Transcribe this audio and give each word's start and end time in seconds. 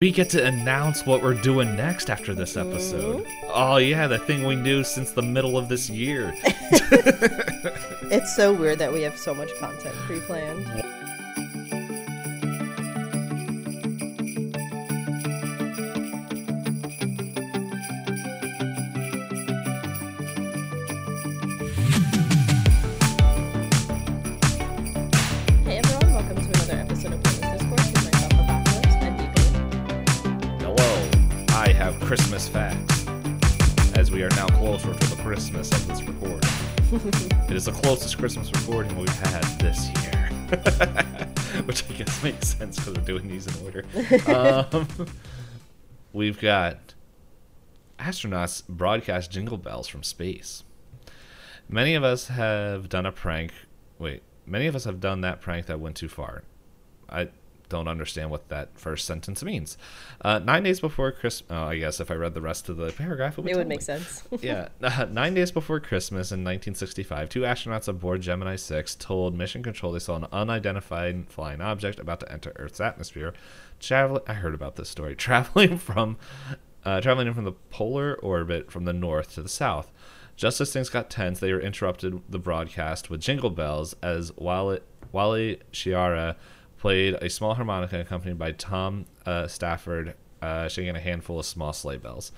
We 0.00 0.12
get 0.12 0.30
to 0.30 0.42
announce 0.42 1.04
what 1.04 1.22
we're 1.22 1.34
doing 1.34 1.76
next 1.76 2.08
after 2.08 2.32
this 2.32 2.56
episode. 2.56 3.26
Oh, 3.48 3.76
yeah, 3.76 4.06
the 4.06 4.18
thing 4.18 4.46
we 4.46 4.56
knew 4.56 4.82
since 4.82 5.10
the 5.10 5.20
middle 5.20 5.58
of 5.58 5.68
this 5.68 5.90
year. 5.90 6.34
It's 8.10 8.34
so 8.34 8.52
weird 8.52 8.80
that 8.80 8.92
we 8.92 9.02
have 9.02 9.16
so 9.16 9.32
much 9.32 9.50
content 9.60 9.94
pre-planned. 9.94 10.66
Hey 10.66 10.79
the 37.70 37.82
closest 37.82 38.18
Christmas 38.18 38.50
recording 38.52 38.96
we've 38.98 39.08
had 39.08 39.44
this 39.60 39.88
year. 40.02 40.28
Which 41.66 41.88
I 41.88 41.92
guess 41.94 42.22
makes 42.22 42.48
sense 42.48 42.76
because 42.76 42.96
we're 42.96 43.04
doing 43.04 43.28
these 43.28 43.46
in 43.46 43.64
order. 43.64 43.84
um, 44.26 44.88
we've 46.12 46.40
got 46.40 46.94
astronauts 47.98 48.66
broadcast 48.66 49.30
jingle 49.30 49.56
bells 49.56 49.86
from 49.86 50.02
space. 50.02 50.64
Many 51.68 51.94
of 51.94 52.02
us 52.02 52.26
have 52.28 52.88
done 52.88 53.06
a 53.06 53.12
prank. 53.12 53.52
Wait, 53.98 54.22
many 54.46 54.66
of 54.66 54.74
us 54.74 54.82
have 54.84 54.98
done 54.98 55.20
that 55.20 55.40
prank 55.40 55.66
that 55.66 55.78
went 55.78 55.96
too 55.96 56.08
far. 56.08 56.42
I 57.08 57.28
don't 57.70 57.88
understand 57.88 58.30
what 58.30 58.50
that 58.50 58.78
first 58.78 59.06
sentence 59.06 59.42
means. 59.42 59.78
Uh, 60.20 60.38
nine 60.40 60.64
days 60.64 60.80
before 60.80 61.10
Christmas. 61.12 61.48
Oh, 61.50 61.64
I 61.64 61.78
guess 61.78 62.00
if 62.00 62.10
I 62.10 62.14
read 62.14 62.34
the 62.34 62.42
rest 62.42 62.68
of 62.68 62.76
the 62.76 62.92
paragraph, 62.92 63.38
it 63.38 63.42
would, 63.44 63.50
It 63.50 63.56
would 63.56 63.68
make 63.68 63.80
sense. 63.80 64.22
yeah, 64.42 64.68
uh, 64.82 65.06
nine 65.10 65.32
days 65.32 65.50
before 65.50 65.80
Christmas 65.80 66.30
in 66.30 66.40
1965, 66.40 67.30
two 67.30 67.40
astronauts 67.40 67.88
aboard 67.88 68.20
Gemini 68.20 68.56
6 68.56 68.96
told 68.96 69.34
Mission 69.34 69.62
Control 69.62 69.92
they 69.92 69.98
saw 69.98 70.16
an 70.16 70.26
unidentified 70.30 71.30
flying 71.30 71.62
object 71.62 71.98
about 71.98 72.20
to 72.20 72.30
enter 72.30 72.52
Earth's 72.56 72.80
atmosphere. 72.80 73.32
Travel- 73.78 74.22
I 74.26 74.34
heard 74.34 74.52
about 74.54 74.76
this 74.76 74.90
story. 74.90 75.14
Traveling 75.30 75.78
from, 75.78 76.18
uh, 76.84 77.00
traveling 77.00 77.28
in 77.28 77.34
from 77.34 77.44
the 77.44 77.52
polar 77.70 78.14
orbit 78.16 78.70
from 78.70 78.84
the 78.84 78.92
north 78.92 79.34
to 79.34 79.42
the 79.42 79.48
south. 79.48 79.90
Just 80.36 80.60
as 80.60 80.72
things 80.72 80.88
got 80.88 81.10
tense, 81.10 81.38
they 81.38 81.52
were 81.52 81.60
interrupted 81.60 82.22
the 82.28 82.38
broadcast 82.38 83.10
with 83.10 83.20
jingle 83.20 83.50
bells 83.50 83.94
as 84.02 84.34
Wally, 84.36 84.80
Wally 85.12 85.60
Schirra 85.70 86.36
played 86.80 87.14
a 87.22 87.30
small 87.30 87.54
harmonica 87.54 88.00
accompanied 88.00 88.38
by 88.38 88.52
Tom 88.52 89.06
uh, 89.26 89.46
Stafford 89.46 90.14
uh, 90.42 90.66
shaking 90.68 90.96
a 90.96 91.00
handful 91.00 91.38
of 91.38 91.46
small 91.46 91.72
sleigh 91.72 91.98
bells. 91.98 92.32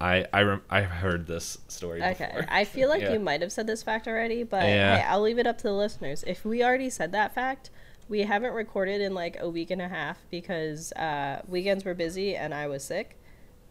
I 0.00 0.24
I 0.32 0.42
rem- 0.42 0.62
I 0.70 0.82
heard 0.82 1.26
this 1.26 1.58
story. 1.66 2.00
Okay, 2.02 2.26
before. 2.26 2.46
I 2.48 2.64
feel 2.64 2.88
like 2.88 3.02
Yeah. 3.02 3.12
you 3.14 3.18
might 3.18 3.40
have 3.42 3.50
said 3.50 3.66
this 3.66 3.82
fact 3.82 4.06
already, 4.06 4.44
but 4.44 4.62
Yeah. 4.62 4.96
hey, 4.98 5.02
I'll 5.08 5.20
leave 5.20 5.38
it 5.40 5.46
up 5.46 5.58
to 5.58 5.64
the 5.64 5.72
listeners. 5.72 6.22
If 6.26 6.44
we 6.44 6.62
already 6.62 6.88
said 6.88 7.10
that 7.12 7.34
fact, 7.34 7.70
we 8.08 8.20
haven't 8.22 8.52
recorded 8.52 9.00
in 9.00 9.12
like 9.12 9.36
a 9.40 9.50
week 9.50 9.70
and 9.72 9.82
a 9.82 9.88
half 9.88 10.18
because 10.30 10.92
uh, 10.92 11.42
weekends 11.48 11.84
were 11.84 11.94
busy 11.94 12.36
and 12.36 12.54
I 12.54 12.68
was 12.68 12.84
sick. 12.84 13.16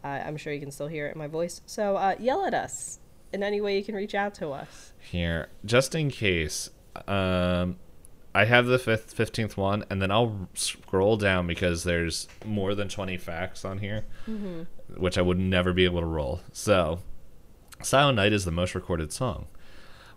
Uh, 0.04 0.08
I'm 0.26 0.36
sure 0.38 0.52
you 0.54 0.60
can 0.60 0.70
still 0.72 0.88
hear 0.88 1.08
it 1.08 1.14
in 1.14 1.18
my 1.18 1.28
voice. 1.28 1.62
So 1.66 1.96
uh, 1.96 2.16
yell 2.20 2.46
at 2.46 2.54
us 2.54 3.00
in 3.34 3.42
any 3.42 3.62
way 3.62 3.78
you 3.78 3.84
can 3.84 3.96
reach 3.96 4.14
out 4.14 4.34
to 4.36 4.50
us. 4.50 4.92
here 5.00 5.48
just 5.66 5.96
in 5.96 6.10
case. 6.12 6.70
Um, 7.08 7.78
I 8.38 8.46
have 8.46 8.68
the 8.68 8.78
fifth 8.78 9.14
fifteenth 9.14 9.58
one, 9.58 9.84
and 9.90 10.00
then 10.00 10.12
I'll 10.12 10.48
scroll 10.54 11.18
down 11.18 11.48
because 11.48 11.84
there's 11.84 12.28
more 12.46 12.76
than 12.76 12.88
twenty 12.88 13.18
facts 13.18 13.66
on 13.66 13.80
here, 13.80 14.06
mm-hmm. 14.30 14.62
which 15.02 15.18
I 15.18 15.24
would 15.24 15.40
never 15.40 15.74
be 15.74 15.86
able 15.86 16.02
to 16.02 16.06
roll. 16.06 16.42
So, 16.52 17.00
Silent 17.82 18.18
Night 18.18 18.34
is 18.34 18.46
the 18.46 18.52
most 18.52 18.76
recorded 18.76 19.12
song. 19.12 19.48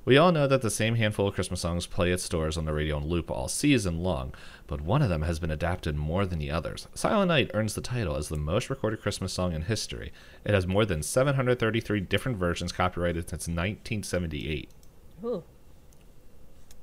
We 0.05 0.19
all 0.19 0.33
know 0.33 0.47
that 0.47 0.61
the 0.61 0.71
same 0.71 0.97
handful 0.97 1.29
of 1.29 1.35
Christmas 1.35 1.63
songs 1.63 1.87
play 1.87 2.13
at 2.13 2.21
stores 2.21 2.59
on 2.59 2.67
the 2.67 2.75
radio 2.75 2.97
on 2.97 3.07
loop 3.07 3.31
all 3.31 3.49
season 3.49 4.01
long, 4.01 4.35
but 4.67 4.83
one 4.83 5.01
of 5.01 5.09
them 5.09 5.23
has 5.23 5.39
been 5.39 5.51
adapted 5.51 5.97
more 5.97 6.27
than 6.27 6.41
the 6.41 6.51
others. 6.51 6.89
Silent 6.93 7.29
Night 7.29 7.51
earns 7.55 7.75
the 7.75 7.81
title 7.81 8.17
as 8.17 8.29
the 8.29 8.37
most 8.37 8.69
recorded 8.69 9.01
Christmas 9.01 9.33
song 9.33 9.55
in 9.55 9.63
history. 9.63 10.13
It 10.45 10.53
has 10.53 10.67
more 10.67 10.85
than 10.85 11.03
733 11.03 12.01
different 12.01 12.37
versions 12.37 12.71
copyrighted 12.71 13.31
since 13.31 13.49
1978. 13.49 14.71
Ooh. 15.25 15.43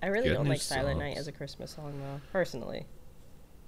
I 0.01 0.07
really 0.07 0.29
don't 0.29 0.47
like 0.47 0.61
Silent 0.61 0.99
Night 0.99 1.17
as 1.17 1.27
a 1.27 1.31
Christmas 1.31 1.71
song 1.71 1.93
though, 1.99 2.21
personally. 2.31 2.85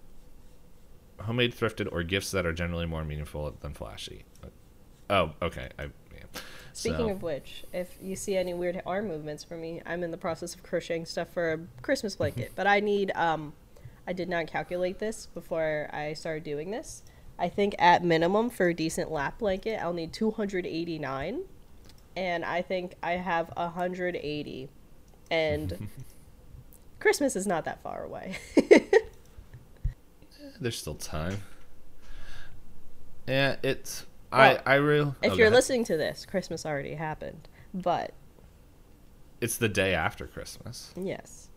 homemade, 1.20 1.54
thrifted, 1.54 1.88
or 1.90 2.02
gifts 2.02 2.30
that 2.32 2.44
are 2.44 2.52
generally 2.52 2.84
more 2.86 3.04
meaningful 3.04 3.56
than 3.60 3.72
flashy. 3.72 4.24
Oh, 5.08 5.32
okay. 5.42 5.70
I. 5.78 5.88
Speaking 6.72 6.98
So- 6.98 7.08
of 7.10 7.22
which, 7.22 7.64
if 7.72 7.96
you 8.00 8.16
see 8.16 8.36
any 8.36 8.54
weird 8.54 8.80
arm 8.86 9.08
movements 9.08 9.42
from 9.44 9.60
me, 9.60 9.82
I'm 9.84 10.02
in 10.04 10.10
the 10.10 10.16
process 10.16 10.54
of 10.54 10.62
crocheting 10.62 11.04
stuff 11.06 11.28
for 11.30 11.52
a 11.52 11.58
Christmas 11.82 12.16
blanket. 12.16 12.52
but 12.54 12.66
I 12.66 12.80
need 12.80 13.12
um 13.14 13.54
I 14.06 14.12
did 14.12 14.28
not 14.28 14.46
calculate 14.46 14.98
this 14.98 15.26
before 15.26 15.88
I 15.92 16.14
started 16.14 16.44
doing 16.44 16.70
this. 16.70 17.02
I 17.38 17.48
think 17.48 17.74
at 17.78 18.04
minimum 18.04 18.50
for 18.50 18.68
a 18.68 18.74
decent 18.74 19.10
lap 19.10 19.38
blanket, 19.38 19.80
I'll 19.82 19.92
need 19.92 20.12
289 20.12 21.42
and 22.16 22.44
I 22.44 22.62
think 22.62 22.94
I 23.02 23.12
have 23.12 23.50
180 23.56 24.68
and 25.30 25.88
Christmas 27.00 27.36
is 27.36 27.46
not 27.46 27.64
that 27.64 27.82
far 27.82 28.04
away. 28.04 28.36
There's 30.60 30.76
still 30.78 30.94
time. 30.96 31.42
Yeah, 33.26 33.56
it's. 33.62 34.04
Well, 34.32 34.60
I 34.64 34.72
I 34.72 34.74
real. 34.76 35.16
if 35.22 35.32
oh, 35.32 35.34
you're 35.36 35.50
listening 35.50 35.84
to 35.84 35.96
this, 35.96 36.24
Christmas 36.24 36.64
already 36.64 36.94
happened. 36.94 37.48
But 37.74 38.12
it's 39.40 39.56
the 39.56 39.68
day 39.68 39.94
after 39.94 40.26
Christmas, 40.26 40.92
yes. 40.96 41.48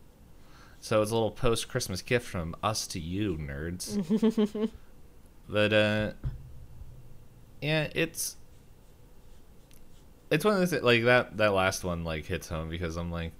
so 0.80 1.02
it's 1.02 1.12
a 1.12 1.14
little 1.14 1.32
post 1.32 1.68
Christmas 1.68 2.02
gift 2.02 2.28
from 2.28 2.56
us 2.64 2.88
to 2.88 3.00
you, 3.00 3.38
nerds. 3.38 4.70
but 5.50 5.74
uh, 5.74 6.12
yeah, 7.62 7.90
it's. 7.94 8.38
It's 10.32 10.44
one 10.44 10.56
of 10.56 10.68
those 10.68 10.82
like 10.82 11.04
that. 11.04 11.38
That 11.38 11.54
last 11.54 11.84
one 11.84 12.04
like 12.04 12.26
hits 12.26 12.48
home 12.48 12.70
because 12.70 12.98
I'm 12.98 13.12
like, 13.12 13.34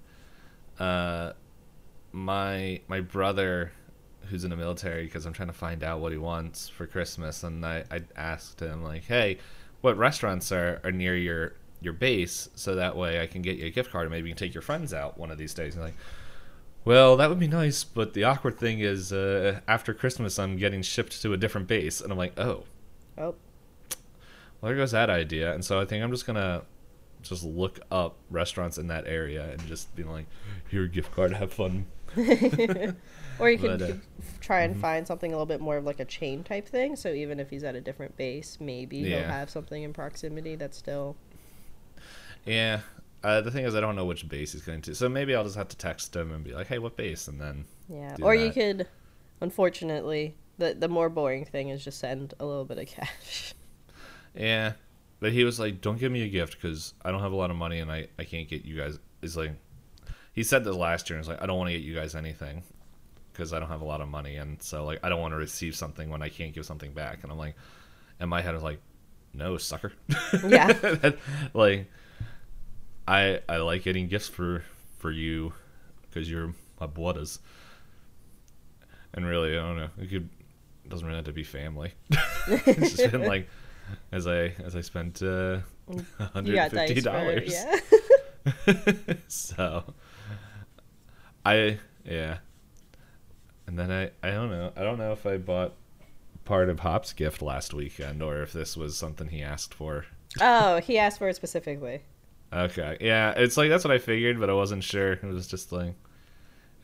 uh, 0.78 1.32
my 2.12 2.80
my 2.86 3.00
brother 3.00 3.72
who's 4.30 4.44
in 4.44 4.50
the 4.50 4.56
military 4.56 5.04
because 5.04 5.26
I'm 5.26 5.32
trying 5.32 5.48
to 5.48 5.54
find 5.54 5.82
out 5.84 6.00
what 6.00 6.12
he 6.12 6.18
wants 6.18 6.68
for 6.68 6.86
Christmas, 6.86 7.42
and 7.42 7.64
I, 7.64 7.84
I 7.90 8.02
asked 8.16 8.60
him 8.60 8.82
like, 8.82 9.04
"Hey, 9.04 9.38
what 9.80 9.96
restaurants 9.96 10.50
are, 10.52 10.80
are 10.84 10.92
near 10.92 11.16
your 11.16 11.52
your 11.80 11.92
base, 11.92 12.48
so 12.54 12.74
that 12.76 12.96
way 12.96 13.20
I 13.20 13.26
can 13.26 13.42
get 13.42 13.56
you 13.56 13.66
a 13.66 13.70
gift 13.70 13.90
card, 13.90 14.04
and 14.06 14.10
maybe 14.12 14.28
you 14.28 14.34
can 14.34 14.38
take 14.46 14.54
your 14.54 14.62
friends 14.62 14.94
out 14.94 15.18
one 15.18 15.30
of 15.30 15.38
these 15.38 15.54
days." 15.54 15.74
And 15.74 15.84
like, 15.84 15.94
well, 16.84 17.16
that 17.16 17.28
would 17.30 17.38
be 17.38 17.48
nice, 17.48 17.82
but 17.84 18.12
the 18.14 18.24
awkward 18.24 18.58
thing 18.58 18.80
is, 18.80 19.12
uh, 19.12 19.60
after 19.66 19.94
Christmas, 19.94 20.38
I'm 20.38 20.56
getting 20.56 20.82
shipped 20.82 21.20
to 21.22 21.32
a 21.32 21.36
different 21.36 21.66
base, 21.66 22.00
and 22.00 22.10
I'm 22.12 22.18
like, 22.18 22.38
"Oh, 22.38 22.64
Oh, 23.16 23.34
well, 24.60 24.68
there 24.70 24.76
goes 24.76 24.90
that 24.92 25.10
idea." 25.10 25.54
And 25.54 25.64
so 25.64 25.80
I 25.80 25.84
think 25.84 26.02
I'm 26.02 26.10
just 26.10 26.26
gonna 26.26 26.62
just 27.22 27.42
look 27.44 27.80
up 27.90 28.16
restaurants 28.30 28.76
in 28.76 28.88
that 28.88 29.06
area 29.06 29.50
and 29.52 29.66
just 29.66 29.94
be 29.96 30.02
like, 30.02 30.26
"Here, 30.70 30.86
gift 30.86 31.12
card, 31.12 31.32
have 31.34 31.52
fun." 31.52 31.86
Or 33.38 33.50
you 33.50 33.58
could 33.58 33.80
But, 33.80 33.90
uh, 33.90 33.94
try 34.40 34.60
and 34.60 34.76
find 34.76 35.06
something 35.06 35.32
a 35.32 35.34
little 35.34 35.46
bit 35.46 35.60
more 35.60 35.76
of 35.76 35.84
like 35.84 35.98
a 35.98 36.04
chain 36.04 36.44
type 36.44 36.68
thing. 36.68 36.94
So 36.94 37.08
even 37.12 37.40
if 37.40 37.50
he's 37.50 37.64
at 37.64 37.74
a 37.74 37.80
different 37.80 38.16
base, 38.16 38.58
maybe 38.60 39.02
he'll 39.02 39.24
have 39.24 39.50
something 39.50 39.82
in 39.82 39.92
proximity 39.92 40.54
that's 40.54 40.76
still. 40.78 41.16
Yeah. 42.44 42.80
Uh, 43.22 43.40
the 43.40 43.50
thing 43.50 43.64
is, 43.64 43.74
I 43.74 43.80
don't 43.80 43.96
know 43.96 44.04
which 44.04 44.28
base 44.28 44.52
he's 44.52 44.62
going 44.62 44.82
to. 44.82 44.94
So 44.94 45.08
maybe 45.08 45.34
I'll 45.34 45.44
just 45.44 45.56
have 45.56 45.68
to 45.68 45.76
text 45.76 46.14
him 46.14 46.30
and 46.30 46.44
be 46.44 46.52
like, 46.52 46.66
"Hey, 46.66 46.78
what 46.78 46.96
base?" 46.96 47.26
And 47.26 47.40
then 47.40 47.64
Yeah. 47.88 48.16
Or 48.22 48.34
you 48.34 48.52
could, 48.52 48.86
unfortunately, 49.40 50.36
the 50.58 50.74
the 50.74 50.88
more 50.88 51.08
boring 51.08 51.44
thing 51.46 51.70
is 51.70 51.82
just 51.82 51.98
send 51.98 52.34
a 52.38 52.44
little 52.44 52.66
bit 52.66 52.78
of 52.78 52.86
cash. 52.86 53.54
yeah, 54.34 54.74
but 55.20 55.32
he 55.32 55.42
was 55.42 55.58
like, 55.58 55.80
"Don't 55.80 55.98
give 55.98 56.12
me 56.12 56.22
a 56.22 56.28
gift 56.28 56.60
because 56.60 56.92
I 57.02 57.10
don't 57.10 57.20
have 57.22 57.32
a 57.32 57.36
lot 57.36 57.50
of 57.50 57.56
money 57.56 57.80
and 57.80 57.90
I 57.90 58.08
I 58.18 58.24
can't 58.24 58.48
get 58.48 58.64
you 58.64 58.76
guys." 58.76 58.98
He's 59.22 59.36
like, 59.38 59.52
he 60.34 60.42
said 60.42 60.64
this 60.64 60.74
last 60.74 61.08
year. 61.08 61.18
and 61.18 61.24
He's 61.24 61.30
like, 61.30 61.42
"I 61.42 61.46
don't 61.46 61.58
want 61.58 61.68
to 61.68 61.74
get 61.74 61.82
you 61.82 61.94
guys 61.94 62.14
anything 62.14 62.62
because 63.32 63.52
I 63.52 63.58
don't 63.58 63.68
have 63.68 63.80
a 63.80 63.84
lot 63.84 64.00
of 64.00 64.08
money 64.08 64.36
and 64.36 64.62
so 64.62 64.84
like 64.84 65.00
I 65.02 65.08
don't 65.08 65.20
want 65.20 65.32
to 65.32 65.38
receive 65.38 65.74
something 65.74 66.08
when 66.10 66.22
I 66.22 66.28
can't 66.28 66.54
give 66.54 66.66
something 66.66 66.92
back." 66.92 67.22
And 67.22 67.32
I'm 67.32 67.38
like, 67.38 67.56
in 68.20 68.28
my 68.28 68.40
head, 68.42 68.50
I 68.50 68.54
was 68.54 68.62
like, 68.62 68.80
"No, 69.32 69.56
sucker." 69.56 69.92
Yeah. 70.46 71.10
like, 71.54 71.90
I 73.06 73.40
I 73.48 73.58
like 73.58 73.82
getting 73.82 74.08
gifts 74.08 74.28
for 74.28 74.64
for 74.98 75.10
you 75.10 75.52
because 76.02 76.30
you're 76.30 76.54
my 76.80 76.86
brothers. 76.86 77.38
And 79.12 79.26
really, 79.26 79.56
I 79.56 79.62
don't 79.62 79.76
know. 79.76 79.90
It 80.00 80.10
could 80.10 80.28
it 80.84 80.88
doesn't 80.88 81.06
really 81.06 81.16
have 81.16 81.26
to 81.26 81.32
be 81.32 81.44
family. 81.44 81.92
it's 82.48 82.96
just 82.96 83.12
been 83.12 83.22
like 83.22 83.48
as 84.12 84.26
I 84.26 84.54
as 84.64 84.76
I 84.76 84.80
spent 84.80 85.22
uh, 85.22 85.58
You 85.88 86.04
got 86.54 86.70
$150 86.72 87.02
dice 87.02 87.64
for 87.64 87.84
yeah. 88.66 89.14
so 89.28 89.94
I 91.44 91.78
yeah. 92.04 92.38
And 93.66 93.78
then 93.78 93.90
I 93.90 94.10
I 94.22 94.30
don't 94.32 94.50
know. 94.50 94.72
I 94.76 94.82
don't 94.82 94.98
know 94.98 95.12
if 95.12 95.26
I 95.26 95.36
bought 95.36 95.74
part 96.44 96.68
of 96.68 96.80
Hop's 96.80 97.12
gift 97.12 97.42
last 97.42 97.72
weekend 97.72 98.22
or 98.22 98.42
if 98.42 98.52
this 98.52 98.76
was 98.76 98.96
something 98.96 99.28
he 99.28 99.42
asked 99.42 99.74
for. 99.74 100.06
Oh, 100.40 100.80
he 100.80 100.98
asked 100.98 101.18
for 101.18 101.28
it 101.28 101.36
specifically. 101.36 102.02
Okay. 102.52 102.98
Yeah, 103.00 103.32
it's 103.36 103.56
like 103.56 103.70
that's 103.70 103.84
what 103.84 103.92
I 103.92 103.98
figured, 103.98 104.38
but 104.38 104.50
I 104.50 104.52
wasn't 104.52 104.84
sure. 104.84 105.12
It 105.12 105.24
was 105.24 105.46
just 105.46 105.72
like 105.72 105.94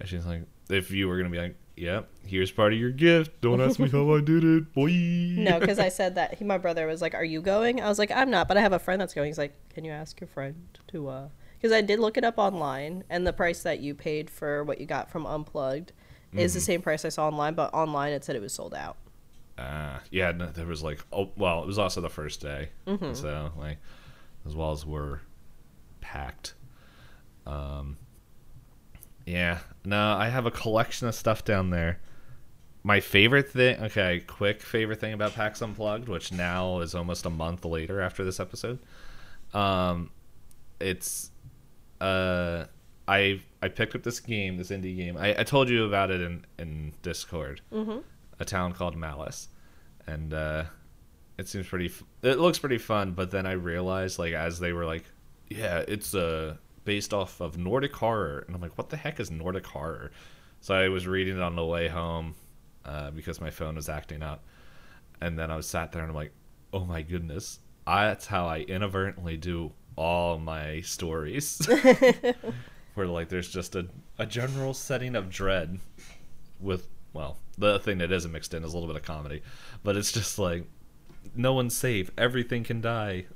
and 0.00 0.08
she's 0.08 0.26
like 0.26 0.42
if 0.68 0.90
you 0.90 1.08
were 1.08 1.16
going 1.16 1.30
to 1.30 1.36
be 1.36 1.42
like, 1.42 1.56
"Yep, 1.76 2.08
here's 2.26 2.50
part 2.50 2.72
of 2.72 2.78
your 2.78 2.90
gift. 2.90 3.40
Don't 3.40 3.60
ask 3.60 3.78
me 3.78 3.88
how 3.88 4.12
I 4.14 4.20
did 4.20 4.44
it, 4.44 4.72
boy." 4.72 4.90
No, 4.90 5.60
because 5.60 5.78
I 5.78 5.90
said 5.90 6.14
that 6.14 6.34
he, 6.34 6.44
my 6.44 6.58
brother 6.58 6.86
was 6.86 7.02
like, 7.02 7.14
"Are 7.14 7.24
you 7.24 7.42
going?" 7.42 7.80
I 7.80 7.88
was 7.88 7.98
like, 7.98 8.10
"I'm 8.10 8.30
not," 8.30 8.48
but 8.48 8.56
I 8.56 8.60
have 8.62 8.72
a 8.72 8.78
friend 8.78 9.00
that's 9.00 9.14
going. 9.14 9.28
He's 9.28 9.38
like, 9.38 9.54
"Can 9.74 9.84
you 9.84 9.92
ask 9.92 10.20
your 10.20 10.28
friend 10.28 10.56
to?" 10.88 11.08
uh 11.08 11.28
Because 11.60 11.74
I 11.74 11.82
did 11.82 11.98
look 11.98 12.16
it 12.16 12.24
up 12.24 12.38
online, 12.38 13.04
and 13.10 13.26
the 13.26 13.32
price 13.32 13.62
that 13.64 13.80
you 13.80 13.94
paid 13.94 14.30
for 14.30 14.64
what 14.64 14.80
you 14.80 14.86
got 14.86 15.10
from 15.10 15.26
Unplugged 15.26 15.92
is 16.32 16.54
the 16.54 16.60
same 16.60 16.80
price 16.80 17.04
I 17.04 17.08
saw 17.08 17.26
online, 17.26 17.54
but 17.54 17.74
online 17.74 18.12
it 18.12 18.24
said 18.24 18.36
it 18.36 18.40
was 18.40 18.54
sold 18.54 18.72
out. 18.72 18.96
Uh, 19.58 19.98
yeah, 20.10 20.32
no, 20.32 20.46
there 20.46 20.64
was 20.64 20.82
like, 20.82 21.00
oh, 21.12 21.30
well, 21.36 21.62
it 21.62 21.66
was 21.66 21.78
also 21.78 22.00
the 22.00 22.08
first 22.08 22.40
day, 22.40 22.70
so 23.12 23.50
like, 23.58 23.78
as 24.46 24.54
well 24.54 24.70
as 24.72 24.86
we're 24.86 25.20
packed. 26.00 26.54
Um, 27.46 27.98
yeah, 29.26 29.58
no, 29.84 30.14
I 30.14 30.28
have 30.28 30.46
a 30.46 30.50
collection 30.50 31.08
of 31.08 31.14
stuff 31.14 31.44
down 31.44 31.70
there. 31.70 32.00
My 32.82 33.00
favorite 33.00 33.50
thing, 33.50 33.82
okay, 33.82 34.20
quick 34.26 34.62
favorite 34.62 35.00
thing 35.00 35.12
about 35.12 35.34
PAX 35.34 35.60
Unplugged, 35.60 36.08
which 36.08 36.32
now 36.32 36.78
is 36.80 36.94
almost 36.94 37.26
a 37.26 37.30
month 37.30 37.66
later 37.66 38.00
after 38.00 38.24
this 38.24 38.40
episode. 38.40 38.78
Um, 39.52 40.10
it's 40.80 41.29
uh, 42.00 42.66
I 43.06 43.40
I 43.62 43.68
picked 43.68 43.94
up 43.94 44.02
this 44.02 44.20
game, 44.20 44.56
this 44.56 44.70
indie 44.70 44.96
game. 44.96 45.16
I, 45.16 45.40
I 45.40 45.44
told 45.44 45.68
you 45.68 45.84
about 45.84 46.10
it 46.10 46.20
in 46.20 46.44
in 46.58 46.92
Discord. 47.02 47.60
Mm-hmm. 47.72 47.98
A 48.38 48.44
town 48.44 48.72
called 48.72 48.96
Malice, 48.96 49.48
and 50.06 50.32
uh, 50.32 50.64
it 51.36 51.48
seems 51.48 51.66
pretty. 51.66 51.86
F- 51.86 52.04
it 52.22 52.38
looks 52.38 52.58
pretty 52.58 52.78
fun, 52.78 53.12
but 53.12 53.30
then 53.30 53.46
I 53.46 53.52
realized, 53.52 54.18
like, 54.18 54.32
as 54.32 54.58
they 54.60 54.72
were 54.72 54.86
like, 54.86 55.04
"Yeah, 55.48 55.84
it's 55.86 56.14
uh 56.14 56.56
based 56.84 57.12
off 57.12 57.40
of 57.40 57.58
Nordic 57.58 57.94
horror," 57.94 58.44
and 58.46 58.54
I'm 58.54 58.62
like, 58.62 58.78
"What 58.78 58.88
the 58.88 58.96
heck 58.96 59.20
is 59.20 59.30
Nordic 59.30 59.66
horror?" 59.66 60.10
So 60.60 60.74
I 60.74 60.88
was 60.88 61.06
reading 61.06 61.36
it 61.36 61.42
on 61.42 61.56
the 61.56 61.64
way 61.64 61.88
home 61.88 62.34
uh, 62.84 63.10
because 63.10 63.40
my 63.40 63.50
phone 63.50 63.76
was 63.76 63.88
acting 63.88 64.22
up, 64.22 64.44
and 65.20 65.38
then 65.38 65.50
I 65.50 65.56
was 65.56 65.66
sat 65.66 65.92
there 65.92 66.02
and 66.02 66.10
I'm 66.10 66.16
like, 66.16 66.32
"Oh 66.72 66.84
my 66.84 67.02
goodness, 67.02 67.58
I, 67.86 68.06
that's 68.06 68.26
how 68.26 68.46
I 68.46 68.60
inadvertently 68.60 69.36
do 69.36 69.72
all 70.00 70.38
my 70.38 70.80
stories." 70.80 71.60
Where 72.94 73.06
like 73.06 73.28
there's 73.28 73.48
just 73.48 73.76
a, 73.76 73.86
a 74.18 74.26
general 74.26 74.74
setting 74.74 75.14
of 75.14 75.30
dread 75.30 75.78
with 76.58 76.88
well, 77.12 77.38
the 77.58 77.78
thing 77.78 77.98
that 77.98 78.12
isn't 78.12 78.30
mixed 78.30 78.54
in 78.54 78.64
is 78.64 78.72
a 78.72 78.76
little 78.76 78.88
bit 78.88 78.96
of 78.96 79.02
comedy, 79.02 79.42
but 79.82 79.96
it's 79.96 80.12
just 80.12 80.38
like 80.38 80.64
no 81.34 81.52
one's 81.52 81.76
safe. 81.76 82.10
Everything 82.16 82.64
can 82.64 82.80
die. 82.80 83.26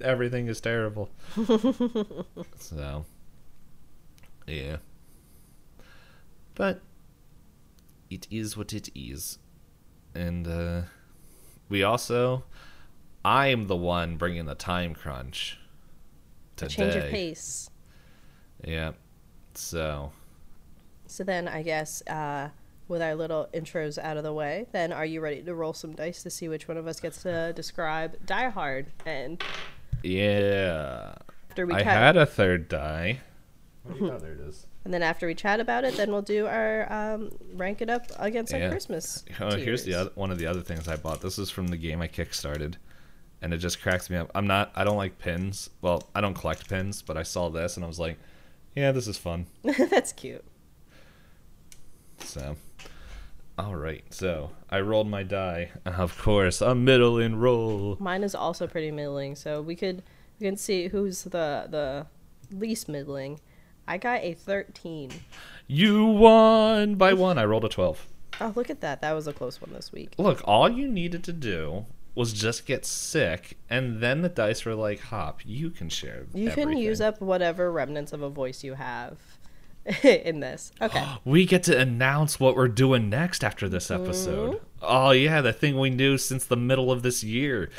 Everything 0.00 0.46
is 0.46 0.60
terrible. 0.60 1.10
so, 2.58 3.04
yeah. 4.46 4.76
But 6.54 6.80
it 8.10 8.26
is 8.30 8.56
what 8.56 8.72
it 8.72 8.88
is, 8.94 9.38
and 10.14 10.46
uh, 10.46 10.82
we 11.68 11.82
also, 11.82 12.44
I 13.24 13.48
am 13.48 13.66
the 13.66 13.76
one 13.76 14.16
bringing 14.16 14.46
the 14.46 14.54
time 14.54 14.94
crunch 14.94 15.58
today. 16.58 16.74
Change 16.74 16.94
your 16.94 17.04
pace. 17.04 17.70
Yeah. 18.66 18.92
So 19.54 20.12
So 21.06 21.24
then, 21.24 21.48
I 21.48 21.62
guess, 21.62 22.02
uh, 22.06 22.48
with 22.88 23.02
our 23.02 23.14
little 23.14 23.48
intros 23.52 23.98
out 23.98 24.16
of 24.16 24.22
the 24.24 24.32
way, 24.32 24.66
then 24.72 24.92
are 24.92 25.04
you 25.06 25.20
ready 25.20 25.42
to 25.42 25.54
roll 25.54 25.72
some 25.74 25.94
dice 25.94 26.22
to 26.22 26.30
see 26.30 26.48
which 26.48 26.68
one 26.68 26.76
of 26.76 26.86
us 26.86 27.00
gets 27.00 27.22
to 27.22 27.52
describe 27.56 28.16
Die 28.26 28.48
Hard? 28.50 28.86
And 29.06 29.42
yeah. 30.02 31.14
after 31.50 31.66
we 31.66 31.74
I 31.74 31.82
cut- 31.82 31.92
had 31.92 32.16
a 32.16 32.26
third 32.26 32.68
die. 32.68 33.20
Oh, 33.90 34.18
there 34.18 34.32
it 34.32 34.40
is. 34.40 34.66
and 34.84 34.92
then 34.92 35.02
after 35.02 35.26
we 35.26 35.34
chat 35.34 35.60
about 35.60 35.82
it, 35.84 35.96
then 35.96 36.10
we'll 36.12 36.20
do 36.20 36.46
our 36.46 36.92
um, 36.92 37.30
rank 37.54 37.80
it 37.80 37.88
up 37.88 38.02
against 38.18 38.52
our 38.52 38.68
Christmas. 38.68 39.24
Oh, 39.40 39.56
here's 39.56 39.84
the 39.84 39.94
other, 39.94 40.10
one 40.14 40.30
of 40.30 40.38
the 40.38 40.46
other 40.46 40.60
things 40.60 40.86
I 40.88 40.96
bought. 40.96 41.22
This 41.22 41.38
is 41.38 41.48
from 41.48 41.68
the 41.68 41.76
game 41.78 42.02
I 42.02 42.08
kickstarted, 42.08 42.74
and 43.40 43.54
it 43.54 43.58
just 43.58 43.80
cracks 43.80 44.10
me 44.10 44.16
up. 44.16 44.30
I'm 44.34 44.46
not. 44.46 44.72
I 44.74 44.84
don't 44.84 44.96
like 44.96 45.18
pins. 45.18 45.70
Well, 45.80 46.08
I 46.14 46.20
don't 46.20 46.34
collect 46.34 46.68
pins, 46.68 47.02
but 47.02 47.16
I 47.16 47.22
saw 47.22 47.48
this 47.48 47.76
and 47.76 47.84
I 47.84 47.88
was 47.88 47.98
like, 47.98 48.18
yeah, 48.74 48.92
this 48.92 49.06
is 49.06 49.18
fun. 49.18 49.46
That's 49.90 50.12
cute. 50.12 50.44
So, 52.20 52.56
all 53.56 53.74
right. 53.76 54.04
So 54.10 54.50
I 54.70 54.80
rolled 54.80 55.08
my 55.08 55.22
die. 55.22 55.70
Of 55.86 56.18
course, 56.18 56.60
a 56.60 56.74
middling 56.74 57.36
roll. 57.36 57.96
Mine 57.98 58.22
is 58.22 58.34
also 58.34 58.66
pretty 58.66 58.90
middling, 58.90 59.34
so 59.34 59.60
we 59.62 59.74
could 59.74 60.02
we 60.38 60.46
can 60.46 60.56
see 60.56 60.88
who's 60.88 61.24
the 61.24 61.66
the 61.68 62.06
least 62.50 62.88
middling. 62.88 63.40
I 63.86 63.98
got 63.98 64.22
a 64.22 64.34
thirteen. 64.34 65.10
You 65.66 66.04
won 66.04 66.96
by 66.96 67.14
one. 67.14 67.38
I 67.38 67.44
rolled 67.44 67.64
a 67.64 67.68
twelve. 67.68 68.06
Oh, 68.40 68.52
look 68.54 68.70
at 68.70 68.80
that! 68.82 69.00
That 69.00 69.12
was 69.12 69.26
a 69.26 69.32
close 69.32 69.60
one 69.60 69.72
this 69.72 69.90
week. 69.90 70.12
Look, 70.18 70.40
all 70.44 70.68
you 70.68 70.86
needed 70.86 71.24
to 71.24 71.32
do 71.32 71.86
was 72.18 72.32
just 72.32 72.66
get 72.66 72.84
sick, 72.84 73.56
and 73.70 74.00
then 74.00 74.22
the 74.22 74.28
dice 74.28 74.64
were 74.64 74.74
like, 74.74 75.00
"Hop, 75.00 75.40
you 75.44 75.70
can 75.70 75.88
share." 75.88 76.26
You 76.34 76.50
can 76.50 76.76
use 76.76 77.00
up 77.00 77.20
whatever 77.20 77.70
remnants 77.70 78.12
of 78.12 78.22
a 78.22 78.28
voice 78.28 78.64
you 78.64 78.74
have 78.74 79.16
in 80.02 80.40
this. 80.40 80.72
Okay. 80.82 81.06
We 81.24 81.46
get 81.46 81.62
to 81.64 81.78
announce 81.78 82.40
what 82.40 82.56
we're 82.56 82.68
doing 82.68 83.08
next 83.08 83.44
after 83.44 83.68
this 83.68 83.88
mm-hmm. 83.88 84.02
episode. 84.02 84.60
Oh 84.82 85.12
yeah, 85.12 85.40
the 85.40 85.52
thing 85.52 85.78
we 85.78 85.90
knew 85.90 86.18
since 86.18 86.44
the 86.44 86.56
middle 86.56 86.90
of 86.90 87.02
this 87.02 87.22
year. 87.22 87.70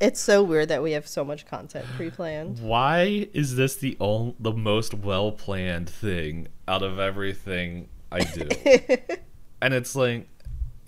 it's 0.00 0.20
so 0.20 0.42
weird 0.42 0.68
that 0.68 0.82
we 0.82 0.92
have 0.92 1.06
so 1.06 1.24
much 1.24 1.46
content 1.46 1.86
pre-planned. 1.96 2.58
Why 2.58 3.28
is 3.32 3.54
this 3.54 3.76
the 3.76 3.96
ol- 4.00 4.34
the 4.40 4.52
most 4.52 4.94
well 4.94 5.30
planned 5.30 5.88
thing 5.88 6.48
out 6.66 6.82
of 6.82 6.98
everything 6.98 7.88
I 8.10 8.20
do? 8.20 8.48
and 9.62 9.74
it's 9.74 9.94
like 9.94 10.28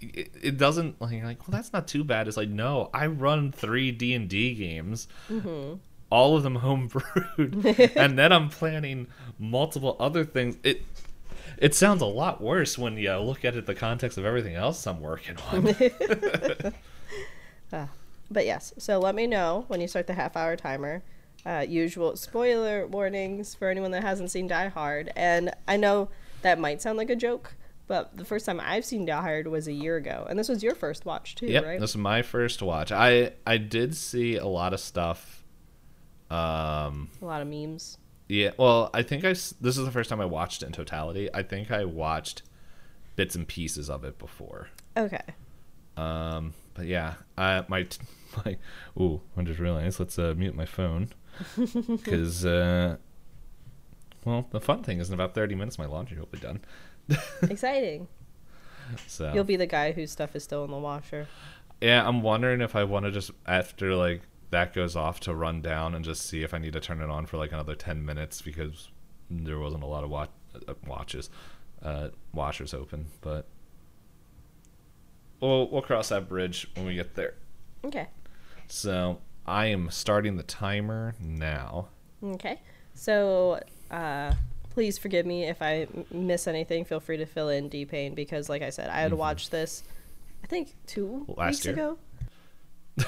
it, 0.00 0.30
it 0.40 0.56
doesn't 0.58 1.00
like 1.00 1.22
like 1.22 1.46
well 1.46 1.56
that's 1.56 1.72
not 1.72 1.88
too 1.88 2.04
bad. 2.04 2.28
It's 2.28 2.36
like 2.36 2.48
no, 2.48 2.90
I 2.92 3.06
run 3.06 3.52
three 3.52 3.92
D 3.92 4.14
and 4.14 4.28
D 4.28 4.54
games. 4.54 5.08
All 6.10 6.36
of 6.36 6.42
them 6.42 6.58
homebrewed, 6.60 7.96
and 7.96 8.18
then 8.18 8.32
I'm 8.32 8.48
planning 8.48 9.08
multiple 9.38 9.96
other 9.98 10.24
things. 10.24 10.56
It 10.62 10.82
it 11.58 11.74
sounds 11.74 12.02
a 12.02 12.06
lot 12.06 12.40
worse 12.40 12.76
when 12.76 12.96
you 12.96 13.16
look 13.16 13.44
at 13.44 13.56
it 13.56 13.66
the 13.66 13.74
context 13.74 14.18
of 14.18 14.24
everything 14.24 14.54
else 14.54 14.86
I'm 14.86 15.00
working 15.00 15.36
on. 15.50 15.74
But 18.30 18.46
yes, 18.46 18.74
so 18.78 18.98
let 18.98 19.14
me 19.14 19.26
know 19.26 19.64
when 19.68 19.80
you 19.80 19.88
start 19.88 20.06
the 20.06 20.14
half 20.14 20.36
hour 20.36 20.56
timer. 20.56 21.02
Uh, 21.44 21.64
usual 21.66 22.16
spoiler 22.16 22.86
warnings 22.86 23.54
for 23.54 23.68
anyone 23.68 23.92
that 23.92 24.02
hasn't 24.02 24.30
seen 24.30 24.48
Die 24.48 24.68
Hard. 24.68 25.12
And 25.14 25.52
I 25.68 25.76
know 25.76 26.08
that 26.42 26.58
might 26.58 26.82
sound 26.82 26.98
like 26.98 27.10
a 27.10 27.16
joke, 27.16 27.54
but 27.88 28.16
the 28.16 28.24
first 28.24 28.46
time 28.46 28.60
I've 28.60 28.84
seen 28.84 29.04
Die 29.06 29.20
Hard 29.22 29.46
was 29.46 29.68
a 29.68 29.72
year 29.72 29.96
ago. 29.96 30.26
And 30.28 30.38
this 30.38 30.48
was 30.48 30.62
your 30.62 30.74
first 30.74 31.04
watch, 31.04 31.34
too, 31.36 31.46
Yep, 31.46 31.64
right? 31.64 31.80
this 31.80 31.90
is 31.90 31.96
my 31.96 32.22
first 32.22 32.62
watch. 32.62 32.90
I 32.92 33.32
I 33.46 33.58
did 33.58 33.96
see 33.96 34.36
a 34.36 34.46
lot 34.46 34.72
of 34.72 34.80
stuff. 34.80 35.44
Um, 36.30 37.10
A 37.22 37.24
lot 37.24 37.42
of 37.42 37.48
memes. 37.48 37.98
yeah. 38.28 38.50
Well, 38.58 38.90
I 38.92 39.02
think 39.02 39.24
I 39.24 39.28
this 39.28 39.54
is 39.62 39.76
the 39.84 39.92
first 39.92 40.10
time 40.10 40.20
I 40.20 40.24
watched 40.24 40.62
it 40.62 40.66
in 40.66 40.72
totality. 40.72 41.28
I 41.32 41.42
think 41.42 41.70
I 41.70 41.84
watched 41.84 42.42
bits 43.14 43.34
and 43.36 43.46
pieces 43.46 43.88
of 43.88 44.04
it 44.04 44.18
before. 44.18 44.68
Okay. 44.96 45.22
Um, 45.96 46.52
but 46.74 46.86
yeah, 46.86 47.14
I 47.38 47.64
my 47.68 47.86
my 48.44 48.56
ooh, 49.00 49.20
I 49.36 49.42
just 49.42 49.60
realized. 49.60 50.00
Let's 50.00 50.18
uh, 50.18 50.34
mute 50.36 50.54
my 50.56 50.66
phone 50.66 51.10
because 51.86 52.44
uh, 52.44 52.96
well, 54.24 54.46
the 54.50 54.60
fun 54.60 54.82
thing 54.82 54.98
is 54.98 55.08
in 55.08 55.14
about 55.14 55.34
thirty 55.34 55.54
minutes 55.54 55.78
my 55.78 55.86
laundry 55.86 56.18
will 56.18 56.26
be 56.26 56.38
done. 56.38 56.60
Exciting. 57.42 58.08
So 59.06 59.32
You'll 59.34 59.44
be 59.44 59.56
the 59.56 59.66
guy 59.66 59.92
whose 59.92 60.10
stuff 60.10 60.36
is 60.36 60.44
still 60.44 60.64
in 60.64 60.70
the 60.70 60.78
washer. 60.78 61.26
Yeah, 61.80 62.06
I'm 62.06 62.22
wondering 62.22 62.60
if 62.60 62.74
I 62.76 62.84
want 62.84 63.04
to 63.04 63.10
just 63.10 63.30
after 63.46 63.94
like 63.94 64.22
that 64.50 64.72
goes 64.72 64.96
off 64.96 65.20
to 65.20 65.34
run 65.34 65.60
down 65.60 65.94
and 65.94 66.04
just 66.04 66.26
see 66.26 66.42
if 66.42 66.54
I 66.54 66.58
need 66.58 66.72
to 66.72 66.80
turn 66.80 67.00
it 67.00 67.10
on 67.10 67.26
for 67.26 67.36
like 67.36 67.52
another 67.52 67.74
10 67.74 68.04
minutes 68.04 68.40
because 68.40 68.88
there 69.28 69.58
wasn't 69.58 69.82
a 69.82 69.86
lot 69.86 70.04
of 70.04 70.10
watch, 70.10 70.30
uh, 70.68 70.74
watches, 70.86 71.30
uh, 71.82 72.08
washers 72.32 72.72
open. 72.72 73.06
But 73.20 73.46
we'll 75.40 75.68
we'll 75.70 75.82
cross 75.82 76.08
that 76.10 76.28
bridge 76.28 76.68
when 76.74 76.86
we 76.86 76.94
get 76.94 77.14
there. 77.14 77.34
Okay. 77.84 78.08
So 78.68 79.18
I 79.46 79.66
am 79.66 79.90
starting 79.90 80.36
the 80.36 80.42
timer 80.42 81.14
now. 81.20 81.88
Okay. 82.22 82.60
So, 82.94 83.60
uh, 83.90 84.32
please 84.76 84.98
forgive 84.98 85.24
me 85.24 85.44
if 85.44 85.62
I 85.62 85.86
miss 86.10 86.46
anything. 86.46 86.84
Feel 86.84 87.00
free 87.00 87.16
to 87.16 87.24
fill 87.24 87.48
in 87.48 87.70
D 87.70 87.86
Pain 87.86 88.14
because, 88.14 88.50
like 88.50 88.60
I 88.60 88.68
said, 88.68 88.90
I 88.90 89.00
had 89.00 89.10
mm-hmm. 89.10 89.20
watched 89.20 89.50
this, 89.50 89.82
I 90.44 90.46
think, 90.48 90.74
two 90.86 91.24
Last 91.34 91.64
weeks 91.64 91.64
year? 91.64 91.74
ago. 91.74 91.98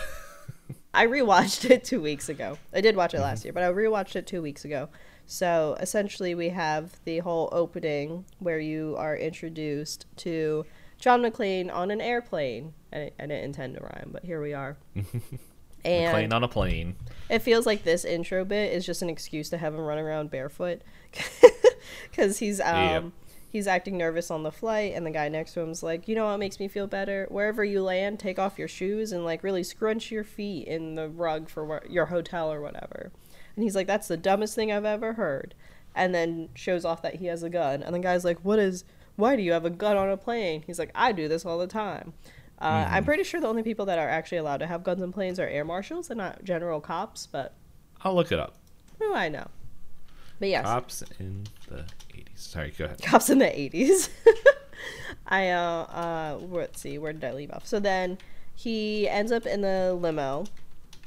I 0.94 1.06
rewatched 1.06 1.70
it 1.70 1.84
two 1.84 2.00
weeks 2.00 2.30
ago. 2.30 2.56
I 2.72 2.80
did 2.80 2.96
watch 2.96 3.12
it 3.12 3.20
last 3.20 3.40
mm-hmm. 3.40 3.48
year, 3.48 3.52
but 3.52 3.64
I 3.64 3.66
rewatched 3.70 4.16
it 4.16 4.26
two 4.26 4.40
weeks 4.40 4.64
ago. 4.64 4.88
So 5.26 5.76
essentially, 5.78 6.34
we 6.34 6.48
have 6.48 6.96
the 7.04 7.18
whole 7.18 7.50
opening 7.52 8.24
where 8.38 8.58
you 8.58 8.96
are 8.96 9.14
introduced 9.14 10.06
to 10.16 10.64
John 10.98 11.20
McClane 11.20 11.70
on 11.70 11.90
an 11.90 12.00
airplane. 12.00 12.72
I, 12.94 13.10
I 13.20 13.26
didn't 13.26 13.44
intend 13.44 13.74
to 13.74 13.82
rhyme, 13.82 14.08
but 14.10 14.24
here 14.24 14.40
we 14.40 14.54
are. 14.54 14.78
and 15.84 16.12
Playing 16.12 16.32
on 16.32 16.44
a 16.44 16.48
plane. 16.48 16.96
it 17.28 17.40
feels 17.40 17.66
like 17.66 17.84
this 17.84 18.06
intro 18.06 18.46
bit 18.46 18.72
is 18.72 18.86
just 18.86 19.02
an 19.02 19.10
excuse 19.10 19.50
to 19.50 19.58
have 19.58 19.74
him 19.74 19.80
run 19.80 19.98
around 19.98 20.30
barefoot 20.30 20.80
because 22.10 22.38
he's 22.40 22.60
um 22.60 23.12
he's 23.50 23.66
acting 23.66 23.96
nervous 23.96 24.30
on 24.30 24.42
the 24.42 24.52
flight 24.52 24.92
and 24.94 25.06
the 25.06 25.10
guy 25.10 25.28
next 25.28 25.54
to 25.54 25.60
him's 25.60 25.82
like 25.82 26.06
you 26.06 26.14
know 26.14 26.26
what 26.26 26.38
makes 26.38 26.60
me 26.60 26.68
feel 26.68 26.86
better? 26.86 27.26
Wherever 27.30 27.64
you 27.64 27.82
land 27.82 28.20
take 28.20 28.38
off 28.38 28.58
your 28.58 28.68
shoes 28.68 29.12
and 29.12 29.24
like 29.24 29.42
really 29.42 29.62
scrunch 29.62 30.10
your 30.10 30.24
feet 30.24 30.66
in 30.66 30.94
the 30.94 31.08
rug 31.08 31.48
for 31.48 31.64
where, 31.64 31.82
your 31.88 32.06
hotel 32.06 32.52
or 32.52 32.60
whatever. 32.60 33.10
And 33.56 33.64
he's 33.64 33.74
like 33.74 33.86
that's 33.86 34.08
the 34.08 34.16
dumbest 34.16 34.54
thing 34.54 34.70
i've 34.70 34.84
ever 34.84 35.14
heard. 35.14 35.54
And 35.94 36.14
then 36.14 36.50
shows 36.54 36.84
off 36.84 37.02
that 37.02 37.16
he 37.16 37.26
has 37.26 37.42
a 37.42 37.50
gun 37.50 37.82
and 37.82 37.94
the 37.94 37.98
guy's 37.98 38.24
like 38.24 38.38
what 38.44 38.58
is 38.58 38.84
why 39.16 39.34
do 39.34 39.42
you 39.42 39.52
have 39.52 39.64
a 39.64 39.70
gun 39.70 39.96
on 39.96 40.10
a 40.10 40.16
plane? 40.16 40.62
He's 40.66 40.78
like 40.78 40.92
i 40.94 41.12
do 41.12 41.28
this 41.28 41.44
all 41.44 41.58
the 41.58 41.66
time. 41.66 42.12
Uh, 42.60 42.88
i'm 42.90 43.04
pretty 43.04 43.22
sure 43.22 43.40
the 43.40 43.46
only 43.46 43.62
people 43.62 43.86
that 43.86 44.00
are 44.00 44.08
actually 44.08 44.38
allowed 44.38 44.56
to 44.56 44.66
have 44.66 44.82
guns 44.82 45.00
in 45.00 45.12
planes 45.12 45.38
are 45.38 45.46
air 45.46 45.64
marshals 45.64 46.10
and 46.10 46.18
not 46.18 46.42
general 46.42 46.80
cops 46.80 47.24
but 47.24 47.54
I'll 48.02 48.16
look 48.16 48.32
it 48.32 48.40
up. 48.40 48.56
who 48.98 49.14
i 49.14 49.28
know 49.28 49.46
but 50.38 50.48
yes. 50.48 50.64
Cops 50.64 51.02
in 51.18 51.44
the 51.68 51.84
80s. 52.14 52.24
Sorry, 52.36 52.72
go 52.76 52.84
ahead. 52.86 53.02
cops 53.02 53.30
in 53.30 53.38
the 53.38 53.46
80s 53.46 54.08
i 55.26 55.50
uh 55.50 55.58
uh 55.60 56.38
let's 56.40 56.80
see 56.80 56.98
where 56.98 57.12
did 57.12 57.24
i 57.24 57.32
leave 57.32 57.50
off? 57.50 57.66
So 57.66 57.80
then 57.80 58.18
he 58.54 59.08
ends 59.08 59.32
up 59.32 59.46
in 59.46 59.60
the 59.60 59.96
limo 60.00 60.44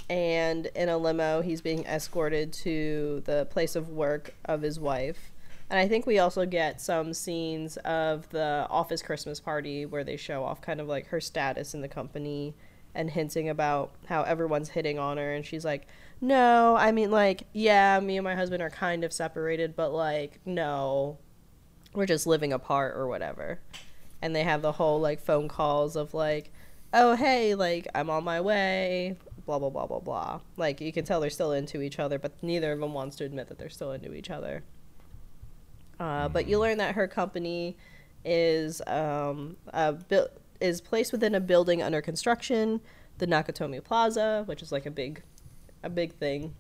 and 0.10 0.68
in 0.76 0.90
a 0.90 0.98
limo 0.98 1.42
he's 1.42 1.62
being 1.62 1.86
escorted 1.86 2.52
to 2.54 3.24
the 3.26 3.46
place 3.50 3.76
of 3.76 3.90
work 3.90 4.34
of 4.46 4.62
his 4.62 4.80
wife. 4.80 5.32
And 5.70 5.80
i 5.80 5.88
think 5.88 6.06
we 6.06 6.20
also 6.20 6.46
get 6.46 6.82
some 6.82 7.14
scenes 7.14 7.78
of 7.78 8.30
the 8.30 8.68
office 8.70 9.02
christmas 9.02 9.40
party 9.40 9.86
where 9.86 10.04
they 10.04 10.18
show 10.18 10.44
off 10.44 10.62
kind 10.62 10.82
of 10.82 10.88
like 10.88 11.08
her 11.08 11.22
status 11.22 11.74
in 11.74 11.82
the 11.82 11.88
company 11.88 12.54
and 12.94 13.10
hinting 13.12 13.50
about 13.50 13.92
how 14.08 14.24
everyone's 14.24 14.70
hitting 14.70 15.00
on 15.00 15.18
her. 15.18 15.34
And 15.34 15.46
she's 15.46 15.66
like 15.66 15.88
no 16.22 16.76
i 16.78 16.92
mean 16.92 17.10
like 17.12 17.48
yeah 17.52 18.00
me 18.00 18.16
and 18.16 18.24
my 18.24 18.36
husband 18.36 18.62
are 18.62 18.70
kind 18.70 19.04
of 19.04 19.12
separated 19.12 19.76
but 19.76 19.92
like 19.92 20.40
no 20.46 21.18
we're 21.94 22.06
just 22.06 22.28
living 22.28 22.54
apart 22.54 22.96
or 22.96 23.08
whatever. 23.08 23.60
And 24.22 24.36
they 24.36 24.44
have 24.44 24.62
the 24.62 24.74
whole 24.74 25.00
like 25.00 25.20
phone 25.20 25.48
calls 25.48 25.96
of 25.96 26.14
like, 26.14 26.52
oh 26.94 27.16
hey, 27.16 27.56
like 27.56 27.88
I'm 27.96 28.10
on 28.10 28.24
my 28.24 28.40
way, 28.42 29.18
blah 29.46 29.60
blah 29.60 29.70
blah 29.70 29.88
blah 29.88 30.00
blah. 30.00 30.40
Like 30.58 30.80
you 30.80 30.92
can 30.94 31.06
tell 31.06 31.20
they're 31.20 31.30
still 31.30 31.52
into 31.52 31.82
each 31.82 32.00
other, 32.00 32.20
but 32.20 32.32
neither 32.42 32.72
of 32.72 32.80
them 32.80 32.94
wants 32.94 33.16
to 33.18 33.26
admit 33.26 33.48
that 33.48 33.58
they're 33.58 33.70
still 33.70 33.92
into 33.92 34.14
each 34.14 34.30
other. 34.30 34.64
Uh, 36.00 36.30
But 36.30 36.48
you 36.48 36.60
learn 36.60 36.78
that 36.78 36.96
her 36.96 37.08
company 37.08 37.78
is 38.24 38.82
um, 38.88 39.58
a 39.74 39.94
bu- 39.94 40.28
is 40.60 40.82
placed 40.82 41.12
within 41.12 41.34
a 41.34 41.40
building 41.40 41.82
under 41.82 42.02
construction, 42.02 42.82
the 43.18 43.26
Nakatomi 43.28 43.84
Plaza, 43.84 44.44
which 44.46 44.62
is 44.62 44.72
like 44.72 44.86
a 44.86 44.92
big, 44.92 45.24
a 45.84 45.90
big 45.90 46.14
thing. 46.14 46.54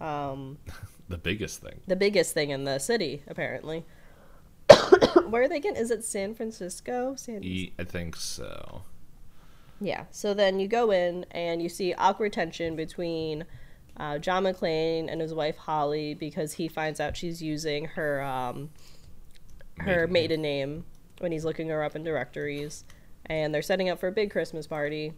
Um, 0.00 0.58
The 1.06 1.18
biggest 1.18 1.60
thing. 1.60 1.80
the 1.86 1.96
biggest 1.96 2.32
thing 2.32 2.48
in 2.48 2.64
the 2.64 2.78
city, 2.78 3.22
apparently. 3.28 3.84
Where 5.28 5.42
are 5.42 5.48
they 5.48 5.56
again? 5.58 5.76
Is 5.76 5.90
it 5.90 6.02
San 6.02 6.34
Francisco? 6.34 7.14
San 7.16 7.44
E- 7.44 7.74
I 7.78 7.84
think 7.84 8.16
so. 8.16 8.82
Yeah. 9.82 10.04
So 10.10 10.32
then 10.32 10.58
you 10.60 10.66
go 10.66 10.90
in 10.92 11.26
and 11.30 11.60
you 11.60 11.68
see 11.68 11.92
awkward 11.92 12.32
tension 12.32 12.74
between 12.74 13.44
uh, 13.98 14.16
John 14.18 14.44
McClane 14.44 15.12
and 15.12 15.20
his 15.20 15.34
wife 15.34 15.58
Holly 15.58 16.14
because 16.14 16.54
he 16.54 16.68
finds 16.68 17.00
out 17.00 17.18
she's 17.18 17.42
using 17.42 17.84
her 17.84 18.22
um, 18.22 18.70
her 19.80 20.06
Maiden 20.06 20.40
maiden 20.40 20.42
name 20.42 20.84
when 21.18 21.32
he's 21.32 21.44
looking 21.44 21.68
her 21.68 21.82
up 21.82 21.94
in 21.94 22.02
directories, 22.02 22.84
and 23.26 23.54
they're 23.54 23.60
setting 23.62 23.90
up 23.90 24.00
for 24.00 24.08
a 24.08 24.12
big 24.12 24.30
Christmas 24.30 24.66
party. 24.66 25.12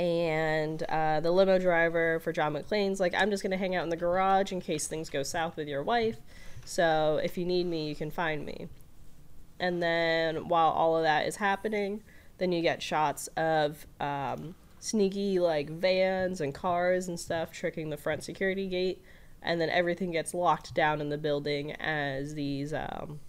And 0.00 0.82
uh, 0.84 1.20
the 1.20 1.30
limo 1.30 1.58
driver 1.58 2.20
for 2.20 2.32
John 2.32 2.54
McClane's 2.54 3.00
like, 3.00 3.12
I'm 3.14 3.30
just 3.30 3.42
gonna 3.42 3.58
hang 3.58 3.76
out 3.76 3.84
in 3.84 3.90
the 3.90 3.98
garage 3.98 4.50
in 4.50 4.62
case 4.62 4.86
things 4.86 5.10
go 5.10 5.22
south 5.22 5.56
with 5.56 5.68
your 5.68 5.82
wife. 5.82 6.16
So 6.64 7.20
if 7.22 7.36
you 7.36 7.44
need 7.44 7.66
me, 7.66 7.86
you 7.86 7.94
can 7.94 8.10
find 8.10 8.46
me. 8.46 8.68
And 9.58 9.82
then 9.82 10.48
while 10.48 10.70
all 10.70 10.96
of 10.96 11.02
that 11.02 11.26
is 11.26 11.36
happening, 11.36 12.02
then 12.38 12.50
you 12.50 12.62
get 12.62 12.82
shots 12.82 13.28
of 13.36 13.84
um, 14.00 14.54
sneaky 14.78 15.38
like 15.38 15.68
vans 15.68 16.40
and 16.40 16.54
cars 16.54 17.06
and 17.06 17.20
stuff 17.20 17.52
tricking 17.52 17.90
the 17.90 17.98
front 17.98 18.24
security 18.24 18.68
gate, 18.68 19.02
and 19.42 19.60
then 19.60 19.68
everything 19.68 20.12
gets 20.12 20.32
locked 20.32 20.72
down 20.72 21.02
in 21.02 21.10
the 21.10 21.18
building 21.18 21.72
as 21.72 22.32
these 22.34 22.72
um, 22.72 23.20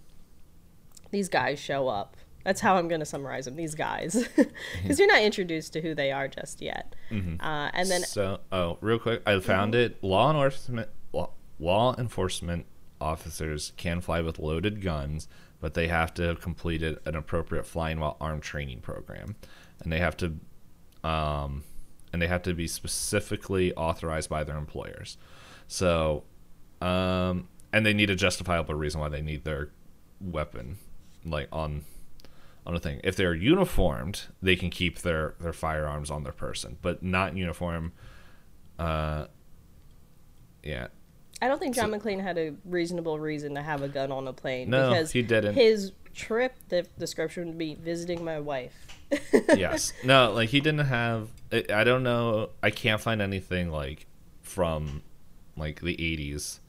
these 1.10 1.28
guys 1.28 1.58
show 1.58 1.88
up. 1.88 2.16
That's 2.44 2.60
how 2.60 2.76
I'm 2.76 2.88
going 2.88 3.00
to 3.00 3.06
summarize 3.06 3.44
them. 3.44 3.56
These 3.56 3.74
guys, 3.74 4.26
because 4.82 4.98
you're 4.98 5.08
not 5.08 5.22
introduced 5.22 5.72
to 5.74 5.80
who 5.80 5.94
they 5.94 6.12
are 6.12 6.28
just 6.28 6.60
yet. 6.60 6.94
Uh, 7.40 7.70
and 7.74 7.90
then 7.90 8.02
so, 8.02 8.40
oh, 8.50 8.78
real 8.80 8.98
quick, 8.98 9.22
I 9.26 9.38
found 9.40 9.74
it. 9.74 10.02
Law 10.02 10.30
enforcement, 10.30 10.88
law, 11.12 11.30
law 11.58 11.94
enforcement 11.96 12.66
officers 13.00 13.72
can 13.76 14.00
fly 14.00 14.20
with 14.20 14.38
loaded 14.38 14.80
guns, 14.80 15.28
but 15.60 15.74
they 15.74 15.88
have 15.88 16.14
to 16.14 16.22
have 16.22 16.40
completed 16.40 16.98
an 17.04 17.14
appropriate 17.14 17.66
flying 17.66 18.00
while 18.00 18.16
armed 18.20 18.42
training 18.42 18.80
program, 18.80 19.36
and 19.80 19.92
they 19.92 19.98
have 19.98 20.16
to, 20.16 20.38
um, 21.04 21.64
and 22.12 22.22
they 22.22 22.28
have 22.28 22.42
to 22.42 22.54
be 22.54 22.66
specifically 22.66 23.74
authorized 23.74 24.28
by 24.28 24.44
their 24.44 24.56
employers. 24.56 25.18
So, 25.68 26.24
um, 26.80 27.48
and 27.72 27.86
they 27.86 27.94
need 27.94 28.10
a 28.10 28.16
justifiable 28.16 28.74
reason 28.74 29.00
why 29.00 29.08
they 29.08 29.22
need 29.22 29.44
their 29.44 29.70
weapon, 30.20 30.78
like 31.24 31.48
on 31.52 31.84
on 32.66 32.74
a 32.74 32.80
thing. 32.80 33.00
If 33.04 33.16
they're 33.16 33.34
uniformed, 33.34 34.22
they 34.40 34.56
can 34.56 34.70
keep 34.70 35.00
their 35.00 35.34
their 35.40 35.52
firearms 35.52 36.10
on 36.10 36.22
their 36.22 36.32
person, 36.32 36.78
but 36.82 37.02
not 37.02 37.32
in 37.32 37.36
uniform. 37.36 37.92
Uh, 38.78 39.26
yeah, 40.62 40.88
I 41.42 41.48
don't 41.48 41.58
think 41.58 41.74
John 41.74 41.90
McClane 41.90 42.22
had 42.22 42.38
a 42.38 42.54
reasonable 42.64 43.18
reason 43.18 43.54
to 43.56 43.62
have 43.62 43.82
a 43.82 43.88
gun 43.88 44.12
on 44.12 44.28
a 44.28 44.32
plane 44.32 44.70
No, 44.70 44.90
because 44.90 45.10
he 45.10 45.22
didn't. 45.22 45.54
His 45.54 45.90
trip, 46.14 46.54
the 46.68 46.86
description 46.98 47.48
would 47.48 47.58
be 47.58 47.74
visiting 47.74 48.24
my 48.24 48.38
wife. 48.38 48.74
yes, 49.32 49.92
no, 50.04 50.32
like 50.32 50.50
he 50.50 50.60
didn't 50.60 50.86
have. 50.86 51.28
I, 51.52 51.84
don't 51.84 52.04
know. 52.04 52.50
I 52.62 52.70
can't 52.70 53.00
find 53.00 53.20
anything 53.20 53.70
like 53.70 54.06
from 54.40 55.02
like 55.56 55.80
the 55.80 55.92
eighties. 55.92 56.60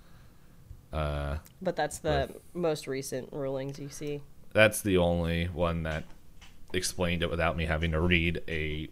Uh, 0.91 1.37
But 1.61 1.75
that's 1.75 1.99
the 1.99 2.35
most 2.53 2.87
recent 2.87 3.31
rulings 3.31 3.79
you 3.79 3.89
see. 3.89 4.21
That's 4.53 4.81
the 4.81 4.97
only 4.97 5.45
one 5.45 5.83
that 5.83 6.03
explained 6.73 7.21
it 7.23 7.29
without 7.29 7.57
me 7.57 7.65
having 7.65 7.91
to 7.91 7.99
read 7.99 8.41
a 8.47 8.89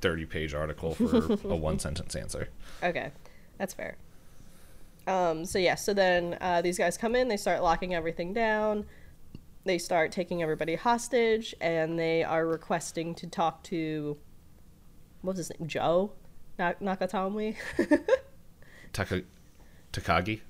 thirty-page 0.00 0.52
article 0.54 0.94
for 0.94 1.32
a 1.44 1.56
one-sentence 1.56 2.14
answer. 2.14 2.48
Okay, 2.82 3.10
that's 3.58 3.72
fair. 3.74 3.96
Um, 5.06 5.44
so 5.44 5.58
yeah, 5.58 5.74
so 5.74 5.92
then 5.94 6.36
uh, 6.40 6.62
these 6.62 6.78
guys 6.78 6.96
come 6.96 7.14
in, 7.14 7.28
they 7.28 7.36
start 7.36 7.62
locking 7.62 7.94
everything 7.94 8.32
down, 8.32 8.86
they 9.64 9.78
start 9.78 10.12
taking 10.12 10.42
everybody 10.42 10.74
hostage, 10.74 11.54
and 11.60 11.98
they 11.98 12.24
are 12.24 12.46
requesting 12.46 13.14
to 13.16 13.26
talk 13.26 13.62
to 13.64 14.16
what 15.20 15.36
was 15.36 15.46
his 15.48 15.58
name, 15.58 15.68
Joe 15.68 16.12
Nak- 16.58 16.80
Nakatomi. 16.80 17.56
Taka, 18.92 19.22
Takagi. 19.92 20.40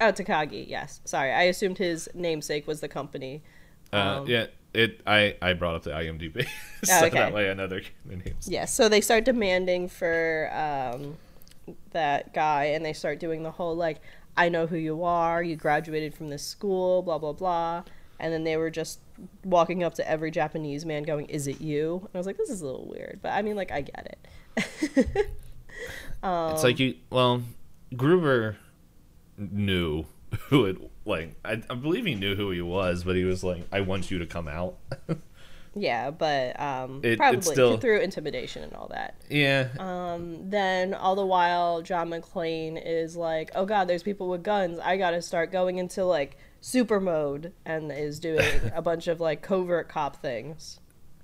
oh, 0.00 0.12
Takagi. 0.12 0.68
Yes, 0.68 1.00
sorry, 1.04 1.32
I 1.32 1.42
assumed 1.44 1.78
his 1.78 2.08
namesake 2.14 2.66
was 2.66 2.80
the 2.80 2.88
company. 2.88 3.42
Uh, 3.92 3.96
Um, 4.20 4.26
yeah, 4.26 4.46
it. 4.74 5.00
I 5.06 5.36
I 5.42 5.52
brought 5.54 5.74
up 5.74 5.82
the 5.82 5.90
IMDb, 5.90 6.46
so 6.84 6.94
Oh, 6.94 7.06
okay. 7.06 7.18
that 7.18 7.32
way 7.32 7.50
I 7.50 7.54
know 7.54 7.66
their, 7.68 7.82
names. 8.04 8.48
Yeah, 8.48 8.64
so 8.66 8.88
they 8.88 9.00
start 9.00 9.24
demanding 9.24 9.88
for 9.88 10.50
um, 10.52 11.16
that 11.92 12.32
guy, 12.34 12.64
and 12.66 12.84
they 12.84 12.92
start 12.92 13.18
doing 13.18 13.42
the 13.42 13.50
whole 13.50 13.74
like, 13.76 14.00
"I 14.36 14.48
know 14.48 14.66
who 14.66 14.76
you 14.76 15.02
are. 15.04 15.42
You 15.42 15.56
graduated 15.56 16.14
from 16.14 16.28
this 16.28 16.42
school, 16.44 17.02
blah 17.02 17.18
blah 17.18 17.32
blah." 17.32 17.82
And 18.20 18.32
then 18.32 18.44
they 18.44 18.56
were 18.58 18.70
just 18.70 19.00
walking 19.44 19.82
up 19.82 19.94
to 19.94 20.06
every 20.08 20.30
Japanese 20.30 20.84
man 20.84 21.02
going, 21.04 21.26
"Is 21.26 21.46
it 21.46 21.60
you?" 21.60 22.00
And 22.02 22.10
I 22.14 22.18
was 22.18 22.26
like, 22.26 22.36
"This 22.36 22.50
is 22.50 22.60
a 22.60 22.66
little 22.66 22.86
weird," 22.88 23.20
but 23.22 23.30
I 23.32 23.42
mean, 23.42 23.56
like, 23.56 23.72
I 23.72 23.80
get 23.80 24.16
it. 24.56 25.06
it's 26.22 26.62
like 26.62 26.78
you. 26.78 26.94
Well, 27.10 27.42
Gruber 27.96 28.56
knew 29.38 30.04
who 30.48 30.66
it. 30.66 30.89
Like, 31.04 31.34
I, 31.44 31.62
I 31.70 31.74
believe 31.74 32.04
he 32.06 32.14
knew 32.14 32.34
who 32.36 32.50
he 32.50 32.60
was, 32.62 33.04
but 33.04 33.16
he 33.16 33.24
was 33.24 33.42
like, 33.42 33.66
"I 33.72 33.80
want 33.80 34.10
you 34.10 34.18
to 34.18 34.26
come 34.26 34.48
out." 34.48 34.76
yeah, 35.74 36.10
but 36.10 36.60
um, 36.60 37.00
It- 37.02 37.18
probably 37.18 37.40
still- 37.40 37.78
through 37.78 38.00
intimidation 38.00 38.62
and 38.64 38.72
all 38.74 38.88
that. 38.88 39.14
yeah. 39.30 39.68
Um, 39.78 40.50
then 40.50 40.92
all 40.94 41.14
the 41.16 41.24
while, 41.26 41.80
John 41.82 42.10
McClane 42.10 42.80
is 42.84 43.16
like, 43.16 43.50
"Oh 43.54 43.64
God, 43.64 43.88
there's 43.88 44.02
people 44.02 44.28
with 44.28 44.42
guns. 44.42 44.78
I 44.78 44.96
gotta 44.96 45.22
start 45.22 45.52
going 45.52 45.78
into 45.78 46.04
like 46.04 46.36
super 46.60 47.00
mode," 47.00 47.52
and 47.64 47.90
is 47.92 48.18
doing 48.20 48.46
a 48.74 48.82
bunch 48.82 49.06
of 49.08 49.20
like 49.20 49.42
covert 49.42 49.88
cop 49.88 50.16
things. 50.20 50.80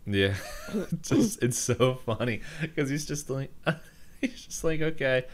Yeah, 0.07 0.35
it's 0.73 1.09
just 1.11 1.43
it's 1.43 1.59
so 1.59 1.97
funny 2.07 2.41
because 2.61 2.89
he's 2.89 3.05
just 3.07 3.29
like 3.29 3.51
just 4.29 4.65
like 4.65 4.81
okay, 4.81 5.25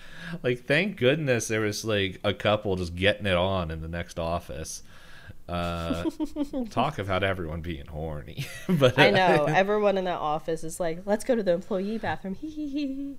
like 0.42 0.64
thank 0.64 0.96
goodness 0.96 1.48
there 1.48 1.60
was 1.60 1.84
like 1.84 2.20
a 2.24 2.34
couple 2.34 2.76
just 2.76 2.94
getting 2.94 3.26
it 3.26 3.36
on 3.36 3.70
in 3.70 3.82
the 3.82 3.88
next 3.88 4.18
office. 4.18 4.82
Uh, 5.48 6.04
talk 6.70 6.98
about 6.98 7.24
everyone 7.24 7.60
being 7.60 7.86
horny, 7.86 8.46
but 8.68 8.98
I 8.98 9.10
know. 9.10 9.44
Everyone 9.48 9.98
in 9.98 10.04
that 10.04 10.20
office 10.20 10.62
is 10.62 10.78
like, 10.78 11.02
"Let's 11.04 11.24
go 11.24 11.34
to 11.34 11.42
the 11.42 11.52
employee 11.52 11.98
bathroom." 11.98 12.36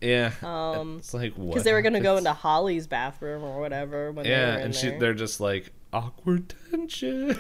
yeah, 0.01 0.31
Um, 0.41 0.97
it's 0.99 1.13
like 1.13 1.33
what? 1.33 1.49
because 1.49 1.63
they 1.63 1.73
were 1.73 1.81
gonna 1.81 1.99
go 1.99 2.17
into 2.17 2.31
Holly's 2.33 2.87
bathroom 2.87 3.43
or 3.43 3.59
whatever. 3.59 4.11
When 4.11 4.25
yeah, 4.25 4.55
and 4.57 4.73
she 4.73 4.91
they're 4.91 5.13
just 5.13 5.41
like 5.41 5.73
awkward 5.91 6.55
tension, 6.71 7.31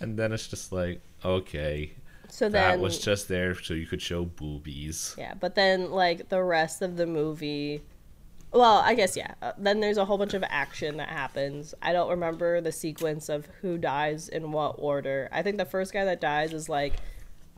and 0.00 0.16
then 0.16 0.32
it's 0.32 0.46
just 0.46 0.72
like 0.72 1.00
okay, 1.24 1.92
so 2.34 2.48
then 2.48 2.52
that 2.52 2.80
was 2.80 2.98
just 2.98 3.28
there 3.28 3.54
so 3.54 3.74
you 3.74 3.86
could 3.86 4.02
show 4.02 4.24
boobies. 4.24 5.14
Yeah, 5.16 5.34
but 5.38 5.54
then 5.54 5.90
like 5.92 6.28
the 6.30 6.42
rest 6.42 6.82
of 6.82 6.96
the 6.96 7.06
movie, 7.06 7.82
well, 8.52 8.78
I 8.78 8.94
guess 8.94 9.16
yeah. 9.16 9.34
Uh, 9.40 9.52
then 9.56 9.78
there's 9.78 9.98
a 9.98 10.04
whole 10.04 10.18
bunch 10.18 10.34
of 10.34 10.42
action 10.48 10.96
that 10.96 11.08
happens. 11.10 11.74
I 11.80 11.92
don't 11.92 12.10
remember 12.10 12.60
the 12.60 12.72
sequence 12.72 13.28
of 13.28 13.46
who 13.60 13.78
dies 13.78 14.28
in 14.28 14.50
what 14.50 14.74
order. 14.78 15.28
I 15.30 15.42
think 15.42 15.58
the 15.58 15.64
first 15.64 15.92
guy 15.92 16.04
that 16.06 16.20
dies 16.20 16.52
is 16.52 16.68
like 16.68 16.94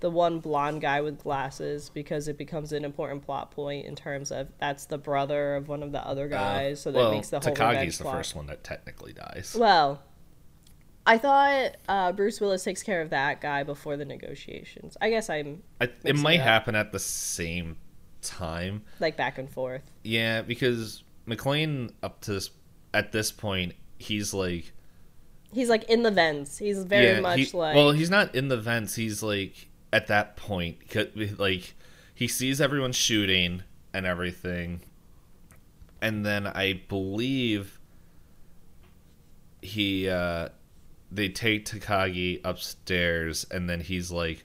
the 0.01 0.11
one 0.11 0.41
blonde 0.41 0.83
guy 0.83 1.01
with 1.01 1.23
glasses 1.23 1.89
because 1.89 2.29
it 2.29 2.37
becomes 2.37 2.71
an 2.73 2.85
important 2.85 3.25
plot 3.25 3.51
point 3.51 3.87
in 3.87 3.97
terms 3.97 4.31
of 4.31 4.47
that's 4.61 4.85
the 4.85 4.99
brother 4.99 5.57
of 5.57 5.69
one 5.69 5.83
of 5.83 5.91
the 5.93 6.07
other 6.07 6.29
guys, 6.29 6.83
so 6.83 6.93
that 6.93 6.99
Uh, 6.99 7.03
well, 7.05 7.13
makes 7.13 7.31
the 7.31 7.41
whole 7.41 7.55
Takagi's 7.55 7.97
the 7.97 8.05
plot. 8.05 8.17
first 8.17 8.37
one 8.37 8.47
that 8.49 8.63
technically 8.63 9.15
dies. 9.15 9.57
Well, 9.59 10.03
I 11.07 11.19
thought 11.19 11.77
uh, 11.89 12.13
Bruce 12.13 12.41
Willis 12.41 12.65
takes 12.65 12.83
care 12.83 13.01
of 13.01 13.11
that 13.11 13.41
guy 13.41 13.63
before 13.63 13.97
the 13.97 14.05
negotiations. 14.05 14.97
I 15.01 15.11
guess 15.11 15.31
I'm 15.31 15.63
I, 15.81 15.89
it 16.05 16.17
might 16.17 16.41
happen 16.41 16.75
at 16.75 16.93
the 16.93 16.99
same 16.99 17.77
time. 18.23 18.83
like 18.99 19.17
back 19.17 19.39
and 19.39 19.49
forth. 19.49 19.83
Yeah, 20.03 20.43
because 20.43 21.05
McClane 21.29 21.93
up 22.03 22.21
to 22.23 22.33
this 22.33 22.51
at 22.93 23.13
this 23.13 23.31
point, 23.31 23.75
he's 23.99 24.35
like 24.35 24.73
He's 25.53 25.69
like 25.69 25.85
in 25.85 26.03
the 26.03 26.11
vents. 26.11 26.59
He's 26.59 26.83
very 26.83 27.15
yeah, 27.15 27.21
much 27.21 27.39
he- 27.39 27.57
like 27.57 27.77
well, 27.77 27.93
he's 27.93 28.11
not 28.11 28.35
in 28.35 28.49
the 28.49 28.57
vents. 28.57 28.97
He's 28.97 29.23
like 29.23 29.69
at 29.93 30.09
that 30.09 30.37
point, 30.37 30.79
like 31.39 31.75
he 32.15 32.27
sees 32.27 32.61
everyone 32.61 32.93
shooting 32.93 33.63
and 33.95 34.05
everything, 34.07 34.81
and 36.03 36.27
then 36.27 36.47
I 36.47 36.83
believe 36.89 37.79
he 39.63 40.09
uh 40.09 40.49
they 41.11 41.29
take 41.29 41.67
Takagi 41.67 42.41
upstairs, 42.45 43.47
and 43.51 43.69
then 43.69 43.81
he's 43.81 44.11
like 44.11 44.45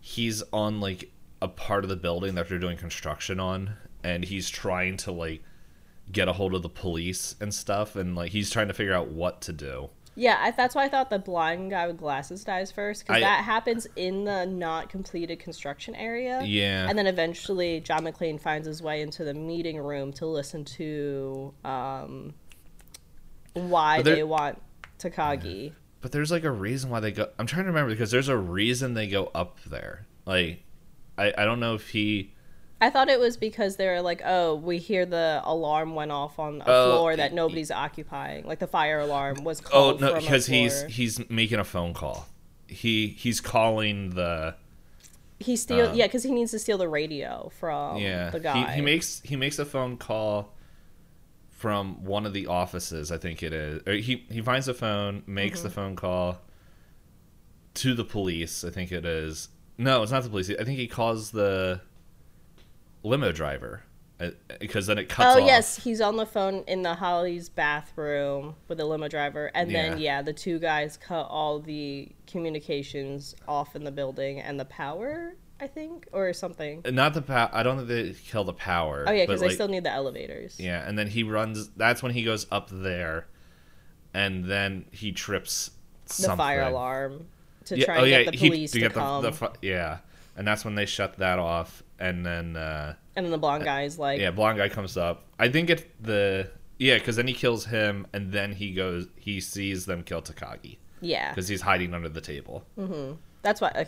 he's 0.00 0.42
on 0.52 0.80
like 0.80 1.10
a 1.40 1.48
part 1.48 1.84
of 1.84 1.90
the 1.90 1.96
building 1.96 2.34
that 2.34 2.48
they're 2.48 2.58
doing 2.58 2.76
construction 2.76 3.40
on, 3.40 3.74
and 4.02 4.24
he's 4.24 4.50
trying 4.50 4.96
to 4.98 5.12
like 5.12 5.42
get 6.12 6.28
a 6.28 6.32
hold 6.32 6.54
of 6.54 6.62
the 6.62 6.68
police 6.68 7.36
and 7.40 7.54
stuff, 7.54 7.96
and 7.96 8.14
like 8.14 8.32
he's 8.32 8.50
trying 8.50 8.68
to 8.68 8.74
figure 8.74 8.94
out 8.94 9.08
what 9.08 9.40
to 9.42 9.52
do. 9.52 9.90
Yeah, 10.16 10.38
I, 10.40 10.52
that's 10.52 10.74
why 10.74 10.84
I 10.84 10.88
thought 10.88 11.10
the 11.10 11.18
blind 11.18 11.70
guy 11.70 11.86
with 11.88 11.98
glasses 11.98 12.44
dies 12.44 12.70
first 12.70 13.04
because 13.04 13.20
that 13.20 13.44
happens 13.44 13.86
in 13.96 14.24
the 14.24 14.44
not 14.46 14.88
completed 14.88 15.40
construction 15.40 15.94
area. 15.96 16.40
Yeah. 16.44 16.86
And 16.88 16.96
then 16.96 17.06
eventually, 17.06 17.80
John 17.80 18.04
McClane 18.04 18.40
finds 18.40 18.66
his 18.66 18.80
way 18.80 19.00
into 19.02 19.24
the 19.24 19.34
meeting 19.34 19.78
room 19.78 20.12
to 20.14 20.26
listen 20.26 20.64
to 20.64 21.52
um, 21.64 22.34
why 23.54 24.02
they 24.02 24.22
want 24.22 24.62
Takagi. 24.98 25.72
But 26.04 26.12
there's 26.12 26.30
like 26.30 26.44
a 26.44 26.50
reason 26.50 26.90
why 26.90 27.00
they 27.00 27.12
go. 27.12 27.30
I'm 27.38 27.46
trying 27.46 27.62
to 27.62 27.68
remember 27.68 27.90
because 27.90 28.10
there's 28.10 28.28
a 28.28 28.36
reason 28.36 28.92
they 28.92 29.06
go 29.06 29.30
up 29.34 29.58
there. 29.64 30.04
Like, 30.26 30.62
I 31.16 31.32
I 31.38 31.46
don't 31.46 31.60
know 31.60 31.76
if 31.76 31.88
he. 31.88 32.34
I 32.78 32.90
thought 32.90 33.08
it 33.08 33.18
was 33.18 33.38
because 33.38 33.76
they 33.76 33.86
were 33.86 34.02
like, 34.02 34.20
oh, 34.22 34.54
we 34.54 34.76
hear 34.76 35.06
the 35.06 35.40
alarm 35.44 35.94
went 35.94 36.12
off 36.12 36.38
on 36.38 36.60
a 36.60 36.64
Oh, 36.66 36.90
floor 36.90 37.16
that 37.16 37.32
nobody's 37.32 37.70
occupying. 37.70 38.44
Like 38.44 38.58
the 38.58 38.66
fire 38.66 39.00
alarm 39.00 39.44
was 39.44 39.62
called. 39.62 40.02
Oh 40.02 40.08
no, 40.08 40.20
because 40.20 40.44
he's 40.44 40.82
he's 40.82 41.30
making 41.30 41.58
a 41.58 41.64
phone 41.64 41.94
call. 41.94 42.28
He 42.66 43.06
he's 43.06 43.40
calling 43.40 44.10
the 44.10 44.56
he 45.40 45.56
steal 45.56 45.88
uh, 45.88 45.94
yeah 45.94 46.06
because 46.06 46.22
he 46.22 46.32
needs 46.32 46.50
to 46.50 46.58
steal 46.58 46.76
the 46.76 46.86
radio 46.86 47.50
from 47.58 47.96
yeah. 47.96 48.28
the 48.28 48.40
guy. 48.40 48.72
He, 48.72 48.74
he 48.74 48.80
makes 48.82 49.22
he 49.24 49.36
makes 49.36 49.58
a 49.58 49.64
phone 49.64 49.96
call 49.96 50.53
from 51.64 52.04
one 52.04 52.26
of 52.26 52.34
the 52.34 52.46
offices. 52.46 53.10
I 53.10 53.16
think 53.16 53.42
it 53.42 53.54
is. 53.54 53.82
Uh, 53.86 53.92
he 53.92 54.26
he 54.30 54.42
finds 54.42 54.66
the 54.66 54.74
phone, 54.74 55.22
makes 55.26 55.60
Mm-hmm. 55.60 55.68
the 55.68 55.74
phone 55.74 55.96
call 55.96 56.38
to 57.74 57.94
the 57.94 58.04
police. 58.04 58.64
I 58.64 58.70
think 58.70 58.92
it 58.92 59.06
is. 59.06 59.48
No, 59.78 60.02
it's 60.02 60.12
not 60.12 60.22
the 60.22 60.28
police. 60.28 60.50
I 60.50 60.62
think 60.64 60.78
he 60.78 60.86
calls 60.86 61.30
the 61.30 61.80
limo 63.02 63.32
driver 63.32 63.82
uh, 64.20 64.24
uh, 64.24 64.54
because 64.60 64.86
then 64.86 64.98
it 64.98 65.08
cuts 65.08 65.34
Oh 65.36 65.40
off. 65.40 65.46
yes, 65.46 65.76
he's 65.82 66.00
on 66.02 66.16
the 66.16 66.26
phone 66.26 66.64
in 66.68 66.82
the 66.82 66.94
Holly's 66.94 67.48
bathroom 67.48 68.54
with 68.68 68.76
the 68.78 68.84
limo 68.84 69.08
driver, 69.08 69.50
and 69.54 69.74
then 69.74 69.92
Yeah. 69.92 70.18
yeah, 70.18 70.22
the 70.22 70.32
two 70.34 70.58
guys 70.58 70.98
cut 70.98 71.26
all 71.30 71.60
the 71.60 72.10
communications 72.26 73.34
off 73.48 73.74
in 73.74 73.84
the 73.84 73.90
building 73.90 74.38
and 74.38 74.60
the 74.60 74.64
power, 74.66 75.34
I 75.60 75.66
think, 75.68 76.08
or 76.12 76.32
something. 76.32 76.82
Not 76.90 77.14
the 77.14 77.22
power. 77.22 77.48
I 77.52 77.62
don't 77.62 77.76
think 77.76 77.88
they 77.88 78.12
kill 78.12 78.44
the 78.44 78.52
power. 78.52 79.04
Oh 79.06 79.12
yeah, 79.12 79.24
because 79.24 79.40
they 79.40 79.50
still 79.50 79.68
need 79.68 79.84
the 79.84 79.90
elevators. 79.92 80.58
Yeah, 80.58 80.86
and 80.86 80.98
then 80.98 81.06
he 81.08 81.22
runs. 81.22 81.68
That's 81.76 82.02
when 82.02 82.12
he 82.12 82.24
goes 82.24 82.46
up 82.50 82.68
there, 82.70 83.26
and 84.12 84.44
then 84.44 84.84
he 84.90 85.12
trips 85.12 85.70
the 86.20 86.36
fire 86.36 86.62
alarm 86.62 87.26
to 87.66 87.78
Yeah, 87.78 87.84
try 87.86 87.96
oh 87.96 88.00
and 88.02 88.10
yeah, 88.10 88.22
get 88.24 88.32
the 88.32 88.38
he- 88.38 88.48
police 88.48 88.72
to, 88.72 88.78
get 88.80 88.94
the- 88.94 89.00
come, 89.00 89.22
the 89.22 89.32
fi- 89.32 89.52
yeah, 89.62 89.98
and 90.36 90.46
that's 90.46 90.64
when 90.64 90.74
they 90.74 90.86
shut 90.86 91.16
that 91.18 91.38
off, 91.38 91.82
and 91.98 92.24
then 92.26 92.56
uh, 92.56 92.94
and 93.16 93.24
then 93.24 93.30
the 93.30 93.38
blonde 93.38 93.64
guy's 93.64 93.98
like, 93.98 94.20
yeah, 94.20 94.30
blonde 94.30 94.58
guy 94.58 94.68
comes 94.68 94.96
up. 94.96 95.24
I 95.38 95.48
think 95.48 95.70
it's 95.70 95.84
the 96.00 96.50
yeah, 96.78 96.98
because 96.98 97.16
then 97.16 97.28
he 97.28 97.32
kills 97.34 97.64
him, 97.66 98.06
and 98.12 98.32
then 98.32 98.52
he 98.52 98.72
goes. 98.72 99.06
He 99.16 99.40
sees 99.40 99.86
them 99.86 100.02
kill 100.02 100.20
Takagi 100.20 100.78
yeah, 101.00 101.30
because 101.30 101.46
he's 101.48 101.62
hiding 101.62 101.94
under 101.94 102.08
the 102.08 102.20
table. 102.20 102.64
that's 103.42 103.60
why. 103.60 103.86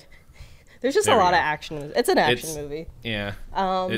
There's 0.86 0.94
just 0.94 1.06
There 1.06 1.16
a 1.16 1.18
lot 1.18 1.32
go. 1.32 1.38
of 1.38 1.42
action. 1.42 1.92
It's 1.96 2.08
an 2.08 2.16
action 2.16 2.48
It's- 2.50 2.56
movie. 2.56 2.86
Yeah. 3.02 3.32
Um, 3.52 3.92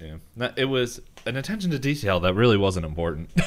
It, 0.00 0.16
yeah. 0.36 0.50
It 0.56 0.64
was 0.64 1.00
an 1.24 1.36
attention 1.36 1.70
to 1.70 1.78
detail 1.78 2.18
that 2.18 2.34
really 2.34 2.56
wasn't 2.56 2.84
important. 2.84 3.30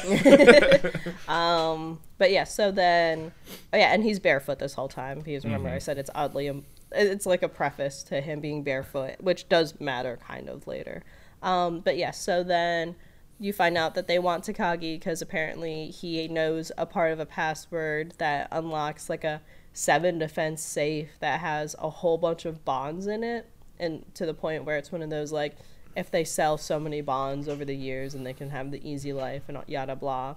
But 1.28 2.30
yeah, 2.30 2.44
so 2.44 2.70
then, 2.70 3.32
oh 3.74 3.76
yeah, 3.76 3.92
and 3.92 4.02
he's 4.02 4.18
barefoot 4.18 4.58
this 4.58 4.72
whole 4.72 4.88
time 4.88 5.20
because 5.20 5.44
remember 5.44 5.68
I 5.68 5.76
said 5.78 5.98
it's 5.98 6.08
oddly, 6.14 6.48
um, 6.48 6.64
it's 6.90 7.26
like 7.26 7.42
a 7.42 7.50
preface 7.50 8.02
to 8.04 8.22
him 8.22 8.40
being 8.40 8.62
barefoot, 8.62 9.16
which 9.20 9.46
does 9.50 9.78
matter 9.78 10.18
kind 10.26 10.48
of 10.48 10.66
later. 10.66 11.02
Um, 11.42 11.80
but 11.80 11.98
yeah, 11.98 12.12
so 12.12 12.42
then 12.42 12.94
you 13.38 13.52
find 13.52 13.76
out 13.76 13.94
that 13.96 14.06
they 14.06 14.18
want 14.18 14.44
Takagi 14.44 14.98
because 14.98 15.20
apparently 15.20 15.88
he 15.88 16.26
knows 16.28 16.72
a 16.78 16.86
part 16.86 17.12
of 17.12 17.20
a 17.20 17.26
password 17.26 18.14
that 18.16 18.48
unlocks 18.50 19.10
like 19.10 19.24
a 19.24 19.42
seven 19.74 20.18
defense 20.18 20.62
safe 20.62 21.10
that 21.20 21.40
has 21.40 21.76
a 21.78 21.90
whole 21.90 22.16
bunch 22.16 22.46
of 22.46 22.64
bonds 22.64 23.06
in 23.06 23.22
it, 23.22 23.46
and 23.78 24.04
to 24.14 24.24
the 24.24 24.32
point 24.32 24.64
where 24.64 24.78
it's 24.78 24.90
one 24.90 25.02
of 25.02 25.10
those 25.10 25.32
like 25.32 25.56
if 25.96 26.10
they 26.10 26.24
sell 26.24 26.56
so 26.56 26.80
many 26.80 27.00
bonds 27.00 27.48
over 27.48 27.64
the 27.64 27.76
years 27.76 28.14
and 28.14 28.26
they 28.26 28.32
can 28.32 28.50
have 28.50 28.70
the 28.70 28.88
easy 28.88 29.12
life 29.12 29.42
and 29.48 29.58
yada 29.66 29.94
blah. 29.94 30.34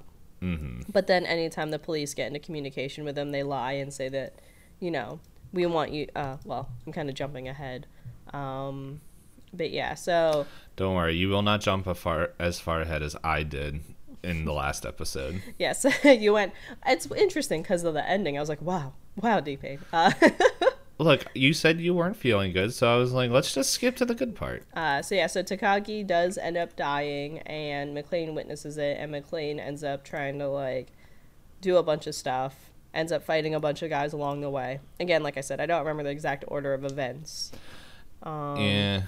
But 0.91 1.07
then 1.07 1.25
anytime 1.25 1.71
the 1.71 1.79
police 1.79 2.13
get 2.13 2.27
into 2.27 2.39
communication 2.39 3.03
with 3.05 3.15
them, 3.15 3.31
they 3.31 3.41
lie 3.41 3.73
and 3.73 3.91
say 3.91 4.07
that, 4.09 4.33
you 4.79 4.91
know, 4.91 5.19
we 5.51 5.65
want 5.65 5.91
you. 5.91 6.07
Uh, 6.15 6.37
well, 6.45 6.69
I'm 6.85 6.93
kind 6.93 7.09
of 7.09 7.15
jumping 7.15 7.47
ahead. 7.47 7.87
Um, 8.33 9.01
but 9.51 9.71
yeah, 9.71 9.95
so 9.95 10.45
Don't 10.75 10.95
worry, 10.95 11.15
you 11.15 11.29
will 11.29 11.41
not 11.41 11.61
jump 11.61 11.87
a 11.87 11.95
far 11.95 12.31
as 12.37 12.59
far 12.59 12.81
ahead 12.81 13.01
as 13.01 13.15
I 13.23 13.41
did 13.43 13.81
in 14.23 14.45
the 14.45 14.53
last 14.53 14.85
episode. 14.85 15.41
yes, 15.59 15.85
you 16.03 16.33
went. 16.33 16.53
It's 16.85 17.09
interesting 17.11 17.61
because 17.61 17.83
of 17.83 17.93
the 17.93 18.07
ending. 18.07 18.37
I 18.37 18.39
was 18.39 18.49
like, 18.49 18.61
wow, 18.61 18.93
wow, 19.15 19.39
DP. 19.39 19.79
Uh, 19.93 20.11
Look, 20.99 21.25
you 21.35 21.53
said 21.53 21.79
you 21.79 21.93
weren't 21.93 22.15
feeling 22.17 22.51
good, 22.53 22.73
so 22.73 22.91
I 22.91 22.97
was 22.97 23.11
like, 23.13 23.29
let's 23.29 23.53
just 23.53 23.69
skip 23.69 23.95
to 23.97 24.05
the 24.05 24.15
good 24.15 24.35
part. 24.35 24.63
uh, 24.73 25.03
so 25.03 25.13
yeah, 25.13 25.27
so 25.27 25.43
Takagi 25.43 26.05
does 26.07 26.39
end 26.39 26.57
up 26.57 26.75
dying, 26.75 27.39
and 27.39 27.95
McClane 27.95 28.33
witnesses 28.33 28.77
it, 28.79 28.97
and 28.99 29.13
McClane 29.13 29.59
ends 29.59 29.83
up 29.83 30.03
trying 30.03 30.39
to 30.39 30.47
like 30.47 30.87
do 31.61 31.77
a 31.77 31.83
bunch 31.83 32.07
of 32.07 32.15
stuff. 32.15 32.71
ends 32.95 33.11
up 33.11 33.23
fighting 33.23 33.53
a 33.53 33.59
bunch 33.59 33.83
of 33.83 33.91
guys 33.91 34.11
along 34.13 34.41
the 34.41 34.49
way. 34.49 34.79
Again, 34.99 35.21
like 35.21 35.37
I 35.37 35.41
said, 35.41 35.59
I 35.61 35.67
don't 35.67 35.81
remember 35.81 36.01
the 36.03 36.09
exact 36.09 36.45
order 36.47 36.73
of 36.73 36.83
events. 36.83 37.51
Um, 38.23 38.57
yeah. 38.57 39.01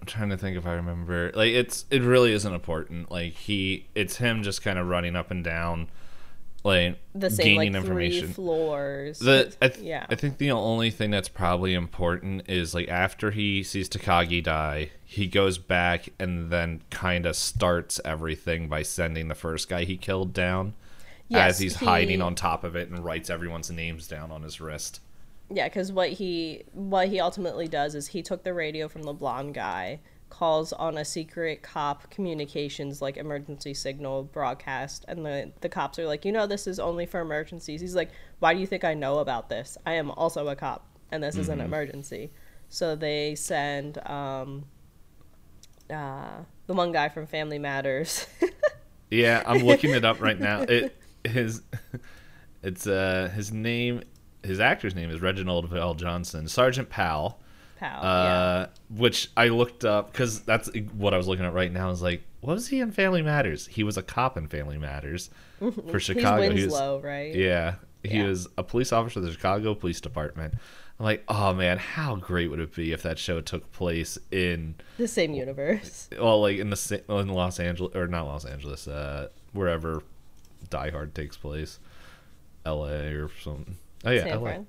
I'm 0.00 0.06
trying 0.06 0.30
to 0.30 0.36
think 0.36 0.56
if 0.56 0.66
I 0.66 0.72
remember. 0.74 1.30
Like 1.34 1.52
it's 1.52 1.84
it 1.90 2.02
really 2.02 2.32
isn't 2.32 2.52
important. 2.52 3.10
Like 3.10 3.34
he 3.34 3.86
it's 3.94 4.16
him 4.16 4.42
just 4.42 4.62
kind 4.62 4.78
of 4.78 4.86
running 4.88 5.14
up 5.16 5.30
and 5.30 5.44
down 5.44 5.88
like 6.62 6.98
the 7.14 7.30
same 7.30 7.44
gaining 7.58 7.72
like 7.72 7.82
information. 7.82 8.32
floors. 8.32 9.18
The 9.18 9.52
I 9.62 9.68
th- 9.68 9.84
yeah. 9.84 10.06
I 10.10 10.14
think 10.14 10.38
the 10.38 10.50
only 10.50 10.90
thing 10.90 11.10
that's 11.10 11.28
probably 11.28 11.74
important 11.74 12.48
is 12.48 12.74
like 12.74 12.88
after 12.88 13.30
he 13.30 13.62
sees 13.62 13.88
Takagi 13.88 14.42
die, 14.42 14.90
he 15.04 15.26
goes 15.26 15.58
back 15.58 16.08
and 16.18 16.50
then 16.50 16.82
kind 16.90 17.24
of 17.26 17.36
starts 17.36 18.00
everything 18.04 18.68
by 18.68 18.82
sending 18.82 19.28
the 19.28 19.34
first 19.34 19.68
guy 19.68 19.84
he 19.84 19.96
killed 19.96 20.32
down 20.34 20.74
Yes, 21.28 21.50
as 21.54 21.58
he's 21.60 21.76
he- 21.78 21.86
hiding 21.86 22.20
on 22.22 22.34
top 22.34 22.64
of 22.64 22.76
it 22.76 22.88
and 22.90 23.02
writes 23.04 23.30
everyone's 23.30 23.70
names 23.70 24.06
down 24.08 24.30
on 24.30 24.42
his 24.42 24.60
wrist. 24.60 25.00
Yeah, 25.52 25.68
because 25.68 25.92
what 25.92 26.10
he 26.10 26.64
what 26.72 27.08
he 27.08 27.20
ultimately 27.20 27.66
does 27.66 27.94
is 27.94 28.08
he 28.08 28.22
took 28.22 28.44
the 28.44 28.54
radio 28.54 28.88
from 28.88 29.02
the 29.02 29.12
blonde 29.12 29.54
guy, 29.54 30.00
calls 30.28 30.72
on 30.72 30.96
a 30.96 31.04
secret 31.04 31.62
cop 31.62 32.08
communications 32.10 33.02
like 33.02 33.16
emergency 33.16 33.74
signal 33.74 34.22
broadcast, 34.22 35.04
and 35.08 35.26
the 35.26 35.52
the 35.60 35.68
cops 35.68 35.98
are 35.98 36.06
like, 36.06 36.24
you 36.24 36.32
know, 36.32 36.46
this 36.46 36.66
is 36.66 36.78
only 36.78 37.04
for 37.04 37.20
emergencies. 37.20 37.80
He's 37.80 37.96
like, 37.96 38.10
why 38.38 38.54
do 38.54 38.60
you 38.60 38.66
think 38.66 38.84
I 38.84 38.94
know 38.94 39.18
about 39.18 39.48
this? 39.48 39.76
I 39.84 39.94
am 39.94 40.10
also 40.12 40.46
a 40.48 40.56
cop, 40.56 40.86
and 41.10 41.22
this 41.22 41.36
is 41.36 41.48
an 41.48 41.60
emergency. 41.60 42.30
So 42.68 42.94
they 42.94 43.34
send 43.34 43.98
um, 44.08 44.66
uh, 45.90 46.42
the 46.68 46.74
one 46.74 46.92
guy 46.92 47.08
from 47.08 47.26
Family 47.26 47.58
Matters. 47.58 48.26
Yeah, 49.10 49.42
I'm 49.44 49.64
looking 49.64 49.90
it 49.90 50.04
up 50.04 50.20
right 50.20 50.38
now. 50.38 50.60
It 50.68 50.96
his 51.24 51.62
it's 52.62 52.86
uh 52.86 53.30
his 53.34 53.52
name 53.52 54.02
his 54.42 54.60
actor's 54.60 54.94
name 54.94 55.10
is 55.10 55.20
Reginald 55.20 55.70
VelJohnson, 55.70 56.48
Sergeant 56.48 56.88
Powell. 56.88 57.40
Pow. 57.78 58.00
Uh, 58.02 58.66
which 58.90 59.30
I 59.38 59.48
looked 59.48 59.86
up 59.86 60.12
because 60.12 60.40
that's 60.40 60.68
what 60.94 61.14
I 61.14 61.16
was 61.16 61.26
looking 61.26 61.46
at 61.46 61.54
right 61.54 61.72
now. 61.72 61.86
I 61.86 61.90
was 61.90 62.02
like, 62.02 62.22
what 62.40 62.52
was 62.54 62.68
he 62.68 62.80
in 62.80 62.92
Family 62.92 63.22
Matters? 63.22 63.66
He 63.66 63.84
was 63.84 63.96
a 63.96 64.02
cop 64.02 64.36
in 64.36 64.48
Family 64.48 64.76
Matters 64.76 65.30
for 65.90 65.98
Chicago. 65.98 66.42
He's 66.50 66.58
He 66.60 66.64
was- 66.66 66.72
Winslow, 66.74 67.00
right? 67.00 67.34
yeah, 67.34 67.76
he 68.02 68.18
Yeah. 68.18 68.26
was 68.28 68.48
a 68.58 68.62
police 68.62 68.92
officer 68.92 69.14
for 69.14 69.20
the 69.20 69.32
Chicago 69.32 69.74
Police 69.74 70.00
Department. 70.00 70.54
I'm 70.98 71.04
like, 71.04 71.24
oh 71.28 71.54
man, 71.54 71.78
how 71.78 72.16
great 72.16 72.50
would 72.50 72.60
it 72.60 72.74
be 72.74 72.92
if 72.92 73.02
that 73.04 73.18
show 73.18 73.40
took 73.40 73.72
place 73.72 74.18
in 74.30 74.74
The 74.98 75.08
same 75.08 75.32
universe. 75.32 76.10
well, 76.20 76.42
like 76.42 76.58
in 76.58 76.68
the 76.68 77.02
in 77.08 77.28
Los 77.28 77.58
Angeles 77.58 77.96
or 77.96 78.06
not 78.08 78.26
Los 78.26 78.44
Angeles, 78.44 78.86
uh, 78.88 79.28
wherever 79.54 80.02
Die 80.68 80.90
Hard 80.90 81.14
takes 81.14 81.38
place, 81.38 81.78
L.A. 82.66 83.12
or 83.14 83.30
something. 83.42 83.78
Oh 84.04 84.10
yeah, 84.10 84.22
San 84.22 84.32
L.A. 84.32 84.40
Fran. 84.42 84.66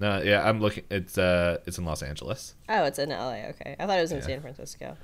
No, 0.00 0.22
yeah, 0.22 0.46
I'm 0.46 0.60
looking. 0.60 0.84
It's 0.90 1.16
uh, 1.16 1.58
it's 1.66 1.78
in 1.78 1.84
Los 1.84 2.02
Angeles. 2.02 2.54
Oh, 2.68 2.84
it's 2.84 2.98
in 2.98 3.10
LA. 3.10 3.46
Okay, 3.50 3.76
I 3.78 3.86
thought 3.86 3.98
it 3.98 4.02
was 4.02 4.12
in 4.12 4.18
Yeah. 4.18 4.24
San 4.26 4.40
Francisco. 4.40 4.96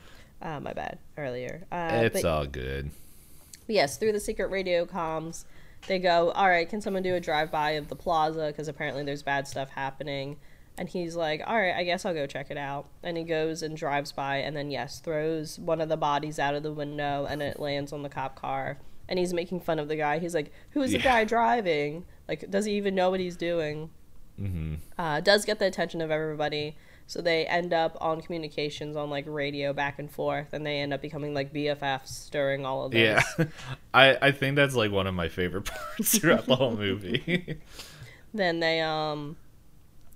Uh, 0.43 0.59
my 0.61 0.73
bad. 0.73 0.99
Earlier. 1.17 1.65
Uh, 1.71 2.01
it's 2.05 2.23
but, 2.23 2.29
all 2.29 2.47
good. 2.47 2.91
yes, 3.69 3.99
through 3.99 4.13
the 4.13 4.21
secret 4.21 4.51
radio 4.51 4.85
comms, 4.85 5.45
they 5.87 5.99
go, 5.99 6.31
"All 6.33 6.49
right, 6.49 6.69
can 6.69 6.81
someone 6.81 7.03
do 7.03 7.15
a 7.15 7.21
drive 7.21 7.51
by 7.51 7.73
of 7.73 7.89
the 7.89 7.97
plaza? 7.97 8.47
Because 8.49 8.67
apparently 8.69 9.05
there's 9.05 9.23
bad 9.23 9.47
stuff 9.47 9.71
happening." 9.71 10.39
And 10.77 10.89
he's 10.89 11.15
like, 11.15 11.43
"All 11.47 11.57
right, 11.57 11.75
I 11.75 11.85
guess 11.85 12.05
I'll 12.05 12.15
go 12.15 12.27
check 12.27 12.51
it 12.51 12.57
out." 12.57 12.87
And 13.03 13.17
he 13.17 13.23
goes 13.23 13.63
and 13.63 13.77
drives 13.77 14.11
by, 14.13 14.39
and 14.39 14.57
then 14.57 14.71
yes, 14.71 14.99
throws 14.99 15.59
one 15.59 15.81
of 15.81 15.89
the 15.89 15.97
bodies 15.97 16.39
out 16.41 16.55
of 16.55 16.63
the 16.65 16.73
window, 16.73 17.27
and 17.29 17.43
it 17.43 17.61
lands 17.61 17.93
on 17.93 18.03
the 18.03 18.09
cop 18.09 18.35
car. 18.41 18.79
And 19.09 19.19
he's 19.19 19.35
making 19.35 19.61
fun 19.61 19.79
of 19.79 19.89
the 19.89 19.97
guy. 19.97 20.19
He's 20.21 20.35
like, 20.35 20.53
"Who's 20.71 20.93
the 20.93 20.99
guy 20.99 21.25
driving? 21.25 22.07
Like, 22.31 22.51
does 22.51 22.65
he 22.65 22.73
even 22.77 22.95
know 22.95 23.11
what 23.11 23.21
he's 23.21 23.37
doing?" 23.37 23.91
hmm 24.39 24.77
uh, 24.97 25.21
does 25.21 25.45
get 25.45 25.59
the 25.59 25.67
attention 25.67 26.01
of 26.01 26.11
everybody. 26.11 26.77
So 27.07 27.21
they 27.21 27.45
end 27.45 27.73
up 27.73 27.99
on 28.01 28.23
communications 28.23 28.95
on 28.97 29.11
like 29.11 29.25
radio 29.27 29.73
back 29.73 29.99
and 29.99 30.09
forth, 30.09 30.53
and 30.53 30.65
they 30.65 30.79
end 30.79 30.95
up 30.95 31.03
becoming 31.03 31.35
like 31.35 31.53
BFFs 31.53 32.31
during 32.31 32.65
all 32.65 32.85
of 32.85 32.93
this. 32.93 33.25
Yeah, 33.37 33.47
I 33.95 34.17
I 34.29 34.31
think 34.31 34.55
that's 34.57 34.77
like 34.77 34.93
one 34.93 35.09
of 35.09 35.15
my 35.15 35.29
favorite 35.29 35.65
parts 35.97 36.17
throughout 36.19 36.47
the 36.47 36.57
whole 36.57 36.77
movie. 36.77 37.59
Then 38.33 38.61
they 38.61 38.81
um, 38.81 39.37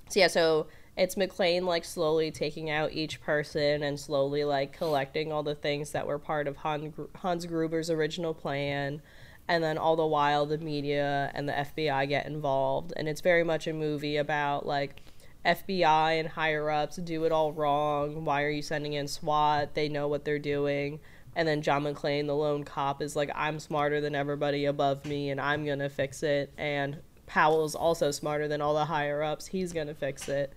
so 0.08 0.20
yeah, 0.20 0.28
so 0.28 0.68
it's 0.96 1.16
McClane 1.16 1.64
like 1.64 1.84
slowly 1.84 2.30
taking 2.30 2.70
out 2.70 2.92
each 2.92 3.20
person 3.20 3.82
and 3.82 3.98
slowly 3.98 4.44
like 4.44 4.72
collecting 4.72 5.32
all 5.32 5.42
the 5.42 5.56
things 5.56 5.90
that 5.90 6.06
were 6.06 6.20
part 6.20 6.46
of 6.46 6.58
Han, 6.58 6.92
Hans 7.16 7.44
Gruber's 7.46 7.90
original 7.90 8.32
plan. 8.32 9.02
And 9.46 9.62
then 9.62 9.76
all 9.76 9.96
the 9.96 10.06
while, 10.06 10.46
the 10.46 10.58
media 10.58 11.30
and 11.34 11.48
the 11.48 11.52
FBI 11.52 12.08
get 12.08 12.26
involved, 12.26 12.94
and 12.96 13.08
it's 13.08 13.20
very 13.20 13.44
much 13.44 13.66
a 13.66 13.74
movie 13.74 14.16
about 14.16 14.64
like 14.64 15.02
FBI 15.44 16.18
and 16.18 16.28
higher 16.28 16.70
ups 16.70 16.96
do 16.96 17.24
it 17.24 17.32
all 17.32 17.52
wrong. 17.52 18.24
Why 18.24 18.42
are 18.42 18.50
you 18.50 18.62
sending 18.62 18.94
in 18.94 19.06
SWAT? 19.06 19.74
They 19.74 19.88
know 19.88 20.08
what 20.08 20.24
they're 20.24 20.38
doing. 20.38 21.00
And 21.36 21.46
then 21.46 21.62
John 21.62 21.84
McClane, 21.84 22.26
the 22.26 22.34
lone 22.34 22.64
cop, 22.64 23.02
is 23.02 23.16
like, 23.16 23.30
I'm 23.34 23.58
smarter 23.58 24.00
than 24.00 24.14
everybody 24.14 24.64
above 24.64 25.04
me 25.04 25.30
and 25.30 25.40
I'm 25.40 25.64
going 25.64 25.80
to 25.80 25.88
fix 25.88 26.22
it. 26.22 26.52
And 26.56 26.98
Powell's 27.26 27.74
also 27.74 28.10
smarter 28.10 28.48
than 28.48 28.60
all 28.60 28.74
the 28.74 28.84
higher 28.84 29.22
ups. 29.22 29.46
He's 29.46 29.72
going 29.72 29.88
to 29.88 29.94
fix 29.94 30.28
it. 30.28 30.52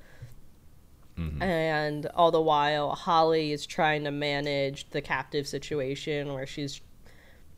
Mm-hmm. 1.17 1.41
And 1.41 2.05
all 2.13 2.31
the 2.31 2.41
while, 2.41 2.91
Holly 2.91 3.51
is 3.51 3.65
trying 3.65 4.03
to 4.03 4.11
manage 4.11 4.89
the 4.91 5.01
captive 5.01 5.47
situation 5.47 6.33
where 6.33 6.45
she's. 6.45 6.79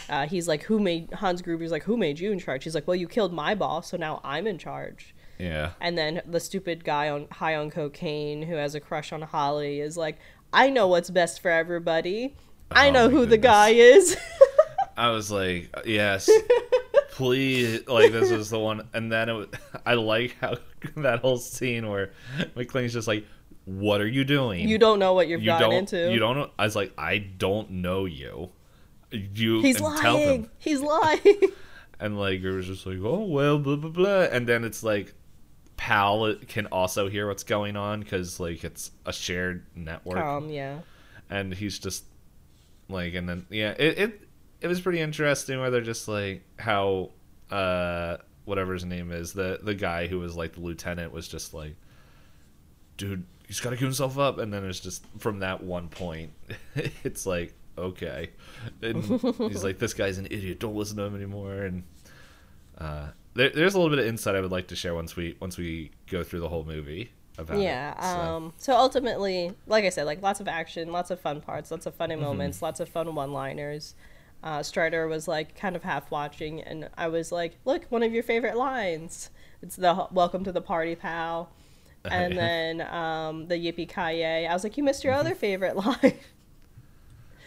Uh, 0.08 0.26
he's 0.28 0.48
like, 0.48 0.64
who 0.64 0.80
made 0.80 1.12
Hans 1.14 1.42
Gruber's 1.42 1.72
like, 1.72 1.84
who 1.84 1.98
made 1.98 2.20
you 2.20 2.32
in 2.32 2.40
charge? 2.40 2.64
He's 2.64 2.74
like, 2.76 2.88
well, 2.88 2.96
you 2.96 3.08
killed 3.08 3.34
my 3.34 3.54
boss, 3.56 3.90
so 3.90 3.98
now 3.98 4.22
I'm 4.24 4.48
in 4.48 4.58
charge. 4.58 5.14
yeah, 5.38 5.72
And 5.82 5.98
then 5.98 6.22
the 6.26 6.40
stupid 6.40 6.84
guy 6.84 7.10
on 7.10 7.28
high 7.32 7.56
on 7.56 7.70
cocaine 7.70 8.42
who 8.44 8.56
has 8.56 8.76
a 8.76 8.80
crush 8.80 9.12
on 9.14 9.22
Holly 9.22 9.80
is 9.82 9.98
like, 9.98 10.18
I 10.52 10.70
know 10.70 10.88
what's 10.88 11.10
best 11.10 11.42
for 11.42 11.52
everybody. 11.52 12.36
I 12.72 12.90
Oh 12.90 12.92
know 12.92 13.06
my 13.08 13.12
who 13.14 13.26
the 13.26 13.38
guy 13.38 13.70
is. 13.70 14.16
I 14.98 15.12
was 15.12 15.30
like, 15.32 15.74
yes, 15.86 16.30
please. 17.12 17.88
Like 17.88 18.12
this 18.12 18.32
is 18.32 18.50
the 18.50 18.60
one, 18.60 18.88
and 18.94 19.12
then 19.12 19.30
it 19.30 19.34
was, 19.34 19.48
I 19.86 19.94
like 19.94 20.36
how 20.42 20.56
that 20.98 21.20
whole 21.20 21.38
scene 21.38 21.88
where 21.90 22.12
McClane's 22.56 22.94
just 22.94 23.08
like, 23.08 23.26
"What 23.66 24.02
are 24.02 24.08
you 24.08 24.24
doing? 24.24 24.68
you 24.68 24.78
don't 24.78 25.00
know 25.00 25.14
what 25.14 25.28
you've 25.28 25.42
you 25.42 25.48
gotten 25.48 25.72
into. 25.72 26.12
you 26.12 26.20
don't 26.20 26.36
know." 26.38 26.50
I 26.58 26.66
was 26.66 26.76
like, 26.76 26.94
"I 26.98 27.18
don't 27.20 27.70
know 27.72 28.06
you." 28.06 28.50
You 29.12 29.62
He's 29.62 29.82
and 29.82 29.98
tell 29.98 30.16
lying. 30.16 30.44
him, 30.44 30.52
He's 30.60 30.82
lying. 30.82 31.42
and 32.00 32.20
like 32.20 32.42
it 32.42 32.52
was 32.52 32.68
just 32.68 32.86
like, 32.86 33.00
"Oh 33.02 33.26
well, 33.26 33.60
blah 33.60 33.76
blah 33.76 33.90
blah," 33.90 34.22
and 34.24 34.48
then 34.48 34.64
it's 34.64 34.84
like. 34.84 35.14
Powell 35.78 36.36
can 36.50 36.66
also 36.68 37.08
hear 37.08 37.26
what's 37.26 37.46
going 37.46 37.78
on 37.78 38.02
because 38.02 38.38
like 38.38 38.66
it's 38.66 38.92
a 39.06 39.14
shared 39.14 39.66
network 39.76 40.18
um, 40.18 40.50
yeah. 40.50 40.80
and 41.30 41.54
he's 41.54 41.80
just 41.80 42.04
like 42.90 43.14
and 43.14 43.30
then 43.30 43.46
yeah 43.50 43.74
it 43.80 43.98
it, 43.98 44.28
it 44.60 44.68
was 44.68 44.82
pretty 44.82 45.00
interesting 45.00 45.58
where 45.58 45.72
they're 45.72 45.80
just 45.80 46.10
like 46.10 46.44
how 46.58 47.12
uh 47.50 48.18
whatever 48.44 48.74
his 48.74 48.84
name 48.84 49.10
is 49.10 49.32
the 49.32 49.60
the 49.64 49.74
guy 49.74 50.08
who 50.08 50.20
was 50.20 50.36
like 50.36 50.54
the 50.56 50.60
lieutenant 50.60 51.14
was 51.14 51.30
just 51.30 51.54
like 51.54 51.78
dude 52.98 53.24
he's 53.48 53.62
got 53.62 53.70
to 53.70 53.78
give 53.78 53.86
himself 53.86 54.18
up 54.18 54.38
and 54.38 54.54
then 54.54 54.66
it's 54.66 54.82
just 54.82 55.06
from 55.18 55.40
that 55.40 55.64
one 55.64 55.88
point 55.88 56.32
it's 57.06 57.26
like 57.26 57.54
okay 57.80 58.30
and 58.82 59.20
he's 59.48 59.64
like 59.64 59.80
this 59.80 59.94
guy's 59.94 60.18
an 60.18 60.28
idiot 60.28 60.60
don't 60.60 60.76
listen 60.76 60.98
to 60.98 61.04
him 61.04 61.16
anymore 61.16 61.54
and 61.64 61.84
uh 62.78 63.08
there, 63.36 63.50
there's 63.52 63.76
a 63.76 63.80
little 63.80 63.96
bit 63.96 64.00
of 64.00 64.06
insight 64.10 64.36
I 64.36 64.42
would 64.42 64.52
like 64.52 64.68
to 64.68 64.76
share 64.76 64.96
once 64.96 65.16
we 65.16 65.36
once 65.40 65.58
we 65.58 65.92
go 66.08 66.24
through 66.24 66.40
the 66.42 66.50
whole 66.50 66.64
movie 66.64 67.12
about 67.38 67.58
Yeah. 67.58 67.92
it, 68.00 68.04
so. 68.04 68.36
Um, 68.38 68.54
so 68.58 68.76
ultimately, 68.76 69.54
like 69.66 69.84
I 69.86 69.90
said, 69.90 70.06
like 70.06 70.22
lots 70.22 70.40
of 70.40 70.48
action, 70.48 70.92
lots 70.92 71.10
of 71.12 71.20
fun 71.20 71.42
parts, 71.42 71.72
lots 71.72 71.86
of 71.86 71.96
funny 71.96 72.16
Mm-hmm. 72.16 72.24
moments, 72.24 72.62
lots 72.62 72.80
of 72.80 72.90
fun 72.90 73.14
one-liners. 73.16 73.96
Uh, 74.44 74.64
Strider 74.64 75.08
was 75.08 75.28
like 75.28 75.56
kind 75.56 75.76
of 75.76 75.84
half 75.84 76.12
watching, 76.12 76.62
and 76.62 76.90
I 76.98 77.08
was 77.08 77.32
like, 77.32 77.58
"Look, 77.66 77.86
one 77.90 78.04
of 78.04 78.14
your 78.14 78.24
favorite 78.24 78.56
lines. 78.56 79.30
It's 79.62 79.76
the 79.76 80.08
"Welcome 80.12 80.44
to 80.46 80.52
the 80.52 80.62
party, 80.62 80.96
pal." 80.96 81.52
And 82.10 82.38
then 82.38 82.82
um, 82.82 83.48
the 83.48 83.56
Yippee 83.56 83.88
Ki 83.90 84.20
Yay. 84.22 84.48
I 84.48 84.54
was 84.54 84.64
like, 84.64 84.78
"You 84.78 84.84
missed 84.84 85.04
your 85.04 85.14
Mm-hmm. 85.14 85.14
other 85.14 85.36
favorite 85.36 85.76
line." 85.86 86.20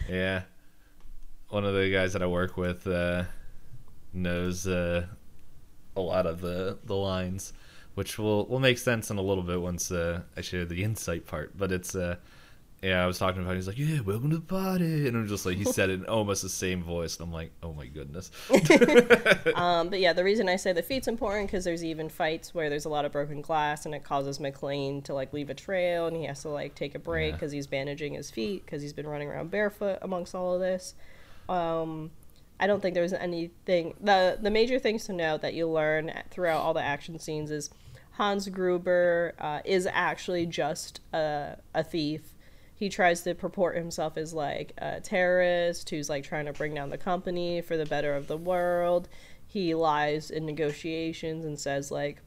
Yeah. 0.08 0.42
One 1.48 1.64
of 1.64 1.74
the 1.74 1.90
guys 1.90 2.12
that 2.14 2.22
I 2.22 2.26
work 2.26 2.56
with 2.56 2.86
uh, 2.86 3.24
knows 4.12 4.66
uh, 4.66 5.06
a 5.96 6.00
lot 6.00 6.26
of 6.26 6.40
the, 6.40 6.78
the 6.84 6.96
lines, 6.96 7.52
which 7.94 8.18
will, 8.18 8.46
will 8.46 8.60
make 8.60 8.78
sense 8.78 9.10
in 9.10 9.18
a 9.18 9.22
little 9.22 9.42
bit 9.42 9.60
once 9.60 9.90
uh, 9.90 10.22
I 10.36 10.40
share 10.40 10.64
the 10.64 10.82
insight 10.84 11.26
part. 11.26 11.56
But 11.56 11.72
it's, 11.72 11.94
uh, 11.94 12.16
yeah, 12.82 13.02
I 13.02 13.06
was 13.06 13.18
talking 13.18 13.42
about 13.42 13.52
it. 13.52 13.56
He's 13.56 13.66
like, 13.68 13.78
yeah, 13.78 14.00
welcome 14.00 14.30
to 14.30 14.36
the 14.36 14.42
party. 14.42 15.06
And 15.06 15.16
I'm 15.16 15.28
just 15.28 15.46
like, 15.46 15.56
he 15.56 15.64
said 15.64 15.88
it 15.88 16.00
in 16.00 16.06
almost 16.06 16.42
the 16.42 16.48
same 16.48 16.82
voice. 16.82 17.16
And 17.18 17.26
I'm 17.28 17.32
like, 17.32 17.52
oh 17.62 17.72
my 17.72 17.86
goodness. 17.86 18.30
Um, 19.54 19.88
but 19.90 20.00
yeah, 20.00 20.12
the 20.12 20.24
reason 20.24 20.48
I 20.48 20.56
say 20.56 20.72
the 20.72 20.82
feet's 20.82 21.08
important 21.08 21.46
because 21.48 21.64
there's 21.64 21.84
even 21.84 22.08
fights 22.08 22.54
where 22.54 22.68
there's 22.70 22.84
a 22.84 22.88
lot 22.88 23.04
of 23.04 23.12
broken 23.12 23.40
glass 23.42 23.86
and 23.86 23.94
it 23.94 24.02
causes 24.02 24.38
McClane 24.38 25.04
to 25.04 25.14
like 25.14 25.32
leave 25.32 25.50
a 25.50 25.54
trail 25.54 26.06
and 26.06 26.16
he 26.16 26.24
has 26.24 26.42
to 26.42 26.48
like 26.48 26.74
take 26.74 26.94
a 26.94 26.98
break 26.98 27.30
Yeah. 27.30 27.36
because 27.36 27.52
he's 27.52 27.66
bandaging 27.66 28.14
his 28.14 28.30
feet 28.30 28.64
because 28.64 28.82
he's 28.82 28.92
been 28.92 29.06
running 29.06 29.28
around 29.28 29.50
barefoot 29.50 29.98
amongst 30.02 30.34
all 30.34 30.54
of 30.54 30.60
this. 30.60 30.94
Um, 31.48 32.10
I 32.58 32.66
don't 32.66 32.80
think 32.80 32.94
there 32.94 33.02
was 33.02 33.12
anything. 33.12 33.94
the 34.00 34.38
The 34.40 34.50
major 34.50 34.78
things 34.78 35.04
to 35.06 35.12
note 35.12 35.42
that 35.42 35.54
you 35.54 35.68
learn 35.68 36.12
throughout 36.30 36.60
all 36.60 36.74
the 36.74 36.82
action 36.82 37.18
scenes 37.18 37.50
is 37.50 37.70
Hans 38.12 38.48
Gruber 38.48 39.34
uh, 39.38 39.60
is 39.64 39.88
actually 39.90 40.46
just 40.46 41.00
a, 41.12 41.56
a 41.74 41.82
thief. 41.84 42.31
He 42.74 42.88
tries 42.88 43.22
to 43.22 43.34
purport 43.34 43.76
himself 43.76 44.16
as 44.16 44.32
like 44.34 44.72
a 44.78 45.00
terrorist 45.00 45.88
who's 45.90 46.08
like 46.10 46.24
trying 46.24 46.46
to 46.46 46.52
bring 46.52 46.74
down 46.74 46.90
the 46.90 46.98
company 46.98 47.60
for 47.60 47.76
the 47.76 47.86
better 47.86 48.14
of 48.14 48.26
the 48.26 48.36
world. 48.36 49.08
He 49.46 49.74
lies 49.74 50.30
in 50.30 50.46
negotiations 50.46 51.44
and 51.44 51.58
says 51.60 51.90
like 51.90 52.18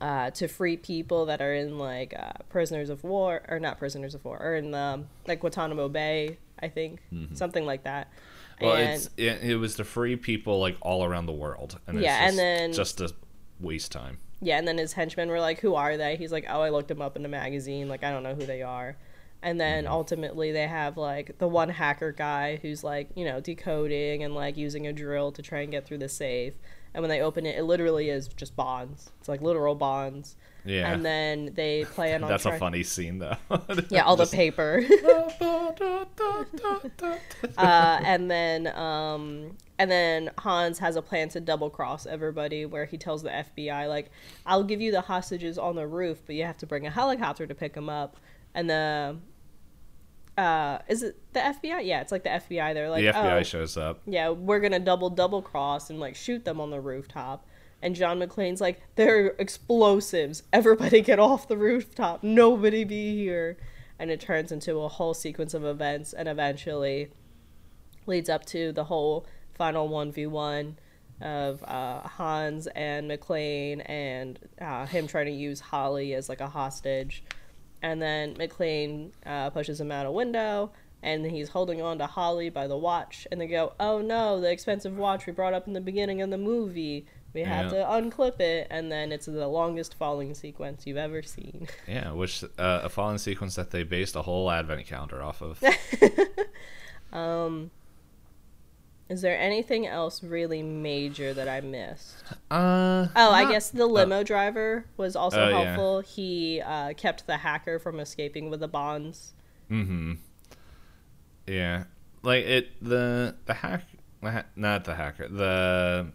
uh, 0.00 0.30
to 0.30 0.46
free 0.46 0.76
people 0.76 1.26
that 1.26 1.40
are 1.40 1.54
in 1.54 1.78
like 1.78 2.14
uh, 2.16 2.32
prisoners 2.48 2.88
of 2.88 3.02
war 3.02 3.42
or 3.48 3.58
not 3.58 3.78
prisoners 3.78 4.14
of 4.14 4.24
war 4.24 4.38
or 4.40 4.54
in 4.54 4.70
the 4.70 5.02
like 5.26 5.40
Guantanamo 5.40 5.88
Bay, 5.88 6.38
I 6.62 6.68
think 6.68 7.00
Mm-hmm. 7.12 7.34
something 7.34 7.66
like 7.66 7.84
that. 7.84 8.12
Well, 8.60 8.74
and 8.76 8.90
it's 8.90 9.10
it, 9.16 9.42
it 9.42 9.56
was 9.56 9.74
to 9.76 9.84
free 9.84 10.16
people 10.16 10.60
like 10.60 10.76
all 10.82 11.04
around 11.04 11.26
the 11.26 11.32
world, 11.32 11.78
and 11.86 11.96
it's 11.98 12.04
Yeah, 12.04 12.28
and 12.28 12.38
then- 12.38 12.72
just 12.72 12.98
to 12.98 13.12
waste 13.60 13.90
time. 13.92 14.18
yeah, 14.40 14.58
and 14.58 14.66
then 14.68 14.78
his 14.78 14.92
henchmen 14.92 15.28
were 15.30 15.40
like, 15.40 15.60
"Who 15.60 15.74
are 15.76 15.96
they?" 15.96 16.16
He's 16.16 16.30
like, 16.32 16.44
"Oh, 16.48 16.60
I 16.60 16.70
looked 16.70 16.88
them 16.88 17.00
up 17.02 17.16
in 17.16 17.24
a 17.24 17.28
magazine. 17.28 17.88
Like, 17.88 18.02
I 18.04 18.10
don't 18.10 18.22
know 18.24 18.34
who 18.34 18.46
they 18.46 18.62
are." 18.62 18.96
And 19.42 19.60
then 19.60 19.84
Mm-hmm. 19.84 19.92
ultimately, 19.92 20.50
they 20.52 20.66
have 20.66 20.96
like 20.96 21.38
the 21.38 21.46
one 21.48 21.68
hacker 21.68 22.12
guy 22.12 22.56
who's 22.60 22.82
like, 22.82 23.10
you 23.14 23.24
know, 23.24 23.40
decoding 23.40 24.22
and 24.24 24.34
like 24.34 24.56
using 24.56 24.86
a 24.86 24.92
drill 24.92 25.30
to 25.32 25.42
try 25.42 25.60
and 25.60 25.70
get 25.70 25.86
through 25.86 25.98
the 25.98 26.08
safe. 26.08 26.54
And 26.94 27.02
when 27.02 27.10
they 27.10 27.20
open 27.20 27.46
it, 27.46 27.56
it 27.58 27.62
literally 27.64 28.10
is 28.10 28.28
just 28.28 28.56
bonds. 28.56 29.10
It's 29.20 29.28
like 29.28 29.40
literal 29.42 29.74
bonds. 29.76 30.36
Yeah, 30.64 30.92
And 30.92 31.04
then 31.04 31.52
they 31.54 31.84
plan 31.84 32.24
on. 32.24 32.28
that's 32.30 32.46
a 32.46 32.58
funny 32.58 32.82
scene 32.82 33.18
though. 33.18 33.36
Yeah, 33.90 34.02
all 34.04 34.16
the 34.16 34.26
paper. 34.26 34.82
uh, 37.56 38.00
and 38.04 38.30
then 38.30 38.66
um, 38.76 39.56
and 39.78 39.90
then 39.90 40.30
Hans 40.38 40.78
has 40.80 40.96
a 40.96 41.02
plan 41.02 41.28
to 41.30 41.40
double 41.40 41.70
cross 41.70 42.06
everybody, 42.06 42.66
where 42.66 42.84
he 42.84 42.98
tells 42.98 43.22
the 43.22 43.30
FBI 43.30 43.88
like, 43.88 44.10
"I'll 44.46 44.64
give 44.64 44.80
you 44.80 44.90
the 44.90 45.02
hostages 45.02 45.58
on 45.58 45.76
the 45.76 45.86
roof, 45.86 46.22
but 46.26 46.34
you 46.34 46.44
have 46.44 46.58
to 46.58 46.66
bring 46.66 46.86
a 46.86 46.90
helicopter 46.90 47.46
to 47.46 47.54
pick 47.54 47.74
them 47.74 47.88
up." 47.88 48.16
And 48.58 48.68
the 48.68 49.16
uh, 50.36 50.78
is 50.88 51.04
it 51.04 51.32
the 51.32 51.38
FBI? 51.38 51.86
Yeah, 51.86 52.00
it's 52.00 52.10
like 52.10 52.24
the 52.24 52.30
FBI. 52.30 52.74
They're 52.74 52.90
like, 52.90 53.04
the 53.04 53.12
FBI 53.12 53.40
"Oh, 53.40 53.42
shows 53.44 53.76
up. 53.76 54.00
yeah, 54.04 54.30
we're 54.30 54.58
gonna 54.58 54.80
double 54.80 55.10
double 55.10 55.42
cross 55.42 55.90
and 55.90 56.00
like 56.00 56.16
shoot 56.16 56.44
them 56.44 56.60
on 56.60 56.70
the 56.70 56.80
rooftop." 56.80 57.46
And 57.80 57.94
John 57.94 58.18
McClane's 58.18 58.60
like, 58.60 58.80
"They're 58.96 59.28
explosives. 59.38 60.42
Everybody 60.52 61.02
get 61.02 61.20
off 61.20 61.46
the 61.46 61.56
rooftop. 61.56 62.24
Nobody 62.24 62.82
be 62.82 63.14
here." 63.14 63.58
And 63.96 64.10
it 64.10 64.20
turns 64.20 64.50
into 64.50 64.80
a 64.80 64.88
whole 64.88 65.14
sequence 65.14 65.54
of 65.54 65.64
events, 65.64 66.12
and 66.12 66.28
eventually 66.28 67.12
leads 68.06 68.28
up 68.28 68.44
to 68.46 68.72
the 68.72 68.84
whole 68.84 69.24
final 69.54 69.86
one 69.86 70.10
v 70.10 70.26
one 70.26 70.80
of 71.20 71.62
uh, 71.62 72.00
Hans 72.00 72.66
and 72.74 73.08
McClane, 73.08 73.88
and 73.88 74.40
uh, 74.60 74.84
him 74.86 75.06
trying 75.06 75.26
to 75.26 75.32
use 75.32 75.60
Holly 75.60 76.12
as 76.14 76.28
like 76.28 76.40
a 76.40 76.48
hostage. 76.48 77.22
And 77.82 78.02
then 78.02 78.34
McClane 78.34 79.10
uh, 79.24 79.50
pushes 79.50 79.80
him 79.80 79.92
out 79.92 80.04
a 80.06 80.10
window, 80.10 80.72
and 81.02 81.24
he's 81.24 81.48
holding 81.50 81.80
on 81.80 81.98
to 81.98 82.06
Holly 82.06 82.50
by 82.50 82.66
the 82.66 82.76
watch. 82.76 83.26
And 83.30 83.40
they 83.40 83.46
go, 83.46 83.72
"Oh 83.78 84.00
no, 84.00 84.40
the 84.40 84.50
expensive 84.50 84.96
watch 84.96 85.26
we 85.26 85.32
brought 85.32 85.54
up 85.54 85.66
in 85.68 85.72
the 85.74 85.80
beginning 85.80 86.20
of 86.22 86.30
the 86.30 86.38
movie. 86.38 87.06
We 87.34 87.42
have 87.42 87.72
Yeah. 87.72 87.78
to 87.80 87.84
unclip 87.84 88.40
it." 88.40 88.66
And 88.70 88.90
then 88.90 89.12
it's 89.12 89.26
the 89.26 89.46
longest 89.46 89.94
falling 89.94 90.34
sequence 90.34 90.86
you've 90.86 90.96
ever 90.96 91.22
seen. 91.22 91.68
Yeah, 91.86 92.12
which 92.12 92.42
uh, 92.42 92.80
a 92.82 92.88
falling 92.88 93.18
sequence 93.18 93.54
that 93.54 93.70
they 93.70 93.84
based 93.84 94.16
a 94.16 94.22
whole 94.22 94.50
advent 94.50 94.86
calendar 94.86 95.22
off 95.22 95.40
of. 95.40 95.62
Is 99.08 99.22
there 99.22 99.38
anything 99.38 99.86
else 99.86 100.22
really 100.22 100.62
major 100.62 101.32
that 101.32 101.48
I 101.48 101.60
missed? 101.62 102.14
uh, 102.50 103.06
Oh, 103.16 103.30
I 103.32 103.50
guess 103.50 103.70
the 103.70 103.86
limo 103.86 104.22
driver 104.22 104.84
was 104.96 105.16
also 105.16 105.48
yeah. 105.48 105.62
helpful. 105.64 106.00
He 106.00 106.60
uh, 106.60 106.92
kept 106.92 107.26
the 107.26 107.38
hacker 107.38 107.78
from 107.78 108.00
escaping 108.00 108.50
with 108.50 108.60
the 108.60 108.68
bonds. 108.68 109.32
Mm-hmm. 109.70 110.14
Yeah, 111.46 111.84
like 112.22 112.44
it 112.44 112.68
the 112.82 113.34
the 113.46 113.54
hack, 113.54 113.84
the 114.22 114.30
ha- 114.30 114.44
not 114.56 114.84
the 114.84 114.94
hacker, 114.94 115.28
the 115.28 116.12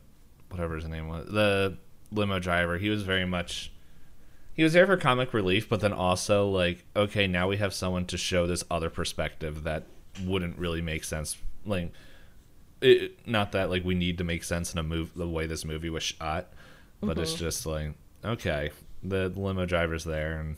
whatever 0.49 0.75
his 0.75 0.88
name 0.88 1.08
was, 1.08 1.27
the 1.27 1.77
limo 2.12 2.38
driver. 2.39 2.77
He 2.77 2.89
was 2.89 3.01
very 3.03 3.25
much. 3.25 3.71
He 4.53 4.62
was 4.62 4.73
there 4.73 4.86
for 4.86 4.97
comic 4.97 5.34
relief, 5.34 5.67
but 5.67 5.79
then 5.79 5.93
also 5.93 6.47
like, 6.47 6.86
okay, 6.95 7.25
now 7.25 7.47
we 7.47 7.58
have 7.58 7.73
someone 7.73 8.06
to 8.06 8.17
show 8.17 8.45
this 8.45 8.63
other 8.69 8.91
perspective 8.91 9.63
that 9.63 9.86
wouldn't 10.23 10.60
really 10.60 10.82
make 10.82 11.03
sense. 11.03 11.38
Like, 11.65 11.91
it, 12.84 13.28
not 13.28 13.52
that 13.54 13.69
like 13.69 13.84
we 13.84 13.96
need 13.96 14.17
to 14.19 14.24
make 14.24 14.43
sense 14.43 14.74
in 14.74 14.80
a 14.80 14.84
move 14.84 15.12
the 15.15 15.28
way 15.28 15.48
this 15.48 15.63
movie 15.65 15.89
was 15.89 16.04
shot, 16.04 16.48
but 17.02 17.17
it's 17.17 17.34
just 17.34 17.65
like, 17.65 17.93
okay, 18.24 18.72
the 19.04 19.30
limo 19.30 19.65
driver's 19.65 20.04
there 20.04 20.39
and 20.39 20.56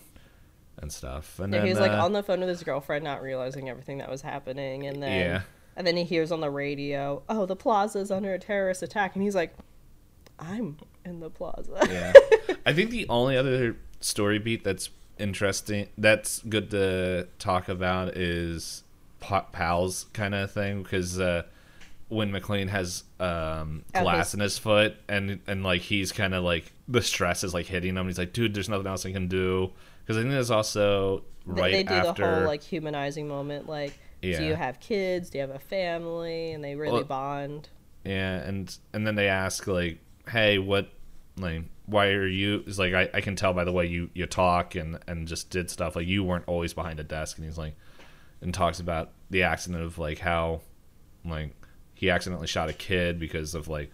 and 0.78 0.92
stuff, 0.92 1.40
and 1.40 1.54
Yeah, 1.54 1.60
then 1.60 1.68
he 1.68 1.72
was 1.74 1.80
like 1.80 1.92
uh, 1.92 2.04
on 2.04 2.12
the 2.12 2.22
phone 2.22 2.42
with 2.42 2.50
his 2.50 2.62
girlfriend, 2.64 3.04
not 3.06 3.22
realizing 3.22 3.70
everything 3.70 4.00
that 4.00 4.10
was 4.10 4.22
happening, 4.22 4.86
and 4.88 5.02
then 5.02 5.20
Yeah. 5.20 5.42
and 5.78 5.88
then 5.88 5.96
he 5.96 6.04
hears 6.04 6.32
on 6.32 6.42
the 6.42 6.50
radio, 6.50 7.24
"Oh, 7.30 7.46
the 7.46 7.56
plaza's 7.56 8.12
under 8.12 8.34
a 8.34 8.40
terrorist 8.40 8.84
attack," 8.84 9.16
and 9.16 9.24
he's 9.24 9.36
like, 9.36 9.56
"I'm 10.38 10.78
in 11.06 11.20
the 11.22 11.30
plaza." 11.30 11.80
yeah. 11.90 12.12
I 12.66 12.74
think 12.74 12.90
the 12.92 13.08
only 13.10 13.38
other 13.38 13.78
story 14.02 14.38
beat 14.38 14.64
that's 14.66 14.90
interesting, 15.18 15.88
that's 15.98 16.40
good 16.44 16.70
to 16.72 17.28
talk 17.40 17.70
about, 17.70 18.18
is 18.18 18.84
pa- 19.22 19.46
pals 19.54 20.08
kind 20.14 20.36
of 20.36 20.52
thing 20.52 20.84
because 20.84 21.20
uh, 21.20 21.44
when 22.08 22.32
McClane 22.32 22.70
has 22.70 23.04
um, 23.20 23.84
glass 23.94 24.34
in 24.34 24.40
his 24.40 24.58
foot 24.58 24.96
and 25.10 25.40
and 25.48 25.64
like 25.64 25.82
he's 25.82 26.12
kind 26.12 26.34
of 26.36 26.44
like 26.44 26.72
the 26.88 27.02
stress 27.02 27.44
is 27.44 27.54
like 27.54 27.66
hitting 27.66 27.96
him. 27.96 28.06
He's 28.08 28.18
like, 28.20 28.34
dude, 28.34 28.54
there's 28.54 28.70
nothing 28.70 28.88
else 28.88 29.06
I 29.06 29.12
can 29.12 29.28
do 29.28 29.72
because 30.02 30.18
I 30.18 30.22
think 30.22 30.32
there's 30.32 30.52
also 30.52 31.24
They- 31.48 31.62
right 31.62 31.72
they 31.74 31.84
do 31.84 31.94
after. 31.94 32.24
the 32.28 32.36
whole 32.36 32.46
like 32.46 32.62
humanizing 32.62 33.28
moment, 33.28 33.68
like, 33.68 33.98
Yeah. 34.22 34.38
do 34.40 34.46
you 34.46 34.54
have 34.56 34.80
kids? 34.80 35.30
Do 35.32 35.40
you 35.40 35.42
have 35.42 35.50
a 35.56 35.60
family? 35.60 36.52
And 36.52 36.64
they 36.64 36.76
really 36.76 36.94
Well- 36.94 37.04
bond. 37.06 37.70
Yeah, 38.04 38.36
and 38.38 38.76
and 38.94 39.08
then 39.08 39.16
they 39.16 39.28
ask 39.30 39.66
like, 39.66 39.98
"Hey, 40.30 40.60
what 40.60 40.90
like 41.38 41.64
why 41.88 42.10
are 42.10 42.28
you?" 42.28 42.64
It's 42.68 42.78
like 42.78 42.94
I, 42.94 43.10
I 43.16 43.22
can 43.22 43.36
tell 43.36 43.52
by 43.54 43.64
the 43.64 43.72
way 43.72 43.88
you 43.88 44.12
you 44.14 44.28
talk 44.28 44.76
and 44.76 45.00
and 45.08 45.28
just 45.28 45.50
did 45.50 45.72
stuff 45.72 45.96
like 45.96 46.06
you 46.06 46.24
weren't 46.24 46.44
always 46.46 46.72
behind 46.76 47.00
a 47.00 47.04
desk. 47.04 47.38
And 47.40 47.46
he's 47.48 47.58
like, 47.58 47.74
and 48.42 48.54
talks 48.54 48.80
about 48.80 49.10
the 49.32 49.42
accident 49.42 49.82
of 49.84 49.98
like 49.98 50.20
how 50.20 50.62
like 51.26 51.56
he 51.96 52.10
accidentally 52.10 52.48
shot 52.48 52.70
a 52.70 52.74
kid 52.74 53.20
because 53.20 53.56
of 53.56 53.68
like 53.68 53.92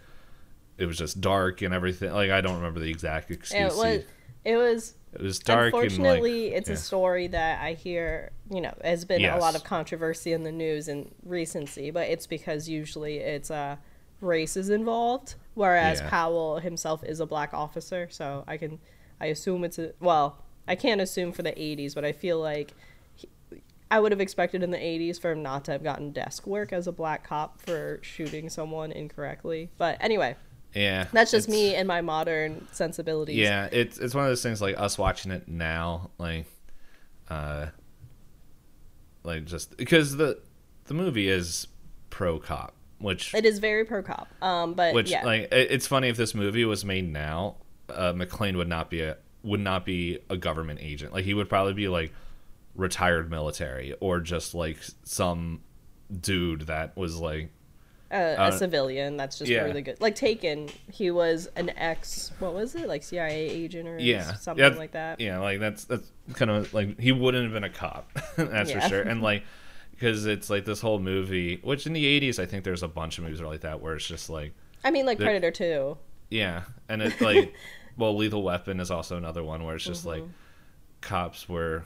it 0.76 0.86
was 0.86 0.98
just 0.98 1.20
dark 1.20 1.62
and 1.62 1.72
everything. 1.72 2.12
Like 2.12 2.30
I 2.30 2.40
don't 2.40 2.56
remember 2.56 2.80
the 2.80 2.90
exact 2.90 3.30
excuse. 3.30 3.72
It 3.72 3.76
was. 3.76 4.04
It 4.44 4.56
was 4.56 4.94
it 5.12 5.20
was 5.20 5.38
dark 5.38 5.66
Unfortunately, 5.66 6.46
and 6.46 6.52
like 6.52 6.58
it's 6.60 6.68
yeah. 6.68 6.74
a 6.74 6.78
story 6.78 7.26
that 7.28 7.62
I 7.62 7.74
hear, 7.74 8.32
you 8.50 8.60
know, 8.62 8.74
has 8.82 9.04
been 9.04 9.24
a 9.24 9.36
lot 9.36 9.54
of 9.54 9.62
controversy 9.62 10.32
in 10.32 10.42
the 10.42 10.52
news 10.52 10.88
in 10.88 11.14
recency, 11.24 11.90
but 11.90 12.08
it's 12.08 12.26
because 12.26 12.68
usually 12.68 13.18
it's 13.18 13.50
uh, 13.50 13.76
race 14.22 14.56
is 14.56 14.70
involved, 14.70 15.34
whereas 15.54 16.00
Yeah. 16.00 16.08
Powell 16.08 16.60
himself 16.60 17.04
is 17.04 17.20
a 17.20 17.26
black 17.26 17.52
officer, 17.52 18.08
so 18.10 18.42
I 18.46 18.56
can, 18.56 18.78
I 19.20 19.26
assume 19.26 19.64
it's 19.64 19.78
a, 19.78 19.92
well, 20.00 20.38
I 20.66 20.76
can't 20.76 21.00
assume 21.00 21.32
for 21.32 21.42
the 21.42 21.52
80s, 21.52 21.94
but 21.94 22.06
I 22.06 22.12
feel 22.12 22.40
like 22.40 22.72
I 23.92 24.00
would 24.00 24.10
have 24.10 24.22
expected 24.22 24.62
in 24.62 24.70
the 24.70 24.78
80s 24.78 25.20
for 25.20 25.32
him 25.32 25.42
not 25.42 25.66
to 25.66 25.72
have 25.72 25.82
gotten 25.82 26.12
desk 26.12 26.46
work 26.46 26.72
as 26.72 26.86
a 26.86 26.92
black 26.92 27.28
cop 27.28 27.60
for 27.60 27.98
shooting 28.00 28.48
someone 28.48 28.90
incorrectly. 28.90 29.68
But 29.76 29.98
anyway, 30.00 30.34
yeah. 30.74 31.08
that's 31.12 31.30
just 31.30 31.46
me 31.46 31.74
and 31.74 31.86
my 31.86 32.00
modern 32.00 32.66
sensibilities. 32.72 33.36
Yeah, 33.36 33.68
it's 33.70 33.98
it's 33.98 34.14
one 34.14 34.24
of 34.24 34.30
those 34.30 34.42
things 34.42 34.62
like 34.62 34.80
us 34.80 34.96
watching 34.96 35.30
it 35.30 35.46
now, 35.46 36.10
like, 36.16 36.46
uh, 37.28 37.66
like 39.24 39.44
just 39.44 39.76
because 39.76 40.16
the 40.16 40.40
the 40.84 40.94
movie 40.94 41.28
is 41.28 41.66
pro 42.08 42.38
cop, 42.38 42.72
which 42.96 43.34
It 43.34 43.44
is 43.44 43.58
very 43.58 43.84
pro 43.84 44.02
cop. 44.02 44.26
Um, 44.40 44.72
but 44.72 44.94
which 44.94 45.10
yeah. 45.10 45.22
like 45.22 45.52
it, 45.52 45.70
it's 45.70 45.86
funny 45.86 46.08
if 46.08 46.16
this 46.16 46.34
movie 46.34 46.64
was 46.64 46.82
made 46.82 47.12
now, 47.12 47.56
uh, 47.90 48.14
McClane 48.14 48.56
would 48.56 48.68
not 48.68 48.88
be 48.88 49.02
a 49.02 49.18
would 49.42 49.60
not 49.60 49.84
be 49.84 50.18
a 50.30 50.38
government 50.38 50.78
agent. 50.80 51.12
Like 51.12 51.26
he 51.26 51.34
would 51.34 51.50
probably 51.50 51.74
be 51.74 51.88
like 51.88 52.14
retired 52.74 53.30
military 53.30 53.94
or 54.00 54.20
just 54.20 54.54
like 54.54 54.78
some 55.04 55.60
dude 56.20 56.62
that 56.62 56.96
was 56.96 57.16
like 57.20 57.50
a, 58.10 58.16
a 58.34 58.36
Uh, 58.36 58.50
civilian 58.50 59.16
that's 59.16 59.38
just 59.38 59.50
yeah. 59.50 59.62
really 59.62 59.82
good. 59.82 60.00
Like 60.00 60.14
Taken, 60.14 60.68
he 60.90 61.10
was 61.10 61.48
an 61.56 61.70
ex. 61.76 62.32
What 62.38 62.54
was 62.54 62.74
it? 62.74 62.86
Like 62.88 63.02
CIA 63.02 63.48
agent 63.48 63.88
or 63.88 63.98
yeah 63.98 64.34
something 64.34 64.64
yeah, 64.72 64.78
like 64.78 64.92
that. 64.92 65.20
yeah 65.20 65.38
like 65.38 65.60
that's 65.60 65.84
that's 65.84 66.10
kind 66.34 66.50
of 66.50 66.72
like 66.74 66.98
he 67.00 67.12
wouldn't 67.12 67.44
have 67.44 67.52
been 67.52 67.64
a 67.64 67.70
cop 67.70 68.10
that's 68.36 68.70
for 68.72 68.80
sure 68.82 69.02
and 69.02 69.22
like 69.30 69.44
because 69.92 70.26
it's 70.26 70.48
like 70.50 70.64
this 70.64 70.80
whole 70.80 70.98
movie 70.98 71.58
which 71.62 71.86
in 71.86 71.92
the 71.92 72.20
80s 72.20 72.38
i 72.38 72.46
think 72.46 72.64
there's 72.64 72.82
a 72.82 72.88
bunch 72.88 73.18
of 73.18 73.24
movies 73.24 73.40
like 73.40 73.60
that 73.62 73.80
where 73.80 73.94
it's 73.94 74.06
just 74.06 74.28
like 74.30 74.52
I 74.84 74.90
mean, 74.90 75.06
like 75.06 75.18
Predator 75.18 75.50
too. 75.50 75.96
yeah 76.30 76.62
and 76.88 77.02
it's 77.02 77.20
like 77.28 77.54
well 77.96 78.16
lethal 78.16 78.42
weapon 78.42 78.78
is 78.80 78.90
also 78.90 79.16
another 79.16 79.42
one 79.44 79.64
where 79.64 79.74
it's 79.76 79.84
just 79.84 80.04
like 80.06 80.22
Mm-hmm. 80.22 80.30
cops 81.00 81.48
were 81.48 81.84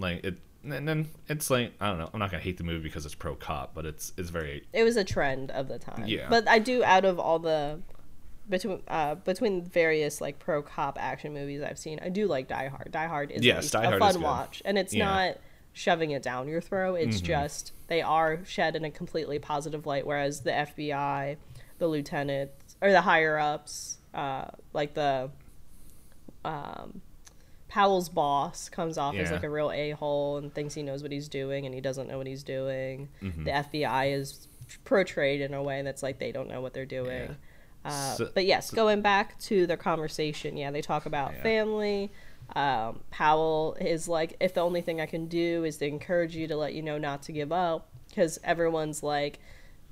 like 0.00 0.24
it 0.24 0.38
and 0.62 0.86
then 0.86 1.08
it's 1.28 1.50
like 1.50 1.72
I 1.80 1.88
don't 1.88 1.98
know. 1.98 2.10
I'm 2.12 2.18
not 2.18 2.30
gonna 2.30 2.42
hate 2.42 2.58
the 2.58 2.64
movie 2.64 2.82
because 2.82 3.06
it's 3.06 3.14
pro 3.14 3.34
cop, 3.34 3.74
but 3.74 3.86
it's 3.86 4.12
it's 4.16 4.30
very 4.30 4.64
It 4.72 4.84
was 4.84 4.96
a 4.96 5.04
trend 5.04 5.50
of 5.50 5.68
the 5.68 5.78
time. 5.78 6.04
Yeah. 6.06 6.26
But 6.28 6.48
I 6.48 6.58
do 6.58 6.84
out 6.84 7.04
of 7.04 7.18
all 7.18 7.38
the 7.38 7.80
between 8.48 8.82
uh 8.88 9.14
between 9.14 9.64
various 9.64 10.20
like 10.20 10.38
pro 10.38 10.62
cop 10.62 10.98
action 11.00 11.32
movies 11.32 11.62
I've 11.62 11.78
seen, 11.78 11.98
I 12.02 12.08
do 12.08 12.26
like 12.26 12.48
Die 12.48 12.68
Hard. 12.68 12.90
Die 12.90 13.06
Hard 13.06 13.30
is 13.30 13.44
Yes, 13.44 13.70
Die 13.70 13.82
a 13.82 13.86
Hard 13.86 14.02
is 14.02 14.12
fun 14.14 14.22
watch, 14.22 14.62
and 14.64 14.76
it's 14.76 14.92
Yeah. 14.92 15.06
Mm-hmm. 15.06 15.28
not 15.28 15.38
shoving 15.72 16.10
it 16.10 16.22
down 16.22 16.48
your 16.48 16.60
throat. 16.60 16.96
It's 16.96 17.20
just 17.20 17.72
they 17.86 18.02
are 18.02 18.44
shed 18.44 18.76
in 18.76 18.84
a 18.84 18.90
completely 18.90 19.38
positive 19.38 19.86
light, 19.86 20.04
whereas 20.06 20.40
the 20.40 20.50
FBI, 20.50 21.36
the 21.78 21.86
lieutenant, 21.86 22.50
or 22.82 22.90
the 22.90 23.00
higher 23.00 23.38
ups, 23.38 23.98
uh, 24.12 24.46
like 24.72 24.94
the 24.94 25.30
um, 26.44 27.00
Powell's 27.70 28.08
boss 28.08 28.68
comes 28.68 28.98
off 28.98 29.14
as 29.14 29.30
like 29.30 29.44
a 29.44 29.48
real 29.48 29.70
a 29.70 29.92
hole 29.92 30.38
and 30.38 30.52
thinks 30.52 30.74
he 30.74 30.82
knows 30.82 31.02
what 31.04 31.12
he's 31.12 31.28
doing 31.28 31.64
and 31.66 31.74
he 31.74 31.80
doesn't 31.80 32.08
know 32.08 32.18
what 32.18 32.26
he's 32.26 32.42
doing. 32.42 33.08
Mm-hmm. 33.22 33.44
The 33.44 33.50
FBI 33.52 34.12
is 34.12 34.48
portrayed 34.84 35.40
in 35.40 35.54
a 35.54 35.62
way 35.62 35.80
that's 35.82 36.02
like 36.02 36.18
they 36.18 36.32
don't 36.32 36.48
know 36.48 36.60
what 36.60 36.74
they're 36.74 36.84
doing. 36.84 37.36
Uh, 37.84 38.14
So- 38.16 38.30
but 38.34 38.44
yes, 38.44 38.70
going 38.72 39.02
back 39.02 39.38
to 39.42 39.66
their 39.68 39.76
conversation, 39.76 40.56
yeah, 40.56 40.70
they 40.72 40.82
talk 40.82 41.06
about 41.06 41.32
Yeah. 41.34 41.42
family. 41.42 42.10
Um, 42.56 43.00
Powell 43.10 43.76
is 43.80 44.08
like, 44.08 44.36
if 44.40 44.52
the 44.54 44.60
only 44.62 44.80
thing 44.80 45.00
I 45.00 45.06
can 45.06 45.26
do 45.26 45.62
is 45.64 45.76
to 45.78 45.86
encourage 45.86 46.34
you 46.34 46.48
to 46.48 46.56
let 46.56 46.74
you 46.74 46.82
know 46.82 46.98
not 46.98 47.22
to 47.22 47.32
give 47.32 47.52
up, 47.52 47.88
because 48.08 48.40
everyone's 48.42 49.02
like, 49.04 49.38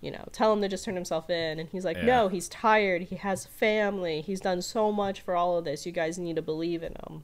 you 0.00 0.10
know, 0.10 0.24
tell 0.32 0.52
him 0.52 0.60
to 0.62 0.68
just 0.68 0.84
turn 0.84 0.96
himself 0.96 1.30
in, 1.30 1.60
and 1.60 1.68
he's 1.70 1.84
like, 1.84 1.96
Yeah. 1.98 2.04
no, 2.06 2.28
he's 2.28 2.48
tired, 2.48 3.02
he 3.02 3.16
has 3.16 3.46
family, 3.46 4.20
he's 4.20 4.40
done 4.40 4.60
so 4.62 4.90
much 4.90 5.20
for 5.20 5.36
all 5.36 5.56
of 5.56 5.64
this. 5.64 5.86
You 5.86 5.92
guys 5.92 6.18
need 6.18 6.34
to 6.36 6.42
believe 6.42 6.82
in 6.82 6.94
him. 7.08 7.22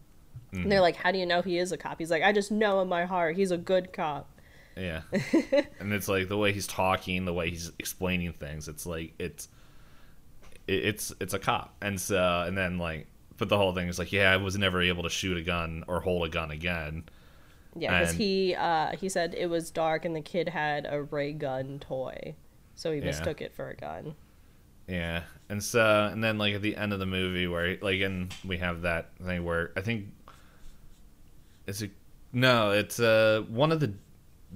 And 0.55 0.61
Mm-hmm. 0.63 0.69
they're 0.71 0.81
like, 0.81 0.97
how 0.97 1.11
do 1.13 1.19
you 1.19 1.27
know 1.27 1.43
he 1.43 1.59
is 1.59 1.73
a 1.73 1.77
cop? 1.77 1.99
He's 1.99 2.11
like, 2.11 2.23
I 2.23 2.33
just 2.33 2.51
know 2.53 2.81
in 2.81 2.89
my 2.89 3.05
heart 3.07 3.37
he's 3.37 3.51
a 3.51 3.59
good 3.59 3.93
cop. 3.93 4.29
yeah. 4.77 5.03
and 5.81 5.93
it's 5.93 6.09
like 6.09 6.29
the 6.29 6.37
way 6.37 6.53
he's 6.53 6.67
talking, 6.67 7.25
the 7.25 7.33
way 7.33 7.51
he's 7.51 7.71
explaining 7.79 8.33
things. 8.35 8.69
It's 8.69 8.87
like 8.87 9.15
it's 9.19 9.49
it's 10.67 11.13
it's 11.21 11.35
a 11.35 11.39
cop, 11.39 11.75
and 11.83 12.01
so 12.01 12.45
and 12.47 12.57
then 12.57 12.79
like 12.79 13.07
but 13.37 13.49
the 13.49 13.57
whole 13.59 13.73
thing 13.75 13.89
is 13.89 13.99
like 13.99 14.13
yeah, 14.13 14.33
I 14.33 14.37
was 14.39 14.57
never 14.57 14.81
able 14.83 15.03
to 15.03 15.11
shoot 15.11 15.37
a 15.37 15.43
gun 15.43 15.85
or 15.89 16.01
hold 16.01 16.25
a 16.27 16.29
gun 16.31 16.51
again. 16.51 17.05
Yeah, 17.77 17.99
because 18.01 18.15
he 18.15 18.55
uh, 18.55 18.97
he 18.97 19.09
said 19.09 19.35
it 19.37 19.47
was 19.51 19.71
dark 19.71 20.05
and 20.05 20.15
the 20.17 20.21
kid 20.23 20.49
had 20.49 20.87
a 20.89 21.03
ray 21.03 21.33
gun 21.33 21.81
toy, 21.81 22.35
so 22.75 22.93
he 22.93 23.01
Yeah. 23.01 23.07
mistook 23.07 23.41
it 23.43 23.53
for 23.55 23.69
a 23.69 23.75
gun. 23.77 24.15
Yeah, 24.89 25.23
and 25.49 25.63
so 25.63 26.09
and 26.11 26.23
then 26.23 26.39
like 26.39 26.55
at 26.55 26.63
the 26.63 26.77
end 26.77 26.93
of 26.93 26.99
the 26.99 27.07
movie 27.07 27.47
where 27.47 27.77
like 27.83 28.01
and 28.01 28.33
we 28.45 28.59
have 28.59 28.83
that 28.83 29.11
thing 29.19 29.45
where 29.45 29.73
I 29.77 29.81
think 29.83 30.07
is 31.67 31.83
it 31.83 31.91
no 32.33 32.71
it's 32.71 33.01
uh 33.01 33.43
one 33.49 33.73
of 33.73 33.81
the 33.81 33.93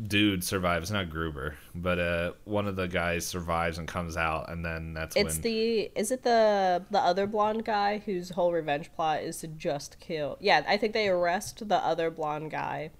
dudes 0.06 0.46
survives 0.46 0.90
not 0.92 1.10
Gruber 1.10 1.56
but 1.74 1.98
uh 1.98 2.32
one 2.44 2.68
of 2.68 2.76
the 2.76 2.86
guys 2.86 3.26
survives 3.26 3.78
and 3.78 3.88
comes 3.88 4.16
out 4.16 4.48
and 4.50 4.64
then 4.64 4.94
that's 4.94 5.16
It's 5.16 5.34
when 5.34 5.42
the 5.42 5.90
is 5.96 6.12
it 6.12 6.22
the 6.22 6.84
the 6.90 7.00
other 7.00 7.26
blonde 7.26 7.64
guy 7.64 7.98
whose 7.98 8.30
whole 8.30 8.52
revenge 8.52 8.92
plot 8.94 9.22
is 9.22 9.38
to 9.38 9.48
just 9.48 9.98
kill? 9.98 10.36
Yeah, 10.40 10.62
I 10.68 10.76
think 10.76 10.92
they 10.92 11.08
arrest 11.08 11.68
the 11.68 11.76
other 11.76 12.10
blonde 12.10 12.52
guy, 12.52 12.90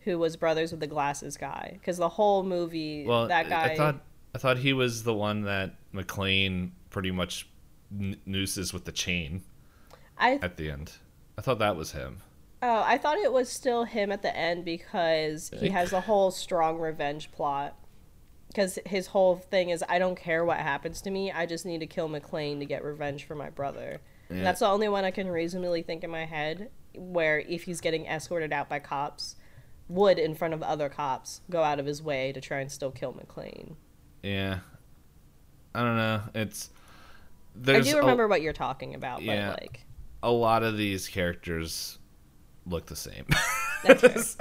who 0.00 0.18
was 0.18 0.36
brothers 0.36 0.72
with 0.72 0.80
the 0.80 0.88
glasses 0.88 1.36
guy, 1.36 1.72
because 1.74 1.96
the 1.96 2.08
whole 2.08 2.42
movie 2.42 3.04
well 3.06 3.28
that 3.28 3.48
guy. 3.48 3.72
I 3.72 3.76
thought 3.76 4.00
I 4.34 4.38
thought 4.38 4.58
he 4.58 4.72
was 4.72 5.04
the 5.04 5.14
one 5.14 5.42
that 5.42 5.76
McClane 5.94 6.70
pretty 6.90 7.12
much 7.12 7.48
nooses 7.90 8.72
with 8.72 8.84
the 8.84 8.92
chain 8.92 9.42
I 10.18 10.40
at 10.42 10.56
the 10.56 10.70
end. 10.70 10.92
I 11.36 11.40
thought 11.40 11.60
that 11.60 11.76
was 11.76 11.92
him. 11.92 12.18
Oh, 12.60 12.82
I 12.84 12.98
thought 12.98 13.18
it 13.18 13.32
was 13.32 13.48
still 13.48 13.84
him 13.84 14.10
at 14.10 14.22
the 14.22 14.36
end 14.36 14.64
because 14.64 15.50
he 15.60 15.68
has 15.68 15.92
a 15.92 16.00
whole 16.00 16.30
strong 16.30 16.78
revenge 16.78 17.30
plot. 17.30 17.76
Because 18.48 18.78
his 18.86 19.08
whole 19.08 19.36
thing 19.36 19.70
is, 19.70 19.84
I 19.88 19.98
don't 19.98 20.16
care 20.16 20.44
what 20.44 20.56
happens 20.58 21.00
to 21.02 21.10
me. 21.10 21.30
I 21.30 21.44
just 21.46 21.66
need 21.66 21.80
to 21.80 21.86
kill 21.86 22.08
McClane 22.08 22.58
to 22.60 22.64
get 22.64 22.82
revenge 22.82 23.24
for 23.24 23.34
my 23.34 23.50
brother. 23.50 24.00
Yeah. 24.30 24.42
that's 24.42 24.60
the 24.60 24.66
only 24.66 24.88
one 24.88 25.04
I 25.04 25.10
can 25.10 25.28
reasonably 25.28 25.82
think 25.82 26.04
in 26.04 26.10
my 26.10 26.24
head 26.26 26.70
where 26.94 27.38
if 27.40 27.62
he's 27.64 27.80
getting 27.80 28.06
escorted 28.06 28.52
out 28.52 28.68
by 28.68 28.78
cops, 28.78 29.36
would 29.88 30.18
in 30.18 30.34
front 30.34 30.52
of 30.52 30.62
other 30.62 30.88
cops 30.90 31.40
go 31.48 31.62
out 31.62 31.78
of 31.78 31.86
his 31.86 32.02
way 32.02 32.32
to 32.32 32.40
try 32.40 32.60
and 32.60 32.70
still 32.70 32.90
kill 32.90 33.14
McClane. 33.14 33.76
Yeah, 34.22 34.58
I 35.74 35.82
don't 35.82 35.96
know. 35.96 36.22
It's 36.34 36.70
there's 37.54 37.86
I 37.88 37.90
do 37.92 37.96
a- 37.98 38.00
remember 38.00 38.28
what 38.28 38.42
you're 38.42 38.52
talking 38.52 38.94
about, 38.94 39.22
Yeah. 39.22 39.50
but 39.50 39.60
like, 39.62 39.80
a 40.22 40.30
lot 40.30 40.62
of 40.62 40.76
these 40.76 41.08
characters 41.08 41.98
look 42.68 42.86
the 42.86 42.96
same. 42.96 43.26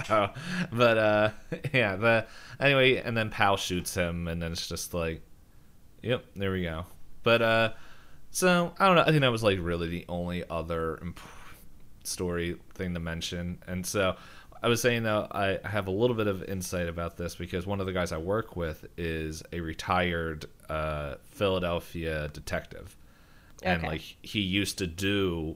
So, 0.08 0.32
but 0.72 0.98
uh, 0.98 1.30
yeah. 1.74 1.96
The 1.96 2.26
anyway, 2.60 2.96
and 2.96 3.16
then 3.16 3.30
Powell 3.30 3.58
shoots 3.58 3.94
him, 3.94 4.28
and 4.28 4.42
then 4.42 4.52
it's 4.52 4.68
just 4.68 4.96
like, 4.96 5.22
yep, 6.02 6.26
there 6.36 6.52
we 6.52 6.64
go. 6.64 6.86
But 7.22 7.44
uh, 7.44 7.74
so 8.32 8.74
I 8.80 8.88
don't 8.88 8.96
know. 8.96 9.04
I 9.04 9.10
think 9.10 9.22
that 9.22 9.32
was 9.32 9.44
like 9.44 9.60
really 9.62 9.90
the 9.90 10.06
only 10.10 10.44
other 10.50 10.98
imp- 11.04 11.20
story 12.04 12.58
thing 12.74 12.96
to 12.96 13.00
mention, 13.00 13.60
and 13.68 13.86
so. 13.86 14.16
I 14.64 14.70
was 14.70 14.82
saying 14.82 15.04
though, 15.04 15.28
I 15.30 15.60
I 15.64 15.68
have 15.70 15.86
a 15.86 15.92
little 15.92 16.16
bit 16.16 16.26
of 16.26 16.42
insight 16.46 16.88
about 16.88 17.16
this 17.16 17.36
because 17.36 17.68
one 17.68 17.80
of 17.80 17.86
the 17.86 17.94
guys 17.94 18.12
I 18.12 18.18
work 18.18 18.56
with 18.56 18.88
is 18.98 19.44
a 19.54 19.60
retired 19.60 20.48
uh, 20.68 21.18
Philadelphia 21.30 22.28
detective 22.30 22.98
and 23.64 23.84
like 23.84 24.02
he 24.22 24.40
used 24.40 24.78
to 24.80 24.88
do 24.88 25.56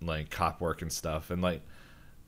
like 0.00 0.30
cop 0.30 0.60
work 0.60 0.82
and 0.82 0.92
stuff 0.92 1.30
and 1.30 1.42
like 1.42 1.62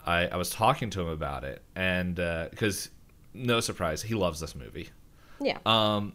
i 0.04 0.26
i 0.28 0.36
was 0.36 0.50
talking 0.50 0.90
to 0.90 1.00
him 1.00 1.08
about 1.08 1.44
it 1.44 1.62
and 1.76 2.18
uh 2.20 2.46
because 2.50 2.90
no 3.32 3.60
surprise 3.60 4.02
he 4.02 4.14
loves 4.14 4.40
this 4.40 4.54
movie 4.54 4.88
yeah. 5.40 5.58
um 5.66 6.12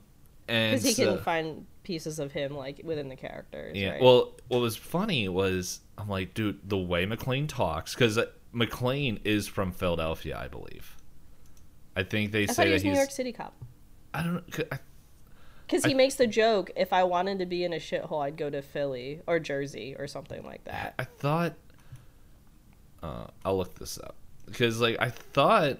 and 0.47 0.71
Because 0.73 0.85
he 0.85 0.93
so- 1.03 1.15
can 1.15 1.23
find 1.23 1.65
pieces 1.83 2.19
of 2.19 2.31
him 2.31 2.55
like 2.55 2.81
within 2.83 3.09
the 3.09 3.15
characters. 3.15 3.75
yeah 3.75 3.91
right? 3.91 4.01
well 4.01 4.33
what 4.47 4.59
was 4.61 4.75
funny 4.75 5.27
was 5.27 5.79
i'm 5.97 6.07
like 6.07 6.33
dude 6.33 6.59
the 6.69 6.77
way 6.77 7.05
mcclane 7.05 7.47
talks 7.47 7.93
because 7.95 8.19
mcclane 8.53 9.19
is 9.23 9.47
from 9.47 9.71
philadelphia 9.71 10.37
i 10.37 10.47
believe 10.47 10.95
i 11.95 12.03
think 12.03 12.31
they 12.31 12.43
I 12.43 12.45
say 12.47 12.63
he 12.65 12.69
that 12.69 12.75
he's 12.75 12.83
New 12.83 12.93
York 12.93 13.11
City 13.11 13.31
cop. 13.31 13.53
i 14.13 14.21
don't 14.23 14.35
know 14.35 14.41
'cause 14.51 14.65
I, 14.71 14.77
Because 15.65 15.83
he 15.85 15.91
I- 15.91 15.95
makes 15.95 16.15
the 16.15 16.25
joke, 16.27 16.71
if 16.75 16.91
I 16.93 17.03
wanted 17.03 17.37
to 17.39 17.45
be 17.45 17.63
in 17.63 17.73
a 17.73 17.77
shithole, 17.77 18.23
I'd 18.25 18.37
go 18.37 18.49
to 18.49 18.59
Philly 18.63 19.21
or 19.27 19.39
Jersey 19.39 19.95
or 19.99 20.07
something 20.07 20.43
like 20.43 20.63
that. 20.63 20.95
I 20.97 21.03
thought 21.03 21.53
uh, 23.03 23.27
I'll 23.45 23.57
look 23.57 23.75
this 23.75 23.97
up 23.99 24.15
because 24.45 24.79
like 24.81 24.97
I 24.99 25.09
thought 25.09 25.77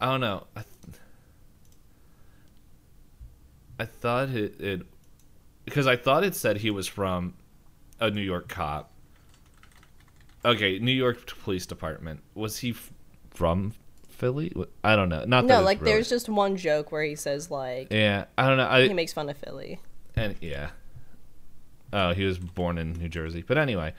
I 0.00 0.06
don't 0.06 0.20
know 0.20 0.46
I, 0.56 0.60
th- 0.62 0.96
I 3.78 3.84
thought 3.84 4.28
it, 4.30 4.60
it 4.60 4.82
because 5.64 5.86
I 5.86 5.96
thought 5.96 6.24
it 6.24 6.34
said 6.34 6.58
he 6.58 6.70
was 6.70 6.86
from 6.86 7.34
a 8.00 8.10
New 8.10 8.20
York 8.20 8.48
cop. 8.48 8.90
Okay, 10.44 10.78
New 10.80 10.92
York 10.92 11.26
Police 11.44 11.66
Department. 11.66 12.20
Was 12.34 12.58
he 12.58 12.70
f- 12.70 12.90
from 13.30 13.74
Philly? 14.08 14.52
I 14.82 14.96
don't 14.96 15.08
know. 15.08 15.24
Not 15.24 15.44
No, 15.44 15.60
like 15.62 15.80
really- 15.80 15.92
there's 15.92 16.08
just 16.08 16.28
one 16.28 16.56
joke 16.56 16.90
where 16.92 17.04
he 17.04 17.14
says 17.14 17.50
like 17.50 17.88
Yeah, 17.92 18.24
I 18.36 18.48
don't 18.48 18.56
know. 18.56 18.66
I 18.68 18.86
he 18.88 18.94
makes 18.94 19.12
fun 19.12 19.28
of 19.28 19.36
Philly. 19.38 19.80
and 20.16 20.34
yeah. 20.40 20.70
Oh, 21.92 22.12
he 22.12 22.24
was 22.24 22.38
born 22.38 22.78
in 22.78 22.94
New 22.94 23.08
Jersey. 23.08 23.44
But 23.46 23.58
anyway, 23.58 23.94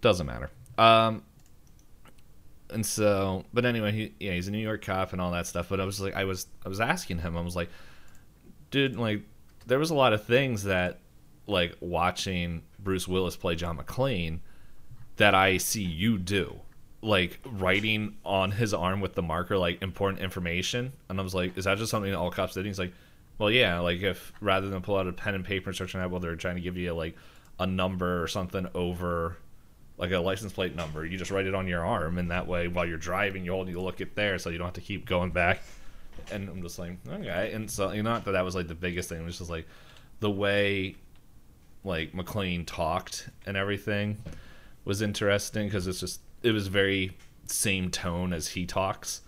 doesn't 0.00 0.26
matter. 0.26 0.50
Um 0.78 1.22
and 2.70 2.84
so 2.84 3.44
but 3.52 3.64
anyway, 3.64 3.92
he 3.92 4.14
yeah, 4.20 4.32
he's 4.32 4.48
a 4.48 4.50
New 4.50 4.58
York 4.58 4.84
cop 4.84 5.12
and 5.12 5.20
all 5.20 5.30
that 5.32 5.46
stuff, 5.46 5.68
but 5.68 5.80
I 5.80 5.84
was 5.84 6.00
like 6.00 6.14
I 6.14 6.24
was 6.24 6.46
I 6.64 6.68
was 6.68 6.80
asking 6.80 7.18
him. 7.18 7.36
I 7.36 7.40
was 7.40 7.56
like, 7.56 7.70
dude, 8.70 8.96
like 8.96 9.22
there 9.66 9.78
was 9.78 9.90
a 9.90 9.94
lot 9.94 10.12
of 10.12 10.24
things 10.24 10.64
that 10.64 11.00
like 11.46 11.76
watching 11.80 12.62
Bruce 12.78 13.06
Willis 13.06 13.36
play 13.36 13.54
John 13.54 13.78
McClane 13.78 14.40
that 15.16 15.34
I 15.34 15.58
see 15.58 15.82
you 15.82 16.18
do. 16.18 16.60
Like 17.02 17.38
writing 17.44 18.16
on 18.24 18.50
his 18.50 18.72
arm 18.72 19.00
with 19.00 19.14
the 19.14 19.22
marker 19.22 19.58
like 19.58 19.82
important 19.82 20.22
information. 20.22 20.92
And 21.08 21.20
I 21.20 21.22
was 21.22 21.34
like, 21.34 21.56
is 21.58 21.66
that 21.66 21.76
just 21.76 21.90
something 21.90 22.10
that 22.10 22.18
all 22.18 22.30
cops 22.30 22.54
did? 22.54 22.60
And 22.60 22.68
he's 22.68 22.78
like, 22.78 22.94
well, 23.36 23.50
yeah, 23.50 23.80
like 23.80 24.00
if 24.00 24.32
rather 24.40 24.68
than 24.68 24.80
pull 24.80 24.96
out 24.96 25.06
a 25.06 25.12
pen 25.12 25.34
and 25.34 25.44
paper 25.44 25.70
and 25.70 25.76
searching 25.76 26.00
out, 26.00 26.10
well, 26.10 26.20
they're 26.20 26.36
trying 26.36 26.56
to 26.56 26.62
give 26.62 26.78
you 26.78 26.94
like 26.94 27.16
a 27.58 27.66
number 27.66 28.22
or 28.22 28.26
something 28.26 28.66
over 28.74 29.36
like 29.96 30.10
a 30.10 30.18
license 30.18 30.52
plate 30.52 30.74
number, 30.74 31.04
you 31.04 31.16
just 31.16 31.30
write 31.30 31.46
it 31.46 31.54
on 31.54 31.66
your 31.66 31.84
arm, 31.84 32.18
and 32.18 32.30
that 32.30 32.46
way 32.46 32.68
while 32.68 32.86
you're 32.86 32.98
driving, 32.98 33.44
you 33.44 33.64
you 33.66 33.80
look 33.80 34.00
it 34.00 34.14
there, 34.14 34.38
so 34.38 34.50
you 34.50 34.58
don't 34.58 34.66
have 34.66 34.74
to 34.74 34.80
keep 34.80 35.06
going 35.06 35.30
back. 35.30 35.62
And 36.30 36.48
I'm 36.48 36.62
just 36.62 36.78
like, 36.78 36.96
okay. 37.08 37.52
And 37.52 37.70
so 37.70 37.92
you 37.92 38.02
know, 38.02 38.10
not 38.10 38.24
that 38.24 38.32
that 38.32 38.44
was 38.44 38.54
like 38.54 38.68
the 38.68 38.74
biggest 38.74 39.08
thing. 39.08 39.20
It 39.20 39.24
was 39.24 39.38
just 39.38 39.50
like 39.50 39.66
the 40.20 40.30
way 40.30 40.96
like 41.84 42.12
McClane 42.12 42.66
talked 42.66 43.28
and 43.46 43.56
everything 43.56 44.18
was 44.84 45.02
interesting 45.02 45.66
because 45.66 45.86
it's 45.86 46.00
just 46.00 46.20
it 46.42 46.52
was 46.52 46.66
very 46.66 47.16
same 47.46 47.90
tone 47.90 48.32
as 48.32 48.48
he 48.48 48.64
talks 48.64 49.20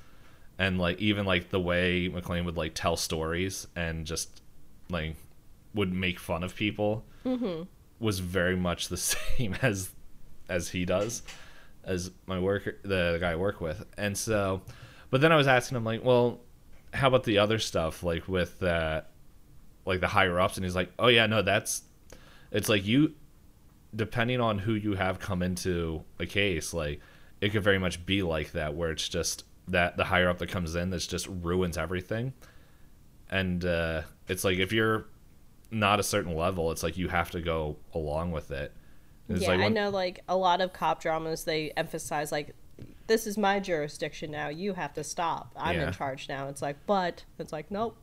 and 0.58 0.78
like 0.78 0.98
even 0.98 1.26
like 1.26 1.50
the 1.50 1.60
way 1.60 2.08
McClane 2.08 2.44
would 2.44 2.56
like 2.56 2.72
tell 2.74 2.96
stories 2.96 3.66
and 3.76 4.06
just 4.06 4.40
like 4.88 5.16
would 5.74 5.92
make 5.92 6.18
fun 6.18 6.42
of 6.42 6.54
people 6.56 7.04
mm-hmm. 7.24 7.62
was 8.00 8.20
very 8.20 8.56
much 8.56 8.88
the 8.88 8.96
same 9.36 9.54
as 9.60 9.90
as 10.48 10.68
he 10.68 10.84
does 10.84 11.22
as 11.84 12.10
my 12.26 12.38
worker 12.38 12.76
the 12.82 13.18
guy 13.20 13.32
I 13.32 13.36
work 13.36 13.60
with 13.60 13.84
and 13.96 14.16
so 14.16 14.62
but 15.10 15.20
then 15.20 15.32
I 15.32 15.36
was 15.36 15.46
asking 15.46 15.76
him 15.76 15.84
like, 15.84 16.04
well, 16.04 16.40
how 16.92 17.08
about 17.08 17.24
the 17.24 17.38
other 17.38 17.58
stuff 17.58 18.02
like 18.02 18.28
with 18.28 18.62
uh, 18.62 19.02
like 19.84 20.00
the 20.00 20.08
higher 20.08 20.38
ups? 20.40 20.56
And 20.56 20.64
he's 20.64 20.74
like, 20.74 20.92
oh 20.98 21.08
yeah, 21.08 21.26
no, 21.26 21.42
that's 21.42 21.82
it's 22.50 22.68
like 22.68 22.84
you 22.84 23.14
depending 23.94 24.40
on 24.40 24.58
who 24.58 24.74
you 24.74 24.94
have 24.94 25.18
come 25.18 25.42
into 25.42 26.02
a 26.18 26.26
case, 26.26 26.74
like 26.74 27.00
it 27.40 27.50
could 27.50 27.62
very 27.62 27.78
much 27.78 28.04
be 28.04 28.22
like 28.22 28.52
that, 28.52 28.74
where 28.74 28.90
it's 28.90 29.08
just 29.08 29.44
that 29.68 29.96
the 29.96 30.04
higher 30.04 30.28
up 30.28 30.38
that 30.38 30.48
comes 30.48 30.74
in 30.74 30.90
that's 30.90 31.06
just 31.06 31.26
ruins 31.28 31.76
everything. 31.76 32.32
And 33.30 33.64
uh, 33.64 34.02
it's 34.28 34.44
like 34.44 34.58
if 34.58 34.72
you're 34.72 35.06
not 35.70 36.00
a 36.00 36.02
certain 36.02 36.36
level, 36.36 36.70
it's 36.72 36.82
like 36.82 36.96
you 36.96 37.08
have 37.08 37.30
to 37.32 37.40
go 37.40 37.76
along 37.94 38.32
with 38.32 38.50
it. 38.50 38.72
It's 39.28 39.42
yeah, 39.42 39.48
like 39.48 39.60
I 39.60 39.68
know. 39.68 39.90
Like 39.90 40.20
a 40.28 40.36
lot 40.36 40.60
of 40.60 40.72
cop 40.72 41.00
dramas, 41.02 41.44
they 41.44 41.70
emphasize 41.76 42.30
like, 42.30 42.54
"This 43.06 43.26
is 43.26 43.36
my 43.36 43.58
jurisdiction 43.60 44.30
now. 44.30 44.48
You 44.48 44.74
have 44.74 44.94
to 44.94 45.02
stop. 45.04 45.52
I'm 45.56 45.76
Yeah. 45.76 45.88
in 45.88 45.92
charge 45.92 46.28
now." 46.28 46.48
It's 46.48 46.62
like, 46.62 46.76
but 46.86 47.24
it's 47.38 47.52
like, 47.52 47.70
nope, 47.70 47.96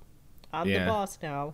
I'm 0.52 0.68
Yeah. 0.68 0.86
the 0.86 0.92
boss 0.92 1.18
now. 1.22 1.54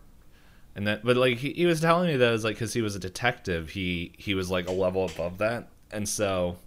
And 0.75 0.87
that, 0.87 1.03
but 1.03 1.17
like 1.17 1.37
he, 1.37 1.51
he 1.53 1.65
was 1.65 1.81
telling 1.81 2.07
me 2.07 2.15
that 2.17 2.27
it 2.29 2.31
was 2.31 2.43
like 2.43 2.55
because 2.55 2.73
he 2.73 2.81
was 2.81 2.95
a 2.95 2.99
detective, 2.99 3.69
he 3.71 4.13
he 4.17 4.33
was 4.33 4.49
like 4.49 4.67
a 4.67 4.71
level 4.71 5.05
above 5.05 5.37
that, 5.39 5.67
and 5.91 6.07
so 6.07 6.57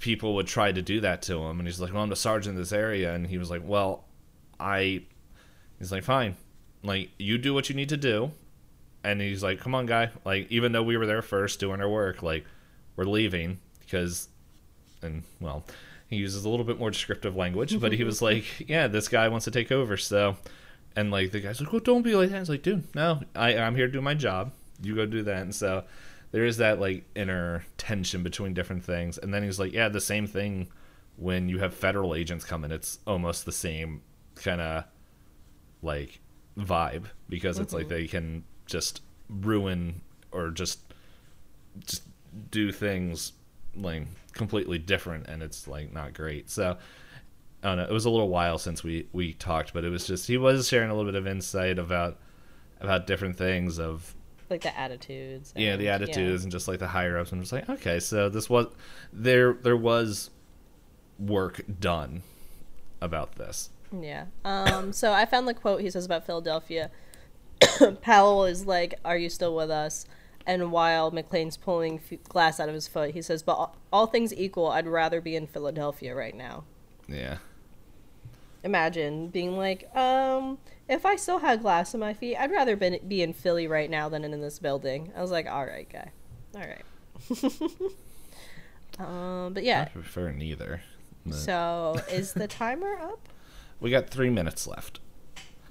people 0.00 0.34
would 0.34 0.46
try 0.46 0.70
to 0.72 0.82
do 0.82 1.00
that 1.00 1.22
to 1.22 1.38
him, 1.42 1.58
and 1.58 1.66
he's 1.68 1.80
like, 1.80 1.92
"Well, 1.92 2.02
I'm 2.02 2.08
the 2.08 2.16
sergeant 2.16 2.54
in 2.56 2.60
this 2.60 2.72
area," 2.72 3.14
and 3.14 3.26
he 3.26 3.38
was 3.38 3.50
like, 3.50 3.62
"Well, 3.64 4.04
I," 4.60 5.02
he's 5.78 5.92
like, 5.92 6.04
"Fine, 6.04 6.36
like 6.82 7.10
you 7.18 7.38
do 7.38 7.52
what 7.54 7.68
you 7.68 7.74
need 7.74 7.88
to 7.90 7.96
do," 7.96 8.32
and 9.04 9.20
he's 9.20 9.42
like, 9.42 9.60
"Come 9.60 9.74
on, 9.74 9.86
guy, 9.86 10.10
like 10.24 10.50
even 10.50 10.72
though 10.72 10.82
we 10.82 10.96
were 10.96 11.06
there 11.06 11.22
first 11.22 11.60
doing 11.60 11.80
our 11.80 11.88
work, 11.88 12.22
like 12.22 12.44
we're 12.96 13.04
leaving 13.04 13.58
because," 13.80 14.28
and 15.02 15.22
well, 15.40 15.64
he 16.08 16.16
uses 16.16 16.44
a 16.44 16.48
little 16.48 16.64
bit 16.64 16.78
more 16.78 16.90
descriptive 16.90 17.36
language, 17.36 17.78
but 17.80 17.92
he 17.92 18.04
was 18.10 18.22
like, 18.22 18.68
"Yeah, 18.68 18.86
this 18.86 19.08
guy 19.08 19.28
wants 19.28 19.44
to 19.44 19.50
take 19.50 19.72
over, 19.72 19.96
so." 19.96 20.36
And 20.96 21.10
like 21.12 21.30
the 21.30 21.40
guy's 21.40 21.60
like, 21.60 21.72
"Well, 21.72 21.80
don't 21.80 22.02
be 22.02 22.14
like 22.14 22.30
that." 22.30 22.40
It's 22.40 22.50
like, 22.50 22.62
"Dude, 22.62 22.94
no, 22.94 23.20
I 23.34 23.56
I'm 23.56 23.76
here 23.76 23.86
to 23.86 23.92
do 23.92 24.00
my 24.00 24.14
job. 24.14 24.52
You 24.82 24.94
go 24.94 25.06
do 25.06 25.22
that." 25.22 25.42
And 25.42 25.54
so 25.54 25.84
there 26.32 26.44
is 26.44 26.56
that 26.56 26.80
like 26.80 27.04
inner 27.14 27.64
tension 27.76 28.22
between 28.22 28.54
different 28.54 28.84
things. 28.84 29.16
And 29.18 29.32
then 29.32 29.42
he's 29.42 29.60
like, 29.60 29.72
"Yeah, 29.72 29.88
the 29.88 30.00
same 30.00 30.26
thing 30.26 30.68
when 31.18 31.48
you 31.48 31.58
have 31.58 31.74
federal 31.74 32.14
agents 32.14 32.44
come 32.44 32.64
in. 32.64 32.72
It's 32.72 32.98
almost 33.06 33.44
the 33.44 33.52
same 33.52 34.02
kind 34.36 34.60
of 34.60 34.84
like 35.82 36.20
vibe 36.56 37.04
because 37.28 37.58
it's 37.58 37.72
like 37.72 37.86
mm-hmm. 37.86 37.94
they 37.94 38.06
can 38.06 38.44
just 38.68 39.02
ruin 39.28 40.00
or 40.30 40.50
just 40.50 40.78
just 41.84 42.02
do 42.50 42.70
things 42.70 43.32
like 43.74 44.04
completely 44.32 44.78
different 44.78 45.26
and 45.26 45.42
it's 45.42 45.66
like 45.66 45.92
not 45.92 46.14
great 46.14 46.48
so 46.48 46.76
I 47.60 47.68
don't 47.70 47.78
know. 47.78 47.84
It 47.84 47.90
was 47.90 48.04
a 48.04 48.10
little 48.10 48.28
while 48.28 48.56
since 48.56 48.84
we 48.84 49.08
we 49.12 49.32
talked, 49.32 49.72
but 49.74 49.84
it 49.84 49.88
was 49.88 50.06
just 50.06 50.28
he 50.28 50.36
was 50.38 50.68
sharing 50.68 50.90
a 50.90 50.94
little 50.94 51.10
bit 51.10 51.18
of 51.18 51.26
insight 51.26 51.76
about 51.80 52.16
about 52.80 53.08
different 53.08 53.36
things 53.36 53.80
of 53.80 54.14
Like 54.48 54.60
the 54.60 54.78
attitudes. 54.78 55.52
yeah 55.56 55.74
the 55.74 55.88
attitudes 55.88 56.44
and 56.44 56.52
just 56.52 56.68
like 56.68 56.78
the 56.78 56.86
higher 56.86 57.18
ups 57.18 57.32
and 57.32 57.42
just 57.42 57.52
like 57.52 57.68
okay 57.68 57.98
so 57.98 58.28
this 58.28 58.48
was 58.48 58.66
there 59.12 59.54
there 59.54 59.76
was 59.76 60.30
work 61.18 61.60
done 61.80 62.22
about 63.00 63.34
this 63.34 63.70
Yeah. 63.90 64.26
Um. 64.44 64.92
So 64.92 65.12
I 65.12 65.24
found 65.26 65.48
the 65.48 65.54
quote 65.54 65.80
he 65.80 65.90
says 65.90 66.06
about 66.06 66.26
Philadelphia. 66.26 66.92
Powell 68.02 68.44
is 68.44 68.66
like, 68.66 68.94
"Are 69.04 69.16
you 69.16 69.28
still 69.28 69.54
with 69.54 69.70
us?" 69.70 70.06
And 70.46 70.72
while 70.72 71.12
McClane's 71.12 71.56
pulling 71.56 72.00
f- 72.10 72.18
glass 72.28 72.58
out 72.58 72.68
of 72.68 72.74
his 72.74 72.88
foot, 72.88 73.10
he 73.12 73.22
says, 73.22 73.42
"But 73.42 73.52
all, 73.52 73.76
all 73.92 74.06
things 74.06 74.32
equal, 74.34 74.68
I'd 74.68 74.86
rather 74.86 75.20
be 75.20 75.36
in 75.36 75.46
Philadelphia 75.46 76.14
right 76.14 76.34
now." 76.34 76.64
yeah 77.08 77.38
Imagine 78.64 79.28
being 79.28 79.56
like, 79.56 79.94
um, 79.96 80.58
if 80.88 81.06
I 81.06 81.16
still 81.16 81.38
had 81.38 81.62
glass 81.62 81.94
in 81.94 82.00
my 82.00 82.12
feet, 82.12 82.36
I'd 82.36 82.50
rather 82.50 82.76
been, 82.76 82.98
be 83.06 83.22
in 83.22 83.32
Philly 83.32 83.68
right 83.68 83.88
now 83.88 84.08
than 84.08 84.24
in 84.24 84.40
this 84.40 84.58
building. 84.58 85.12
I 85.16 85.22
was 85.22 85.30
like, 85.30 85.46
all 85.46 85.64
right, 85.64 85.88
guy. 85.88 86.10
All 86.56 86.60
right. 86.60 86.84
um, 88.98 89.54
but 89.54 89.62
yeah. 89.62 89.82
I 89.82 89.84
prefer 89.84 90.32
neither 90.32 90.82
but 91.24 91.34
So 91.34 92.00
is 92.10 92.32
the 92.32 92.48
timer 92.48 92.98
up? 93.00 93.28
we 93.80 93.90
got 93.90 94.10
three 94.10 94.30
minutes 94.30 94.66
left 94.66 94.98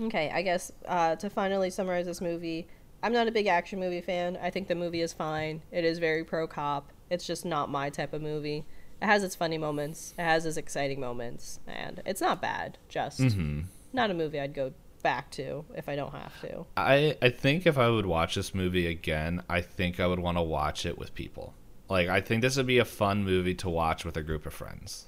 Okay, 0.02 0.30
I 0.34 0.41
guess 0.41 0.72
uh, 0.86 1.16
to 1.18 1.30
finally 1.30 1.70
summarize 1.70 2.06
this 2.06 2.22
movie, 2.22 2.68
I'm 3.04 3.14
not 3.14 3.28
a 3.28 3.32
big 3.32 3.48
action 3.48 3.80
movie 3.80 4.02
fan. 4.02 4.38
I 4.41 4.50
think 4.50 4.68
the 4.68 4.76
movie 4.76 5.02
is 5.02 5.14
fine. 5.14 5.62
It 5.72 5.84
is 5.86 6.00
very 6.00 6.24
pro 6.24 6.48
cop. 6.48 6.91
It's 7.10 7.26
just 7.26 7.45
not 7.45 7.70
my 7.70 7.89
type 7.89 8.14
of 8.14 8.22
movie. 8.22 8.66
It 9.02 9.06
has 9.06 9.24
its 9.24 9.36
funny 9.36 9.58
moments. 9.58 10.14
It 10.18 10.24
has 10.24 10.45
its 10.45 10.58
exciting 10.58 11.00
moments, 11.00 11.60
and 11.68 12.02
it's 12.06 12.22
not 12.22 12.41
bad. 12.41 12.78
Just 12.89 13.20
Mm-hmm. 13.20 13.62
not 13.93 14.12
a 14.12 14.14
movie 14.14 14.39
I'd 14.39 14.54
go 14.54 14.74
back 15.04 15.30
to 15.32 15.64
if 15.76 15.88
I 15.88 15.95
don't 15.95 16.12
have 16.14 16.39
to. 16.41 16.66
I 16.76 17.16
I 17.22 17.30
think 17.30 17.66
if 17.68 17.78
I 17.78 17.89
would 17.89 18.06
watch 18.08 18.36
this 18.36 18.54
movie 18.56 18.88
again, 18.88 19.41
I 19.50 19.62
think 19.62 20.00
I 20.00 20.08
would 20.08 20.20
want 20.20 20.38
to 20.38 20.41
watch 20.43 20.86
it 20.86 20.98
with 20.98 21.14
people. 21.16 21.54
Like 21.89 22.08
I 22.10 22.20
think 22.22 22.41
this 22.41 22.58
would 22.58 22.68
be 22.68 22.80
a 22.80 22.86
fun 22.86 23.24
movie 23.24 23.56
to 23.56 23.70
watch 23.70 24.04
with 24.04 24.18
a 24.18 24.24
group 24.24 24.45
of 24.45 24.54
friends. 24.54 25.08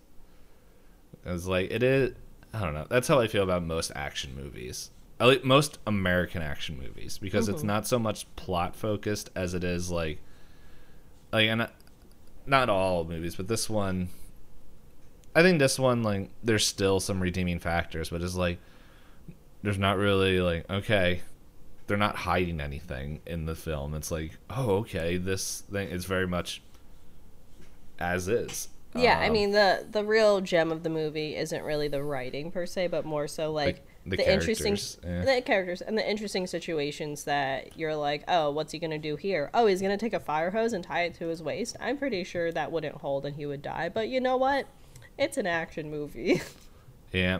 It's 1.26 1.46
like 1.48 1.72
it 1.72 1.84
is. 1.84 2.14
I 2.54 2.62
don't 2.62 2.74
know. 2.74 2.88
That's 2.89 3.08
how 3.08 3.20
I 3.20 3.28
feel 3.28 3.43
about 3.43 3.64
most 3.64 3.91
action 3.95 4.36
movies. 4.36 4.91
Most 5.43 5.80
American 5.86 6.41
action 6.41 6.80
movies 6.80 7.18
because 7.18 7.50
it's 7.50 7.64
not 7.64 7.86
so 7.86 8.00
much 8.00 8.26
plot 8.38 8.76
focused 8.76 9.30
as 9.36 9.54
it 9.54 9.66
is 9.66 9.91
like, 9.91 10.20
like 11.34 11.47
and 11.47 11.64
uh, 11.64 11.68
not 12.45 12.70
all 12.70 13.04
movies, 13.04 13.36
but 13.36 13.47
this 13.47 13.70
one. 13.70 14.10
I 15.36 15.41
think 15.41 15.60
this 15.60 15.78
one 15.78 16.04
like 16.04 16.30
there's 16.41 16.66
still 16.66 17.00
some 17.00 17.22
redeeming 17.22 17.60
factors, 17.60 18.10
but 18.10 18.22
it's 18.22 18.36
like 18.36 18.60
there's 19.62 19.78
not 19.78 19.97
really 19.97 20.41
like 20.41 20.70
okay 20.70 21.22
they're 21.88 21.97
not 21.97 22.16
hiding 22.16 22.62
anything 22.62 23.20
in 23.26 23.45
the 23.45 23.56
film 23.56 23.93
it's 23.93 24.12
like 24.12 24.38
oh 24.50 24.78
okay 24.78 25.18
this 25.18 25.62
thing 25.72 25.89
is 25.89 26.06
very 26.06 26.28
much 26.28 26.62
as 28.00 28.28
is 28.28 28.70
Yeah, 28.96 29.20
I 29.20 29.28
Um, 29.28 29.34
mean 29.34 29.52
the 29.52 29.86
the 29.90 30.04
real 30.04 30.42
gem 30.42 30.72
of 30.72 30.84
the 30.84 30.90
movie 30.90 31.36
isn't 31.36 31.64
really 31.64 31.88
the 31.88 32.04
writing 32.04 32.52
per 32.52 32.66
se, 32.66 32.88
but 32.88 33.06
more 33.06 33.28
so 33.28 33.52
like 33.52 33.86
the 34.06 34.18
the, 34.18 34.34
interesting 34.34 34.78
yeah. 35.04 35.26
the 35.26 35.42
characters 35.42 35.82
and 35.82 35.98
the 35.98 36.10
interesting 36.10 36.48
situations 36.48 37.26
that 37.26 37.78
you're 37.78 37.96
like, 37.96 38.24
oh, 38.28 38.50
what's 38.52 38.72
he 38.72 38.80
gonna 38.80 38.98
do 38.98 39.16
here? 39.16 39.50
Oh, 39.54 39.68
he's 39.68 39.82
gonna 39.82 39.98
take 39.98 40.14
a 40.14 40.20
fire 40.20 40.52
hose 40.52 40.74
and 40.74 40.84
tie 40.84 41.04
it 41.04 41.14
to 41.16 41.28
his 41.28 41.44
waist. 41.44 41.76
I'm 41.80 41.98
pretty 41.98 42.24
sure 42.24 42.52
that 42.52 42.72
wouldn't 42.72 42.96
hold 42.96 43.26
and 43.26 43.36
he 43.36 43.46
would 43.46 43.62
die. 43.62 43.90
But 43.90 44.08
you 44.10 44.20
know 44.20 44.38
what? 44.38 44.66
It's 45.18 45.38
an 45.38 45.46
action 45.48 45.92
movie. 45.92 46.42
yeah 47.12 47.40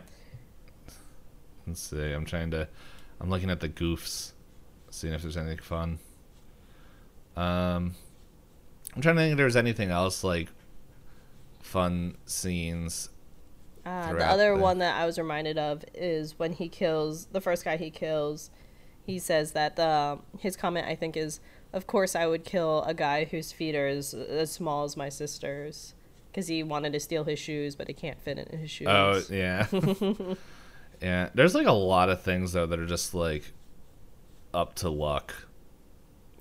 let's 1.68 1.82
see 1.82 2.12
i'm 2.12 2.26
trying 2.26 2.50
to 2.52 2.68
i'm 3.22 3.30
looking 3.30 3.50
at 3.52 3.60
the 3.60 3.70
goofs 3.70 4.32
seeing 4.89 5.14
if 5.14 5.22
there's 5.22 5.38
anything 5.38 5.60
fun 5.60 6.00
um 7.36 7.93
i'm 8.95 9.02
trying 9.02 9.16
to 9.16 9.22
think 9.22 9.32
if 9.34 9.38
there's 9.38 9.56
anything 9.56 9.91
else 9.91 10.24
like 10.24 10.50
fun 11.70 12.17
scenes 12.26 13.09
Uh, 13.86 14.13
the 14.13 14.26
other 14.26 14.55
the- 14.55 14.61
one 14.61 14.80
that 14.80 14.99
I 14.99 15.05
was 15.05 15.17
reminded 15.17 15.57
of 15.57 15.84
is 15.93 16.38
when 16.38 16.53
he 16.53 16.67
kills 16.67 17.28
the 17.28 17.39
first 17.41 17.63
guy 17.63 17.78
he 17.78 17.89
kills. 17.91 18.49
He 19.05 19.17
says 19.20 19.53
that 19.53 19.76
the 19.76 20.20
his 20.39 20.55
comment 20.57 20.86
I 20.88 20.95
think 20.95 21.15
is, 21.17 21.39
"Of 21.74 21.88
course 21.88 22.15
I 22.15 22.28
would 22.28 22.43
kill 22.43 22.84
a 22.84 22.93
guy 22.93 23.26
whose 23.26 23.51
feet 23.51 23.76
are 23.76 23.88
as, 23.88 24.13
as 24.13 24.51
small 24.51 24.84
as 24.84 24.95
my 24.97 25.09
sister's." 25.09 25.93
Because 26.30 26.47
he 26.47 26.61
wanted 26.61 26.93
to 26.93 26.99
steal 26.99 27.24
his 27.24 27.39
shoes, 27.39 27.76
but 27.76 27.88
he 27.88 27.93
can't 27.93 28.22
fit 28.22 28.38
in 28.38 28.59
his 28.59 28.70
shoes. 28.70 28.88
oh 28.89 29.22
yeah 29.32 29.65
yeah 31.01 31.30
there's 31.34 31.55
like 31.55 31.65
a 31.67 31.72
lot 31.72 32.09
of 32.09 32.22
things 32.22 32.51
though 32.53 32.65
that 32.67 32.78
are 32.80 32.86
just 32.86 33.13
like 33.15 33.51
up 34.53 34.76
to 34.76 34.89
luck 34.89 35.34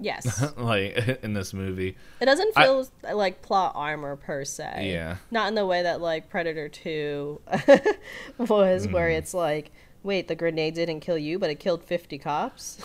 yes. 0.00 0.52
like 0.56 0.96
in 1.22 1.32
this 1.32 1.52
movie 1.54 1.96
It 2.20 2.24
doesn't 2.26 2.52
I- 2.56 2.64
feel 2.64 2.88
like 3.12 3.42
plot 3.42 3.72
armor 3.74 4.16
per 4.16 4.44
se. 4.44 4.90
Yeah. 4.92 5.16
Not 5.30 5.48
in 5.48 5.54
the 5.54 5.66
way 5.66 5.82
that 5.82 6.00
like 6.00 6.28
Predator 6.28 6.68
2 6.68 7.40
was, 8.38 8.86
Mm. 8.86 8.92
where 8.92 9.08
it's 9.08 9.34
like, 9.34 9.70
wait, 10.02 10.28
the 10.28 10.34
grenade 10.34 10.74
didn't 10.74 11.00
kill 11.00 11.18
you, 11.18 11.38
but 11.38 11.50
it 11.50 11.56
killed 11.60 11.82
50 11.84 12.18
cops? 12.18 12.78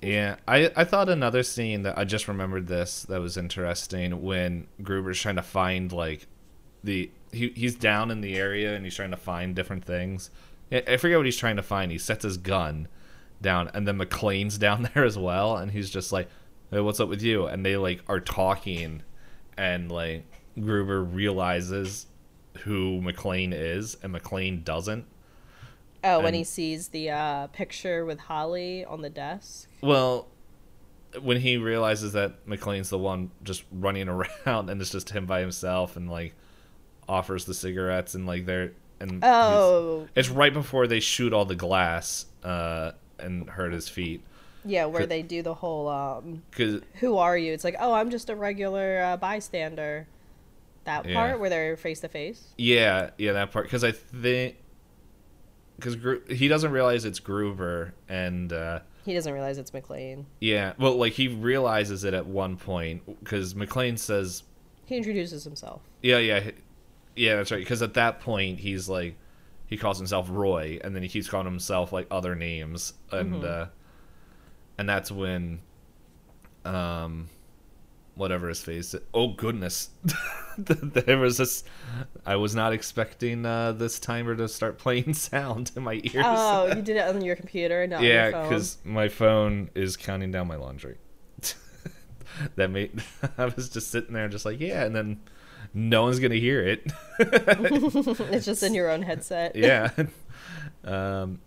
Yeah, 0.00 0.36
I 0.46 0.70
I 0.76 0.84
thought 0.84 1.08
another 1.08 1.42
scene 1.42 1.82
that 1.82 1.98
I 1.98 2.04
just 2.04 2.28
remembered 2.28 2.68
this 2.68 3.02
that 3.08 3.20
was 3.20 3.36
interesting 3.36 4.22
when 4.22 4.68
Gruber's 4.80 5.20
trying 5.20 5.34
to 5.36 5.42
find 5.42 5.90
like 5.90 6.28
the 6.84 7.10
he 7.32 7.48
he's 7.56 7.74
down 7.74 8.12
in 8.12 8.20
the 8.20 8.36
area 8.36 8.76
and 8.76 8.84
he's 8.84 8.94
trying 8.94 9.10
to 9.10 9.16
find 9.16 9.56
different 9.56 9.84
things. 9.84 10.30
I 10.70 10.84
I 10.86 10.96
forget 10.98 11.16
what 11.18 11.26
he's 11.26 11.36
trying 11.36 11.56
to 11.56 11.64
find. 11.64 11.90
He 11.90 11.98
sets 11.98 12.22
his 12.22 12.36
gun 12.36 12.86
down 13.40 13.72
and 13.74 13.88
then 13.88 13.98
McClane's 13.98 14.56
down 14.56 14.88
there 14.94 15.04
as 15.04 15.18
well 15.18 15.56
and 15.56 15.72
he's 15.72 15.90
just 15.90 16.12
like, 16.12 16.28
"Hey, 16.72 16.80
what's 16.80 16.98
up 16.98 17.08
with 17.08 17.22
you?" 17.22 17.46
And 17.46 17.64
they 17.64 17.76
like 17.76 18.02
are 18.08 18.18
talking 18.18 19.02
and 19.56 19.90
like 19.92 20.24
Gruber 20.58 21.02
realizes 21.04 22.06
who 22.58 23.00
McClane 23.00 23.52
is 23.52 23.96
and 24.02 24.14
McClane 24.14 24.64
doesn't. 24.64 25.04
Oh, 26.04 26.20
when 26.20 26.34
he 26.34 26.42
sees 26.42 26.88
the 26.88 27.10
uh, 27.10 27.46
picture 27.48 28.04
with 28.04 28.18
Holly 28.18 28.84
on 28.84 29.02
the 29.02 29.10
desk. 29.10 29.68
Well, 29.80 30.26
when 31.20 31.40
he 31.40 31.58
realizes 31.58 32.12
that 32.14 32.44
McClane's 32.46 32.90
the 32.90 32.98
one 32.98 33.30
just 33.44 33.62
running 33.70 34.08
around 34.46 34.68
and 34.68 34.80
it's 34.80 34.90
just 34.90 35.10
him 35.10 35.26
by 35.26 35.40
himself 35.40 35.96
and 35.96 36.10
like 36.10 36.34
offers 37.08 37.44
the 37.44 37.54
cigarettes 37.54 38.14
and 38.14 38.26
like 38.26 38.46
they're 38.46 38.72
and 39.00 39.22
Oh, 39.24 40.06
it's 40.14 40.28
right 40.28 40.52
before 40.52 40.86
they 40.86 41.00
shoot 41.00 41.32
all 41.32 41.44
the 41.44 41.56
glass 41.56 42.26
uh, 42.44 42.92
and 43.18 43.48
hurt 43.50 43.72
his 43.72 43.88
feet. 43.88 44.22
Yeah, 44.64 44.84
where 44.86 45.06
they 45.06 45.22
do 45.22 45.42
the 45.42 45.54
whole 45.54 45.88
um, 45.88 46.42
Cause 46.52 46.80
"Who 47.00 47.16
are 47.16 47.36
you?" 47.36 47.52
It's 47.52 47.64
like, 47.64 47.76
"Oh, 47.80 47.92
I'm 47.92 48.10
just 48.10 48.30
a 48.30 48.36
regular 48.36 49.00
uh, 49.02 49.16
bystander." 49.16 50.06
That 50.84 51.06
Yeah. 51.08 51.14
part 51.14 51.40
where 51.40 51.48
they're 51.50 51.76
face 51.76 52.00
to 52.00 52.08
face. 52.08 52.48
yeah, 52.58 53.10
yeah, 53.18 53.32
that 53.32 53.52
part. 53.52 53.66
Because 53.66 53.84
I 53.84 53.92
think 53.92 54.56
because 55.76 55.96
Gru- 55.96 56.22
he 56.28 56.48
doesn't 56.48 56.70
realize 56.72 57.04
it's 57.04 57.18
Gruber, 57.20 57.94
and 58.08 58.52
uh, 58.52 58.80
He 59.04 59.14
doesn't 59.14 59.32
realize 59.32 59.58
it's 59.58 59.70
McClane. 59.72 60.24
yeah, 60.40 60.74
well, 60.78 60.94
like 60.96 61.12
he 61.12 61.28
realizes 61.28 62.04
it 62.04 62.14
at 62.14 62.26
one 62.26 62.56
point 62.56 63.02
because 63.20 63.54
McClane 63.54 63.98
says, 63.98 64.42
He 64.86 64.96
introduces 64.96 65.44
himself. 65.44 65.82
"Yeah, 66.02 66.18
yeah, 66.18 66.50
yeah, 67.16 67.36
that's 67.36 67.50
right." 67.50 67.58
Because 67.58 67.82
at 67.82 67.94
that 67.94 68.20
point 68.20 68.60
he's 68.60 68.88
like, 68.88 69.16
he 69.66 69.76
calls 69.76 69.98
himself 69.98 70.28
Roy, 70.30 70.78
and 70.84 70.94
then 70.94 71.02
he 71.02 71.08
keeps 71.08 71.28
calling 71.28 71.46
himself 71.46 71.92
like 71.92 72.06
other 72.10 72.34
names, 72.34 72.92
and 73.10 73.44
uh, 73.44 73.66
and 74.78 74.88
that's 74.88 75.10
when, 75.10 75.60
um, 76.64 77.28
whatever 78.14 78.48
his 78.48 78.62
face. 78.62 78.94
Oh 79.14 79.28
goodness, 79.28 79.90
there 80.58 81.18
was 81.18 81.38
this. 81.38 81.64
I 82.26 82.36
was 82.36 82.54
not 82.54 82.72
expecting 82.72 83.44
uh, 83.46 83.72
this 83.72 83.98
timer 83.98 84.34
to 84.36 84.48
start 84.48 84.78
playing 84.78 85.14
sound 85.14 85.72
in 85.76 85.82
my 85.82 86.00
ears. 86.02 86.24
Oh, 86.24 86.66
you 86.74 86.82
did 86.82 86.96
it 86.96 87.08
on 87.08 87.20
your 87.22 87.36
computer, 87.36 87.86
not 87.86 88.02
your 88.02 88.30
phone. 88.30 88.32
Yeah, 88.32 88.42
because 88.42 88.78
my 88.84 89.08
phone 89.08 89.70
is 89.74 89.96
counting 89.96 90.30
down 90.30 90.46
my 90.46 90.56
laundry. 90.56 90.98
that 92.56 92.70
made 92.70 93.02
I 93.38 93.46
was 93.46 93.68
just 93.68 93.90
sitting 93.90 94.14
there, 94.14 94.28
just 94.28 94.44
like 94.44 94.60
yeah, 94.60 94.84
and 94.84 94.94
then 94.94 95.20
no 95.74 96.02
one's 96.02 96.18
gonna 96.18 96.34
hear 96.36 96.62
it. 96.62 96.90
it's 97.18 98.46
just 98.46 98.62
in 98.62 98.74
your 98.74 98.90
own 98.90 99.02
headset. 99.02 99.56
yeah. 99.56 99.90
um, 100.84 101.40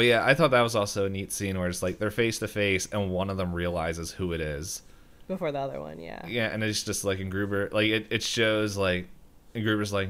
but 0.00 0.06
yeah, 0.06 0.24
I 0.24 0.32
thought 0.32 0.52
that 0.52 0.62
was 0.62 0.74
also 0.74 1.04
a 1.04 1.10
neat 1.10 1.30
scene 1.30 1.58
where 1.58 1.68
it's 1.68 1.82
like 1.82 1.98
they're 1.98 2.10
face 2.10 2.38
to 2.38 2.48
face, 2.48 2.88
and 2.90 3.10
one 3.10 3.28
of 3.28 3.36
them 3.36 3.52
realizes 3.54 4.12
who 4.12 4.32
it 4.32 4.40
is. 4.40 4.80
Before 5.28 5.52
the 5.52 5.58
other 5.58 5.78
one, 5.78 6.00
yeah. 6.00 6.26
Yeah, 6.26 6.46
and 6.46 6.64
it's 6.64 6.82
just 6.82 7.04
like 7.04 7.18
in 7.18 7.28
Gruber, 7.28 7.68
like 7.70 7.88
it, 7.88 8.06
it 8.08 8.22
shows 8.22 8.78
like, 8.78 9.08
and 9.54 9.62
Gruber's 9.62 9.92
like, 9.92 10.08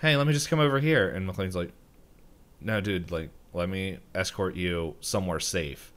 "Hey, 0.00 0.16
let 0.16 0.26
me 0.26 0.32
just 0.32 0.50
come 0.50 0.58
over 0.58 0.80
here," 0.80 1.08
and 1.08 1.28
McClane's 1.30 1.54
like, 1.54 1.70
"No, 2.60 2.80
dude, 2.80 3.12
like 3.12 3.30
let 3.52 3.68
me 3.68 3.98
escort 4.16 4.56
you 4.56 4.96
somewhere 5.00 5.38
safe." 5.38 5.92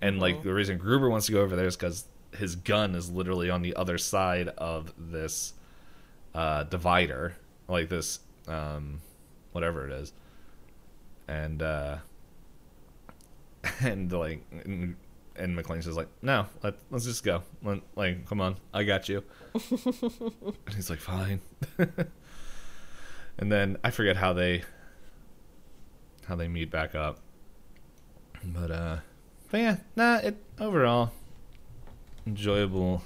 And 0.00 0.18
like 0.18 0.36
Mhm. 0.36 0.42
the 0.44 0.54
reason 0.54 0.78
Gruber 0.78 1.10
wants 1.10 1.26
to 1.26 1.32
go 1.32 1.42
over 1.42 1.54
there 1.54 1.66
is 1.66 1.76
because 1.76 2.06
his 2.38 2.56
gun 2.56 2.94
is 2.94 3.10
literally 3.10 3.50
on 3.50 3.60
the 3.60 3.76
other 3.76 3.98
side 3.98 4.48
of 4.56 4.94
this 4.96 5.52
uh, 6.34 6.64
divider, 6.64 7.36
like 7.68 7.90
this, 7.90 8.20
um, 8.48 9.02
whatever 9.52 9.86
it 9.86 9.92
is, 9.92 10.14
and 11.28 11.60
uh, 11.62 11.98
and 13.80 14.12
like. 14.12 14.44
And, 14.64 14.96
and 15.34 15.56
McClane's 15.56 15.86
just 15.86 15.96
like, 15.96 16.08
no, 16.20 16.46
let, 16.62 16.74
let's 16.90 17.04
just 17.04 17.24
go. 17.24 17.42
Let, 17.62 17.80
like, 17.96 18.26
come 18.26 18.40
on, 18.40 18.56
I 18.74 18.84
got 18.84 19.08
you. 19.08 19.24
and 19.54 20.74
he's 20.74 20.90
like, 20.90 21.00
fine. 21.00 21.40
and 23.38 23.50
then 23.50 23.78
I 23.82 23.90
forget 23.90 24.16
how 24.16 24.32
they 24.32 24.62
how 26.26 26.36
they 26.36 26.48
meet 26.48 26.70
back 26.70 26.94
up. 26.94 27.18
But 28.44 28.70
uh, 28.70 28.96
but 29.50 29.60
yeah, 29.60 29.76
nah. 29.96 30.16
It 30.16 30.36
overall 30.58 31.12
enjoyable. 32.26 33.02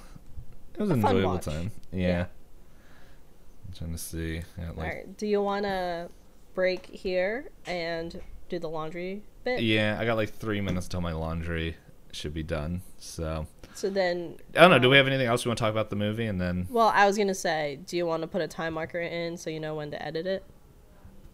It 0.73 0.81
was 0.81 0.89
an 0.91 1.03
enjoyable 1.03 1.31
watch. 1.31 1.45
time. 1.45 1.71
Yeah. 1.91 2.07
Yeah. 2.07 2.25
I'm 3.67 3.73
trying 3.73 3.91
to 3.91 3.97
see. 3.97 4.41
Yeah, 4.57 4.69
like, 4.69 4.77
All 4.77 4.83
right. 4.83 5.17
Do 5.17 5.27
you 5.27 5.41
want 5.41 5.65
to 5.65 6.09
break 6.53 6.87
here 6.87 7.49
and 7.65 8.21
do 8.49 8.59
the 8.59 8.69
laundry 8.69 9.23
bit? 9.55 9.61
yeah, 9.63 9.97
I 9.99 10.05
got 10.05 10.17
like 10.17 10.33
three 10.33 10.61
minutes 10.61 10.87
till 10.87 11.01
my 11.01 11.13
laundry 11.13 11.75
should 12.11 12.33
be 12.33 12.43
done. 12.43 12.81
So 12.97 13.47
So 13.73 13.89
then, 13.89 14.37
I 14.55 14.61
don't 14.61 14.71
know. 14.71 14.79
Do 14.79 14.89
we 14.89 14.97
have 14.97 15.07
anything 15.07 15.27
else 15.27 15.45
we 15.45 15.49
want 15.49 15.57
to 15.59 15.63
talk 15.63 15.71
about 15.71 15.89
the 15.89 15.95
movie? 15.95 16.25
And 16.25 16.39
then 16.41 16.67
well, 16.69 16.87
I 16.93 17.05
was 17.05 17.17
gonna 17.17 17.33
say, 17.33 17.79
do 17.85 17.95
you 17.97 18.05
want 18.05 18.21
to 18.23 18.27
put 18.27 18.41
a 18.41 18.47
time 18.47 18.73
marker 18.73 18.99
in 18.99 19.37
so 19.37 19.49
you 19.49 19.59
know 19.59 19.75
when 19.75 19.91
to 19.91 20.01
edit 20.03 20.25
it? 20.27 20.43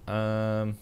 um. 0.08 0.78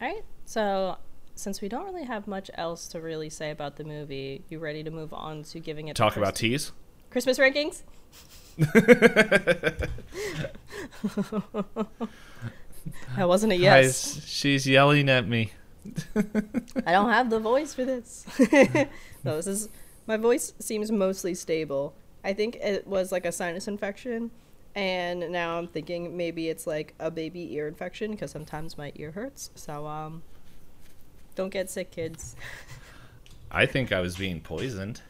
All 0.00 0.08
right. 0.08 0.22
So 0.44 0.96
since 1.34 1.60
we 1.60 1.68
don't 1.68 1.84
really 1.86 2.04
have 2.04 2.26
much 2.26 2.50
else 2.54 2.88
to 2.88 3.00
really 3.00 3.30
say 3.30 3.50
about 3.50 3.76
the 3.76 3.84
movie, 3.84 4.42
you 4.48 4.58
ready 4.58 4.82
to 4.82 4.90
move 4.90 5.12
on 5.14 5.42
to 5.44 5.60
giving 5.60 5.88
it 5.88 5.96
Talk 5.96 6.16
about 6.16 6.34
teas. 6.34 6.72
Christmas 7.10 7.38
rankings? 7.38 7.82
That 13.16 13.28
wasn't 13.28 13.52
a 13.52 13.56
yes. 13.56 14.14
Guys, 14.14 14.24
she's 14.28 14.66
yelling 14.66 15.08
at 15.08 15.26
me. 15.26 15.52
I 16.86 16.92
don't 16.92 17.10
have 17.10 17.30
the 17.30 17.40
voice 17.40 17.74
for 17.74 17.84
this. 17.84 18.26
no, 19.24 19.36
this 19.36 19.46
is 19.46 19.68
my 20.06 20.16
voice 20.16 20.52
seems 20.58 20.90
mostly 20.92 21.34
stable. 21.34 21.94
I 22.24 22.32
think 22.32 22.56
it 22.56 22.86
was 22.86 23.12
like 23.12 23.24
a 23.26 23.32
sinus 23.32 23.68
infection, 23.68 24.30
and 24.74 25.30
now 25.30 25.58
I'm 25.58 25.68
thinking 25.68 26.16
maybe 26.16 26.48
it's 26.48 26.66
like 26.66 26.94
a 26.98 27.10
baby 27.10 27.54
ear 27.54 27.68
infection 27.68 28.10
because 28.12 28.30
sometimes 28.30 28.76
my 28.76 28.92
ear 28.96 29.12
hurts. 29.12 29.50
So 29.54 29.86
um, 29.86 30.22
don't 31.34 31.50
get 31.50 31.70
sick, 31.70 31.90
kids. 31.90 32.34
I 33.50 33.66
think 33.66 33.92
I 33.92 34.00
was 34.00 34.16
being 34.16 34.40
poisoned. 34.40 35.00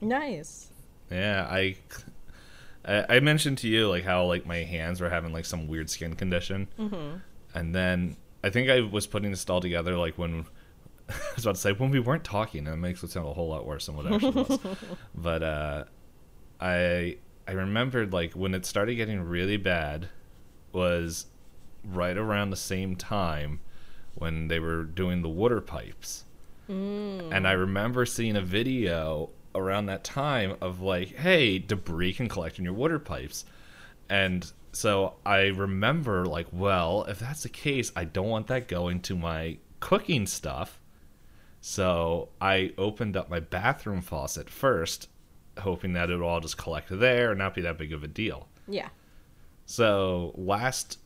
nice. 0.00 0.70
Yeah, 1.10 1.46
I, 1.50 1.76
I 2.84 3.16
I 3.16 3.20
mentioned 3.20 3.58
to 3.58 3.68
you 3.68 3.88
like 3.88 4.04
how 4.04 4.24
like 4.24 4.46
my 4.46 4.58
hands 4.64 5.00
were 5.00 5.10
having 5.10 5.32
like 5.32 5.44
some 5.44 5.68
weird 5.68 5.90
skin 5.90 6.14
condition, 6.16 6.66
Mm-hmm. 6.78 7.16
and 7.54 7.74
then 7.74 8.16
I 8.44 8.50
think 8.50 8.68
I 8.68 8.82
was 8.82 9.06
putting 9.06 9.30
this 9.30 9.48
all 9.48 9.62
together 9.62 9.96
like 9.96 10.18
when 10.18 10.44
I 11.08 11.14
was 11.34 11.44
about 11.44 11.54
to 11.54 11.60
say 11.60 11.72
when 11.72 11.90
we 11.90 11.98
weren't 11.98 12.24
talking, 12.24 12.66
and 12.66 12.74
it 12.74 12.76
makes 12.76 13.02
it 13.02 13.10
sound 13.10 13.26
a 13.26 13.32
whole 13.32 13.48
lot 13.48 13.66
worse 13.66 13.86
than 13.86 13.96
what 13.96 14.04
it 14.04 14.12
actually 14.12 14.42
was. 14.42 14.58
but 15.14 15.42
uh, 15.42 15.84
I 16.60 17.16
I 17.48 17.52
remembered 17.52 18.12
like 18.12 18.34
when 18.34 18.54
it 18.54 18.66
started 18.66 18.96
getting 18.96 19.22
really 19.22 19.56
bad 19.56 20.10
was 20.72 21.26
right 21.82 22.16
around 22.16 22.50
the 22.50 22.56
same 22.56 22.96
time 22.96 23.60
when 24.14 24.48
they 24.48 24.60
were 24.60 24.84
doing 24.84 25.22
the 25.22 25.28
water 25.28 25.62
pipes. 25.62 26.24
Mm. 26.68 27.32
And 27.32 27.48
I 27.48 27.52
remember 27.52 28.04
seeing 28.04 28.36
a 28.36 28.42
video 28.42 29.30
around 29.54 29.86
that 29.86 30.04
time 30.04 30.56
of 30.60 30.80
like, 30.82 31.16
hey, 31.16 31.58
debris 31.58 32.12
can 32.12 32.28
collect 32.28 32.58
in 32.58 32.64
your 32.64 32.74
water 32.74 32.98
pipes. 32.98 33.44
And 34.08 34.50
so 34.74 35.14
I 35.24 35.46
remember 35.46 36.26
like, 36.26 36.48
well, 36.52 37.04
if 37.08 37.20
that's 37.20 37.44
the 37.44 37.48
case, 37.48 37.92
I 37.94 38.04
don't 38.04 38.28
want 38.28 38.48
that 38.48 38.66
going 38.66 39.00
to 39.02 39.14
my 39.14 39.58
cooking 39.78 40.26
stuff. 40.26 40.80
So 41.60 42.30
I 42.40 42.72
opened 42.76 43.16
up 43.16 43.30
my 43.30 43.40
bathroom 43.40 44.02
faucet 44.02 44.50
first, 44.50 45.08
hoping 45.58 45.92
that 45.92 46.10
it 46.10 46.16
would 46.16 46.24
all 46.24 46.40
just 46.40 46.58
collect 46.58 46.88
there 46.90 47.30
and 47.30 47.38
not 47.38 47.54
be 47.54 47.62
that 47.62 47.78
big 47.78 47.92
of 47.92 48.02
a 48.02 48.08
deal. 48.08 48.48
Yeah. 48.66 48.88
So 49.64 50.34
last 50.34 50.98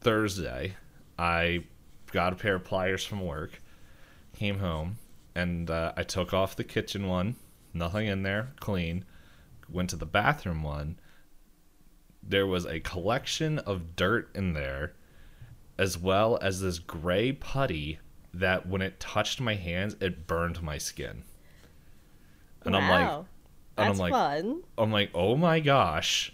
Thursday, 0.00 0.76
I 1.18 1.64
got 2.12 2.32
a 2.32 2.36
pair 2.36 2.54
of 2.54 2.64
pliers 2.64 3.04
from 3.04 3.26
work, 3.26 3.60
came 4.36 4.60
home, 4.60 4.98
and 5.34 5.68
uh, 5.68 5.92
I 5.96 6.04
took 6.04 6.32
off 6.32 6.54
the 6.54 6.64
kitchen 6.64 7.08
one, 7.08 7.34
nothing 7.74 8.06
in 8.06 8.22
there, 8.22 8.52
clean. 8.60 9.04
Went 9.68 9.90
to 9.90 9.96
the 9.96 10.06
bathroom 10.06 10.62
one. 10.62 10.99
There 12.22 12.46
was 12.46 12.66
a 12.66 12.80
collection 12.80 13.58
of 13.60 13.96
dirt 13.96 14.30
in 14.34 14.52
there, 14.52 14.94
as 15.78 15.98
well 15.98 16.38
as 16.40 16.60
this 16.60 16.78
gray 16.78 17.32
putty 17.32 17.98
that 18.32 18.66
when 18.68 18.82
it 18.82 19.00
touched 19.00 19.40
my 19.40 19.54
hands, 19.54 19.96
it 20.00 20.26
burned 20.26 20.62
my 20.62 20.78
skin. 20.78 21.24
And 22.64 22.76
I'm 22.76 22.88
like, 22.88 23.08
wow. 23.08 23.26
and 23.76 23.84
I'm 23.84 23.86
That's 23.88 23.98
like, 24.00 24.12
fun. 24.12 24.62
I'm 24.78 24.92
like, 24.92 25.10
oh 25.14 25.36
my 25.36 25.60
gosh, 25.60 26.32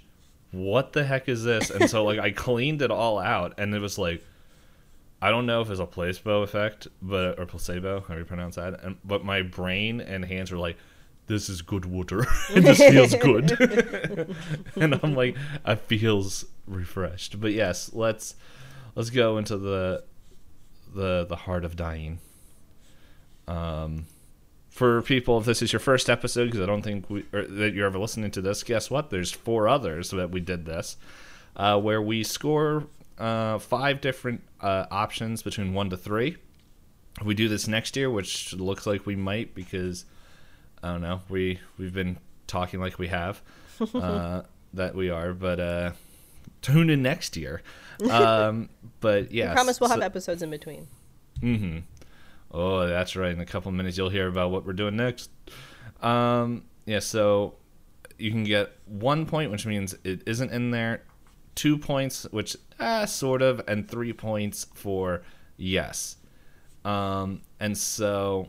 what 0.50 0.92
the 0.92 1.04
heck 1.04 1.28
is 1.28 1.44
this? 1.44 1.70
And 1.70 1.88
so 1.88 2.04
like 2.04 2.18
I 2.18 2.32
cleaned 2.32 2.82
it 2.82 2.90
all 2.90 3.18
out, 3.18 3.54
and 3.58 3.74
it 3.74 3.80
was 3.80 3.98
like, 3.98 4.24
I 5.22 5.30
don't 5.30 5.46
know 5.46 5.62
if 5.62 5.70
it's 5.70 5.80
a 5.80 5.86
placebo 5.86 6.42
effect, 6.42 6.88
but 7.00 7.38
or 7.38 7.46
placebo, 7.46 8.00
how 8.00 8.14
do 8.14 8.20
you 8.20 8.26
pronounce 8.26 8.56
that? 8.56 8.82
And 8.82 8.96
but 9.04 9.24
my 9.24 9.42
brain 9.42 10.00
and 10.00 10.24
hands 10.24 10.50
were 10.50 10.58
like, 10.58 10.76
this 11.26 11.48
is 11.48 11.62
good 11.62 11.84
water. 11.84 12.26
this 12.54 12.78
feels 12.78 13.14
good, 13.16 13.50
and 14.76 15.00
I'm 15.02 15.14
like, 15.14 15.36
I 15.64 15.74
feels 15.74 16.44
refreshed. 16.66 17.40
But 17.40 17.52
yes, 17.52 17.90
let's 17.92 18.34
let's 18.94 19.10
go 19.10 19.38
into 19.38 19.56
the 19.56 20.04
the 20.94 21.26
the 21.28 21.36
heart 21.36 21.64
of 21.64 21.76
dying. 21.76 22.18
Um, 23.48 24.06
for 24.68 25.00
people, 25.02 25.38
if 25.38 25.46
this 25.46 25.62
is 25.62 25.72
your 25.72 25.80
first 25.80 26.10
episode, 26.10 26.46
because 26.46 26.60
I 26.60 26.66
don't 26.66 26.82
think 26.82 27.08
we, 27.08 27.24
or 27.32 27.42
that 27.46 27.74
you're 27.74 27.86
ever 27.86 27.98
listening 27.98 28.30
to 28.32 28.42
this, 28.42 28.62
guess 28.62 28.90
what? 28.90 29.10
There's 29.10 29.30
four 29.30 29.68
others 29.68 30.10
that 30.10 30.30
we 30.30 30.40
did 30.40 30.66
this, 30.66 30.96
uh, 31.56 31.80
where 31.80 32.02
we 32.02 32.22
score 32.22 32.86
uh, 33.18 33.58
five 33.58 34.00
different 34.00 34.42
uh, 34.60 34.86
options 34.90 35.42
between 35.42 35.72
one 35.72 35.90
to 35.90 35.96
three. 35.96 36.36
We 37.24 37.34
do 37.34 37.48
this 37.48 37.66
next 37.66 37.96
year, 37.96 38.10
which 38.10 38.52
looks 38.52 38.86
like 38.86 39.06
we 39.06 39.16
might 39.16 39.54
because 39.54 40.04
I 40.82 40.92
don't 40.92 41.02
know. 41.02 41.20
We 41.28 41.60
we've 41.78 41.94
been 41.94 42.18
talking 42.46 42.80
like 42.80 42.98
we 42.98 43.08
have 43.08 43.42
uh, 43.94 44.42
that 44.74 44.94
we 44.94 45.10
are, 45.10 45.32
but 45.32 45.60
uh, 45.60 45.90
tune 46.62 46.90
in 46.90 47.02
next 47.02 47.36
year. 47.36 47.62
Um, 48.10 48.68
but 49.00 49.32
yeah, 49.32 49.52
I 49.52 49.54
promise 49.54 49.80
we'll 49.80 49.88
so- 49.88 49.94
have 49.94 50.02
episodes 50.02 50.42
in 50.42 50.50
between. 50.50 50.88
Mm-hmm. 51.40 51.78
Oh, 52.52 52.86
that's 52.86 53.16
right. 53.16 53.32
In 53.32 53.40
a 53.40 53.46
couple 53.46 53.70
minutes, 53.72 53.98
you'll 53.98 54.08
hear 54.08 54.28
about 54.28 54.50
what 54.50 54.64
we're 54.64 54.72
doing 54.72 54.96
next. 54.96 55.30
Um, 56.00 56.64
yeah, 56.86 57.00
so 57.00 57.54
you 58.18 58.30
can 58.30 58.44
get 58.44 58.72
one 58.86 59.26
point, 59.26 59.50
which 59.50 59.66
means 59.66 59.94
it 60.04 60.22
isn't 60.26 60.50
in 60.50 60.70
there. 60.70 61.02
Two 61.54 61.76
points, 61.78 62.26
which 62.30 62.56
ah, 62.78 63.04
sort 63.04 63.42
of, 63.42 63.62
and 63.66 63.88
three 63.88 64.12
points 64.12 64.66
for 64.74 65.22
yes. 65.56 66.16
Um, 66.84 67.42
and 67.58 67.76
so, 67.76 68.48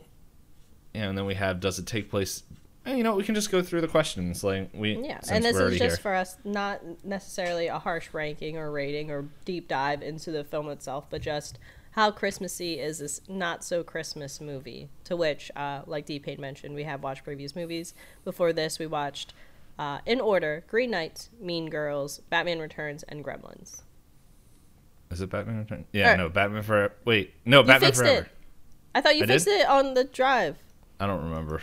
and 0.94 1.16
then 1.16 1.26
we 1.26 1.34
have 1.34 1.60
does 1.60 1.78
it 1.78 1.86
take 1.86 2.10
place? 2.10 2.42
eh, 2.86 2.94
you 2.94 3.02
know, 3.04 3.14
we 3.16 3.22
can 3.24 3.34
just 3.34 3.50
go 3.50 3.62
through 3.62 3.80
the 3.82 3.88
questions. 3.88 4.42
Like 4.42 4.70
we, 4.72 4.96
Yeah, 5.04 5.20
and 5.30 5.44
this 5.44 5.56
is 5.56 5.78
just 5.78 5.96
here. 5.96 5.96
for 6.02 6.14
us, 6.14 6.36
not 6.44 6.80
necessarily 7.04 7.66
a 7.66 7.78
harsh 7.78 8.08
ranking 8.12 8.56
or 8.56 8.70
rating 8.70 9.10
or 9.10 9.26
deep 9.44 9.68
dive 9.68 10.02
into 10.02 10.30
the 10.30 10.42
film 10.44 10.68
itself, 10.70 11.06
but 11.10 11.20
just 11.20 11.58
how 11.92 12.10
Christmassy 12.10 12.78
is 12.78 12.98
this 13.00 13.20
not 13.28 13.64
so 13.64 13.82
Christmas 13.82 14.40
movie. 14.40 14.88
To 15.04 15.16
which, 15.16 15.50
uh, 15.56 15.82
like 15.86 16.06
D 16.06 16.18
Payne 16.18 16.40
mentioned, 16.40 16.74
we 16.74 16.84
have 16.84 17.02
watched 17.02 17.24
previous 17.24 17.54
movies. 17.56 17.92
Before 18.24 18.52
this, 18.52 18.78
we 18.78 18.86
watched, 18.86 19.34
uh, 19.78 19.98
in 20.06 20.20
order, 20.20 20.64
Green 20.68 20.90
Knight, 20.92 21.28
Mean 21.40 21.68
Girls, 21.68 22.20
Batman 22.30 22.58
Returns, 22.60 23.02
and 23.04 23.24
Gremlins. 23.24 23.82
Is 25.10 25.20
it 25.22 25.30
Batman 25.30 25.58
returns 25.58 25.86
Yeah, 25.92 26.14
Or- 26.14 26.16
no, 26.16 26.28
Batman 26.28 26.62
Forever. 26.62 26.94
Wait, 27.04 27.32
no, 27.44 27.62
Batman 27.62 27.92
Forever. 27.92 28.20
it. 28.26 28.28
I 28.94 29.00
thought 29.00 29.16
you 29.16 29.24
I 29.24 29.26
fixed 29.26 29.46
did? 29.46 29.60
it 29.62 29.66
on 29.68 29.94
the 29.94 30.04
drive. 30.04 30.56
I 31.00 31.06
don't 31.06 31.22
remember. 31.24 31.62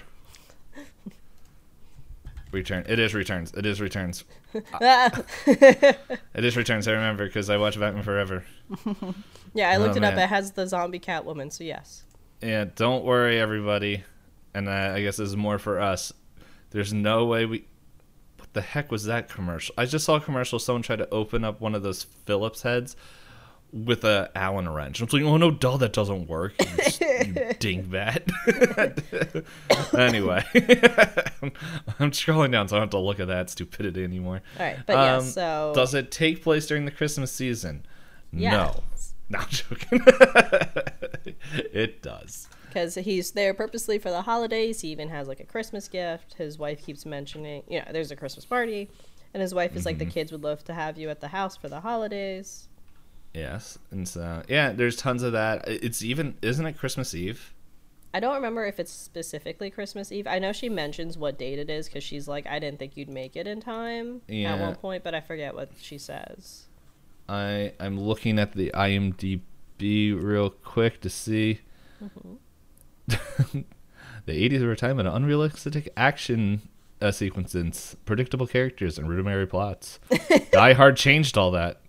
Return. 2.51 2.85
It 2.87 2.99
is 2.99 3.13
returns. 3.13 3.51
It 3.53 3.65
is 3.65 3.81
returns. 3.81 4.23
It 5.47 6.43
is 6.45 6.55
returns. 6.55 6.87
I 6.87 6.91
remember 6.93 7.25
because 7.25 7.49
I 7.49 7.57
watched 7.57 7.79
Batman 7.79 8.03
Forever. 8.03 8.45
yeah, 9.53 9.69
I 9.71 9.77
looked 9.77 9.95
Oh, 9.95 9.97
it 9.97 10.03
up. 10.03 10.15
man. 10.15 10.19
It 10.19 10.29
has 10.29 10.51
the 10.51 10.65
zombie 10.67 10.99
Catwoman, 10.99 11.51
so 11.51 11.63
yes. 11.65 12.03
Yeah, 12.41 12.65
don't 12.75 13.03
worry, 13.03 13.39
everybody. 13.39 14.03
And 14.53 14.69
uh, 14.69 14.93
I 14.95 15.01
guess 15.01 15.17
this 15.17 15.27
is 15.29 15.35
more 15.35 15.59
for 15.59 15.81
us. 15.81 16.13
There's 16.71 16.93
no 16.93 17.25
way 17.25 17.45
we. 17.45 17.65
What 18.37 18.53
the 18.53 18.61
heck 18.61 18.91
was 18.91 19.03
that 19.05 19.27
commercial? 19.27 19.75
I 19.77 19.85
just 19.85 20.05
saw 20.05 20.15
a 20.15 20.21
commercial. 20.21 20.59
Someone 20.59 20.81
tried 20.81 20.99
to 20.99 21.09
open 21.09 21.43
up 21.43 21.59
one 21.59 21.75
of 21.75 21.83
those 21.83 22.03
Phillips 22.25 22.61
heads 22.61 22.95
with 23.73 24.03
a 24.05 24.31
Allen 24.35 24.69
wrench. 24.69 25.01
I'm 25.01 25.07
like, 25.11 25.23
oh 25.23 25.37
no, 25.37 25.51
duh, 25.51 25.77
that 25.77 25.91
doesn't 25.93 26.27
work. 26.27 26.53
You, 26.59 26.65
you 26.67 27.33
dingbat. 27.59 28.31
anyway, 29.97 30.43
I'm 31.99 32.11
scrolling 32.11 32.51
down, 32.51 32.67
so 32.67 32.75
I 32.75 32.79
don't 32.79 32.83
have 32.85 32.89
to 32.91 32.99
look 32.99 33.19
at 33.19 33.27
that 33.27 33.49
stupidity 33.49 34.03
anymore. 34.03 34.41
All 34.59 34.65
right, 34.65 34.77
but 34.85 34.93
yeah, 34.93 35.15
Um, 35.17 35.23
so 35.23 35.71
Does 35.75 35.93
it 35.93 36.11
take 36.11 36.41
place 36.43 36.67
during 36.67 36.85
the 36.85 36.91
Christmas 36.91 37.31
season? 37.31 37.85
No. 38.31 38.83
not 39.29 39.49
joking. 39.49 40.01
it 41.73 42.01
does. 42.01 42.47
because 42.67 42.95
he's 42.95 43.31
there 43.31 43.53
purposely 43.53 43.97
for 43.99 44.09
the 44.09 44.21
holidays. 44.23 44.81
He 44.81 44.89
even 44.89 45.09
has 45.09 45.27
like 45.27 45.39
a 45.39 45.45
Christmas 45.45 45.87
gift. 45.87 46.35
His 46.35 46.57
wife 46.57 46.85
keeps 46.85 47.05
mentioning, 47.05 47.63
you 47.69 47.79
know, 47.79 47.85
there's 47.91 48.11
a 48.11 48.15
Christmas 48.15 48.45
party, 48.45 48.89
and 49.33 49.41
his 49.41 49.53
wife 49.53 49.75
is 49.75 49.85
like, 49.85 49.95
Mm-hmm. 49.97 50.05
the 50.05 50.11
kids 50.11 50.31
would 50.31 50.43
love 50.43 50.63
to 50.65 50.73
have 50.73 50.97
you 50.97 51.09
at 51.09 51.21
the 51.21 51.29
house 51.29 51.55
for 51.57 51.69
the 51.69 51.79
holidays. 51.81 52.67
Yes, 53.35 53.77
and 53.91 54.07
so 54.07 54.43
yeah, 54.47 54.71
there's 54.71 54.95
tons 54.95 55.21
of 55.21 55.33
that. 55.33 55.67
It's 55.67 56.01
even 56.01 56.35
isn't 56.41 56.65
it 56.65 56.77
Christmas 56.77 57.13
Eve? 57.13 57.53
I 58.13 58.21
don't 58.21 58.35
remember 58.35 58.65
if 58.65 58.79
it's 58.79 58.93
specifically 58.93 59.69
Christmas 59.69 60.09
Eve. 60.09 60.25
I 60.25 60.39
know 60.39 60.53
she 60.53 60.69
mentions 60.69 61.17
what 61.17 61.37
date 61.37 61.59
it 61.59 61.69
is 61.69 61.89
because 61.89 62.01
she's 62.01 62.29
like, 62.29 62.47
I 62.47 62.59
didn't 62.59 62.79
think 62.79 62.95
you'd 62.95 63.09
make 63.09 63.35
it 63.35 63.45
in 63.45 63.59
time 63.59 64.21
at 64.29 64.57
one 64.57 64.75
point, 64.75 65.03
but 65.03 65.13
I 65.13 65.19
forget 65.19 65.53
what 65.53 65.69
she 65.81 65.97
says. 65.97 66.67
I 67.27 67.73
I'm 67.77 67.99
looking 67.99 68.39
at 68.39 68.53
the 68.53 68.71
IMDb 68.73 69.41
real 70.21 70.49
quick 70.49 71.01
to 71.01 71.09
see. 71.09 71.59
the 73.07 73.65
80s 74.27 74.61
were 74.61 74.71
a 74.71 74.77
time 74.77 74.97
of 74.99 75.13
unrealistic 75.13 75.89
action 75.97 76.69
uh, 77.01 77.11
sequences, 77.11 77.97
predictable 78.05 78.47
characters, 78.47 78.97
and 78.97 79.09
rudimentary 79.09 79.47
plots. 79.47 79.99
Die 80.51 80.73
Hard 80.73 80.95
changed 80.97 81.37
all 81.37 81.51
that. 81.51 81.81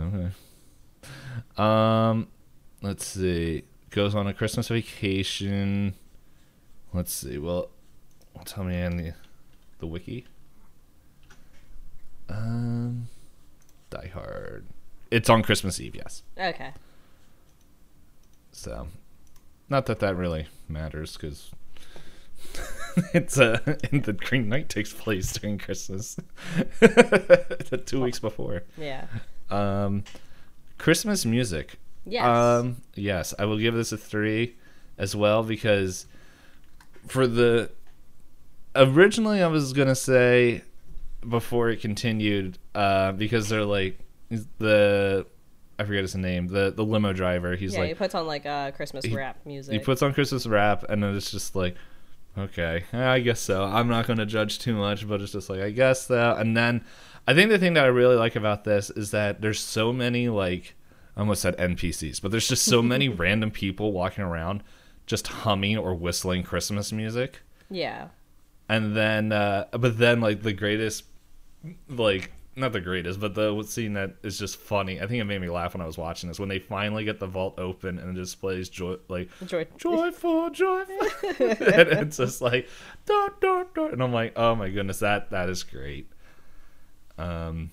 Okay. 0.00 0.30
Um, 1.56 2.28
let's 2.82 3.04
see. 3.06 3.64
Goes 3.90 4.14
on 4.14 4.26
a 4.26 4.34
Christmas 4.34 4.68
vacation. 4.68 5.94
Let's 6.92 7.12
see. 7.12 7.38
Well, 7.38 7.70
tell 8.44 8.64
me 8.64 8.80
in 8.80 8.96
the 8.96 9.12
the 9.78 9.86
wiki. 9.86 10.26
Um, 12.28 13.08
Die 13.90 14.10
Hard. 14.12 14.66
It's 15.10 15.30
on 15.30 15.42
Christmas 15.42 15.80
Eve, 15.80 15.96
yes. 15.96 16.22
Okay. 16.38 16.72
So, 18.52 18.88
not 19.68 19.86
that 19.86 20.00
that 20.00 20.16
really 20.16 20.48
matters 20.68 21.14
because 21.14 21.50
it's 23.14 23.38
uh, 23.38 23.60
the 23.92 24.12
Green 24.18 24.48
Knight 24.48 24.68
takes 24.68 24.92
place 24.92 25.32
during 25.32 25.58
Christmas, 25.58 26.16
two 27.86 28.02
weeks 28.02 28.18
before. 28.18 28.64
Yeah. 28.76 29.06
Um, 29.50 30.04
Christmas 30.78 31.24
music. 31.24 31.78
Yes. 32.04 32.24
Um, 32.24 32.76
yes, 32.94 33.34
I 33.38 33.44
will 33.44 33.58
give 33.58 33.74
this 33.74 33.92
a 33.92 33.98
three 33.98 34.56
as 34.96 35.14
well 35.14 35.42
because 35.42 36.06
for 37.06 37.26
the 37.26 37.70
originally 38.74 39.42
I 39.42 39.46
was 39.48 39.72
gonna 39.72 39.94
say 39.94 40.62
before 41.28 41.68
it 41.70 41.80
continued 41.80 42.58
uh, 42.74 43.12
because 43.12 43.48
they're 43.48 43.64
like 43.64 43.98
the 44.58 45.26
I 45.78 45.84
forget 45.84 46.02
his 46.02 46.14
name 46.16 46.48
the 46.48 46.72
the 46.74 46.84
limo 46.84 47.12
driver. 47.12 47.56
He's 47.56 47.74
yeah, 47.74 47.86
he 47.86 47.94
puts 47.94 48.14
on 48.14 48.26
like 48.26 48.46
uh, 48.46 48.70
Christmas 48.72 49.04
he- 49.04 49.14
rap 49.14 49.38
music. 49.44 49.72
he 49.72 49.78
puts 49.78 50.02
on 50.02 50.14
Christmas 50.14 50.46
rap 50.46 50.84
and 50.88 51.02
then 51.02 51.14
it's 51.14 51.30
just 51.30 51.54
like 51.54 51.76
okay 52.36 52.84
I 52.92 53.20
guess 53.20 53.40
so. 53.40 53.64
I'm 53.64 53.88
not 53.88 54.06
gonna 54.06 54.26
judge 54.26 54.58
too 54.58 54.74
much, 54.74 55.06
but 55.06 55.20
it's 55.20 55.32
just 55.32 55.50
like 55.50 55.60
I 55.60 55.70
guess 55.70 56.06
so. 56.06 56.34
And 56.38 56.56
then 56.56 56.84
I 57.28 57.34
think 57.34 57.50
the 57.50 57.58
thing 57.58 57.74
that 57.74 57.84
I 57.84 57.88
really 57.88 58.16
like 58.16 58.36
about 58.36 58.64
this 58.64 58.88
is 58.88 59.10
that 59.10 59.42
there's 59.42 59.60
so 59.60 59.92
many 59.92 60.30
like 60.30 60.74
I 61.14 61.20
almost 61.20 61.42
said 61.42 61.56
NPCs, 61.58 62.22
but 62.22 62.30
there's 62.30 62.48
just 62.48 62.64
so 62.64 62.80
many 62.80 63.08
random 63.24 63.50
people 63.50 63.92
walking 63.92 64.24
around 64.24 64.62
just 65.04 65.26
humming 65.28 65.76
or 65.76 65.94
whistling 65.94 66.42
Christmas 66.42 66.90
music. 66.90 67.40
yeah. 67.70 68.08
And 68.70 68.96
then 68.96 69.32
uh 69.32 69.66
but 69.72 69.98
then 69.98 70.20
like 70.22 70.42
the 70.42 70.54
greatest 70.54 71.04
like 71.88 72.32
not 72.56 72.72
the 72.72 72.80
greatest, 72.80 73.20
but 73.20 73.34
the 73.34 73.62
scene 73.62 73.92
that 73.92 74.16
is 74.22 74.38
just 74.38 74.56
funny. 74.56 75.00
I 75.00 75.06
think 75.06 75.20
it 75.20 75.24
made 75.24 75.40
me 75.40 75.48
laugh 75.50 75.74
when 75.74 75.80
I 75.80 75.86
was 75.86 75.96
watching 75.98 76.28
this 76.28 76.40
when 76.40 76.48
they 76.48 76.58
finally 76.58 77.04
get 77.04 77.20
the 77.20 77.26
vault 77.26 77.58
open 77.58 77.98
and 77.98 78.16
it 78.16 78.20
displays 78.20 78.68
joy 78.70 78.96
like 79.08 79.28
Joy- 79.46 79.66
joyful, 79.76 80.50
joyful, 80.64 81.06
and 81.46 81.88
it's 81.88 82.16
just 82.16 82.40
like, 82.40 82.68
and 83.08 84.02
I'm 84.02 84.12
like, 84.12 84.32
oh 84.36 84.54
my 84.54 84.70
goodness, 84.70 84.98
that 85.00 85.30
that 85.30 85.48
is 85.50 85.62
great. 85.62 86.10
Um, 87.18 87.70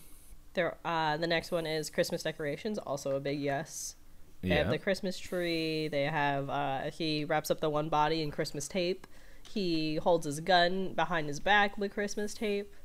There, 0.53 0.75
uh, 0.83 1.17
the 1.17 1.27
next 1.27 1.51
one 1.51 1.65
is 1.65 1.89
Christmas 1.89 2.23
decorations. 2.23 2.77
Also 2.77 3.15
a 3.15 3.19
big 3.19 3.39
yes. 3.39 3.95
They 4.41 4.49
have 4.49 4.69
the 4.69 4.77
Christmas 4.77 5.17
tree. 5.17 5.87
They 5.87 6.03
have 6.03 6.49
uh, 6.49 6.91
he 6.91 7.25
wraps 7.25 7.49
up 7.49 7.61
the 7.61 7.69
one 7.69 7.89
body 7.89 8.21
in 8.21 8.29
Christmas 8.29 8.67
tape. 8.67 9.07
He 9.49 9.95
holds 9.95 10.25
his 10.25 10.39
gun 10.39 10.93
behind 10.93 11.27
his 11.27 11.39
back 11.39 11.77
with 11.77 11.93
Christmas 11.93 12.35
tape. 12.35 12.75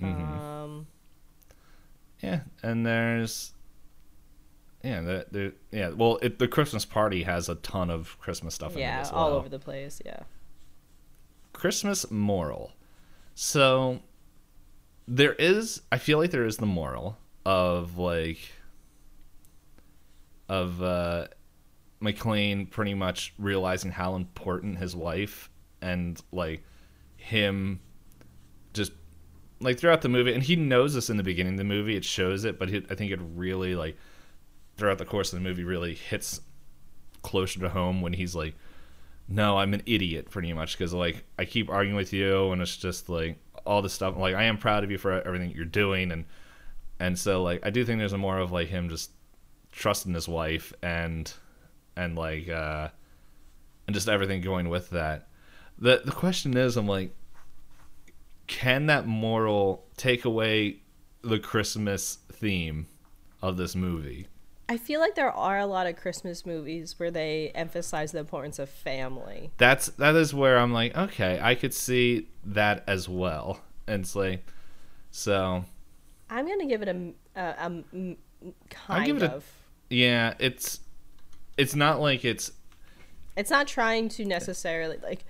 Mm-hmm. 0.00 0.40
Um, 0.40 0.86
yeah, 2.22 2.42
and 2.62 2.86
there's, 2.86 3.52
yeah, 4.84 5.00
the, 5.00 5.26
the 5.30 5.52
yeah. 5.72 5.90
Well, 5.90 6.18
it, 6.22 6.38
the 6.38 6.46
Christmas 6.46 6.84
party 6.84 7.24
has 7.24 7.48
a 7.48 7.56
ton 7.56 7.90
of 7.90 8.16
Christmas 8.20 8.54
stuff 8.54 8.72
in 8.72 8.78
it 8.78 8.82
yeah, 8.82 9.00
as 9.00 9.10
all 9.10 9.30
over 9.30 9.48
the 9.48 9.58
place. 9.58 10.00
Yeah. 10.06 10.20
Christmas 11.52 12.10
moral. 12.12 12.72
So 13.34 14.00
there 15.08 15.34
is 15.34 15.82
I 15.90 15.98
feel 15.98 16.18
like 16.18 16.30
there 16.30 16.46
is 16.46 16.56
the 16.56 16.66
moral 16.66 17.16
of 17.44 17.98
like 17.98 18.38
of 20.48 20.82
uh 20.82 21.26
McClane 22.02 22.70
pretty 22.70 22.94
much 22.94 23.34
realizing 23.38 23.90
how 23.90 24.14
important 24.14 24.78
his 24.78 24.96
wife 24.96 25.50
and 25.82 26.20
like 26.32 26.62
him 27.16 27.80
just 28.72 28.92
like 29.60 29.78
throughout 29.78 30.00
the 30.00 30.08
movie 30.08 30.32
and 30.32 30.42
he 30.42 30.56
knows 30.56 30.94
this 30.94 31.10
in 31.10 31.16
the 31.16 31.22
beginning 31.22 31.54
of 31.54 31.58
the 31.58 31.64
movie 31.64 31.96
it 31.96 32.04
shows 32.04 32.44
it 32.44 32.58
but 32.58 32.68
I 32.68 32.94
think 32.94 33.12
it 33.12 33.20
really 33.34 33.74
like 33.74 33.96
throughout 34.76 34.98
the 34.98 35.04
course 35.04 35.32
of 35.32 35.38
the 35.38 35.46
movie 35.46 35.64
really 35.64 35.94
hits 35.94 36.40
closer 37.22 37.60
to 37.60 37.68
home 37.68 38.00
when 38.00 38.14
he's 38.14 38.34
like 38.34 38.54
no, 39.32 39.58
I'm 39.58 39.72
an 39.74 39.82
idiot 39.86 40.28
pretty 40.28 40.52
much 40.52 40.76
because 40.76 40.92
like 40.92 41.24
I 41.38 41.44
keep 41.44 41.70
arguing 41.70 41.96
with 41.96 42.12
you 42.12 42.50
and 42.50 42.60
it's 42.60 42.76
just 42.76 43.08
like 43.08 43.38
all 43.70 43.82
this 43.82 43.92
stuff. 43.92 44.16
Like 44.16 44.34
I 44.34 44.44
am 44.44 44.58
proud 44.58 44.82
of 44.82 44.90
you 44.90 44.98
for 44.98 45.12
everything 45.22 45.52
you're 45.52 45.64
doing 45.64 46.10
and 46.10 46.24
and 46.98 47.16
so 47.16 47.44
like 47.44 47.64
I 47.64 47.70
do 47.70 47.84
think 47.84 48.00
there's 48.00 48.12
a 48.12 48.18
more 48.18 48.38
of 48.38 48.50
like 48.50 48.66
him 48.66 48.88
just 48.88 49.12
trusting 49.70 50.12
his 50.12 50.26
wife 50.26 50.72
and 50.82 51.32
and 51.96 52.16
like 52.16 52.48
uh 52.48 52.88
and 53.86 53.94
just 53.94 54.08
everything 54.08 54.40
going 54.40 54.68
with 54.68 54.90
that. 54.90 55.28
The 55.78 56.02
the 56.04 56.10
question 56.10 56.56
is 56.56 56.76
I'm 56.76 56.88
like 56.88 57.14
can 58.48 58.86
that 58.86 59.06
moral 59.06 59.86
take 59.96 60.24
away 60.24 60.80
the 61.22 61.38
Christmas 61.38 62.18
theme 62.32 62.88
of 63.40 63.56
this 63.56 63.76
movie. 63.76 64.26
I 64.70 64.76
feel 64.76 65.00
like 65.00 65.16
there 65.16 65.32
are 65.32 65.58
a 65.58 65.66
lot 65.66 65.88
of 65.88 65.96
Christmas 65.96 66.46
movies 66.46 66.94
where 66.96 67.10
they 67.10 67.50
emphasize 67.56 68.12
the 68.12 68.20
importance 68.20 68.60
of 68.60 68.68
family. 68.68 69.50
That's 69.58 69.88
that 69.88 70.14
is 70.14 70.32
where 70.32 70.58
I'm 70.58 70.72
like, 70.72 70.96
okay, 70.96 71.40
I 71.42 71.56
could 71.56 71.74
see 71.74 72.28
that 72.44 72.84
as 72.86 73.08
well. 73.08 73.60
And 73.88 74.02
it's 74.04 74.14
like, 74.14 74.46
so 75.10 75.64
I'm 76.30 76.46
gonna 76.46 76.66
give 76.66 76.82
it 76.82 76.88
a, 76.88 77.12
a, 77.34 77.42
a 77.42 78.16
kind 78.70 79.06
give 79.06 79.16
it 79.16 79.22
a- 79.24 79.32
of. 79.32 79.44
yeah, 79.88 80.34
it's 80.38 80.78
it's 81.56 81.74
not 81.74 82.00
like 82.00 82.24
it's 82.24 82.52
It's 83.36 83.50
not 83.50 83.66
trying 83.66 84.08
to 84.10 84.24
necessarily 84.24 84.98
like. 85.02 85.24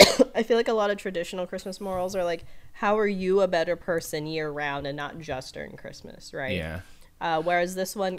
I 0.34 0.42
feel 0.42 0.56
like 0.56 0.68
a 0.68 0.72
lot 0.72 0.90
of 0.90 0.96
traditional 0.96 1.46
Christmas 1.46 1.82
morals 1.82 2.16
are 2.16 2.24
like, 2.24 2.44
"How 2.72 2.98
are 2.98 3.06
you 3.06 3.42
a 3.42 3.48
better 3.48 3.76
person 3.76 4.26
year 4.26 4.50
round 4.50 4.86
and 4.86 4.96
not 4.96 5.18
just 5.18 5.52
during 5.52 5.76
Christmas?" 5.76 6.32
Right? 6.32 6.56
yeah. 6.56 6.80
Uh, 7.20 7.42
whereas 7.42 7.74
this 7.74 7.94
one 7.94 8.18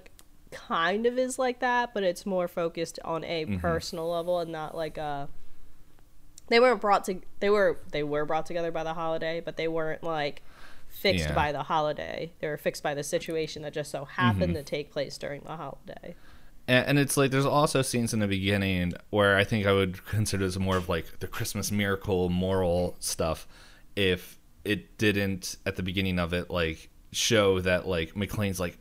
kind 0.52 1.06
of 1.06 1.18
is 1.18 1.40
like 1.40 1.60
that, 1.60 1.94
but 1.94 2.04
it's 2.04 2.26
more 2.26 2.48
focused 2.48 3.00
on 3.04 3.24
a 3.24 3.46
Mm-hmm. 3.46 3.58
personal 3.58 4.10
level 4.10 4.40
and 4.40 4.52
not 4.52 4.76
like 4.76 4.98
a. 4.98 5.30
They 6.48 6.60
weren't 6.60 6.82
brought 6.82 7.06
to. 7.06 7.22
They 7.40 7.50
were 7.50 7.80
they 7.92 8.04
were 8.04 8.26
brought 8.26 8.46
together 8.46 8.72
by 8.72 8.84
the 8.84 8.94
holiday, 8.94 9.40
but 9.40 9.56
they 9.58 9.68
weren't 9.68 10.04
like 10.04 10.42
fixed 10.90 11.30
Yeah. 11.30 11.34
by 11.36 11.52
the 11.54 11.64
holiday. 11.64 12.34
They 12.40 12.48
were 12.48 12.58
fixed 12.58 12.84
by 12.84 12.94
the 12.94 13.04
situation 13.04 13.62
that 13.62 13.74
just 13.74 13.92
so 13.92 14.06
happened 14.06 14.54
Mm-hmm. 14.54 14.56
to 14.56 14.64
take 14.64 14.92
place 14.92 15.18
during 15.18 15.42
the 15.42 15.56
holiday. 15.56 16.16
And, 16.68 16.88
and 16.88 17.00
it's 17.00 17.16
like 17.16 17.32
there's 17.32 17.46
also 17.46 17.82
scenes 17.82 18.14
in 18.14 18.20
the 18.20 18.28
beginning 18.28 18.94
where 19.12 19.38
I 19.38 19.46
think 19.46 19.66
I 19.66 19.72
would 19.72 20.06
consider 20.06 20.46
this 20.46 20.60
more 20.60 20.76
of 20.78 20.90
like 20.90 21.20
the 21.20 21.28
Christmas 21.28 21.72
miracle 21.72 22.30
moral 22.30 22.96
stuff 23.00 23.48
if 23.96 24.38
it 24.66 24.98
didn't 24.98 25.56
at 25.66 25.76
the 25.78 25.84
beginning 25.84 26.20
of 26.20 26.34
it 26.34 26.50
like 26.52 26.90
show 27.14 27.60
that 27.62 27.88
like 27.88 28.14
McClane's 28.14 28.60
like 28.60 28.78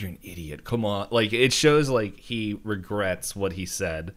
you're 0.00 0.10
an 0.10 0.18
idiot. 0.22 0.64
Come 0.64 0.84
on. 0.84 1.08
Like 1.10 1.32
it 1.32 1.52
shows 1.52 1.88
like 1.88 2.18
he 2.18 2.58
regrets 2.64 3.34
what 3.36 3.52
he 3.52 3.66
said. 3.66 4.14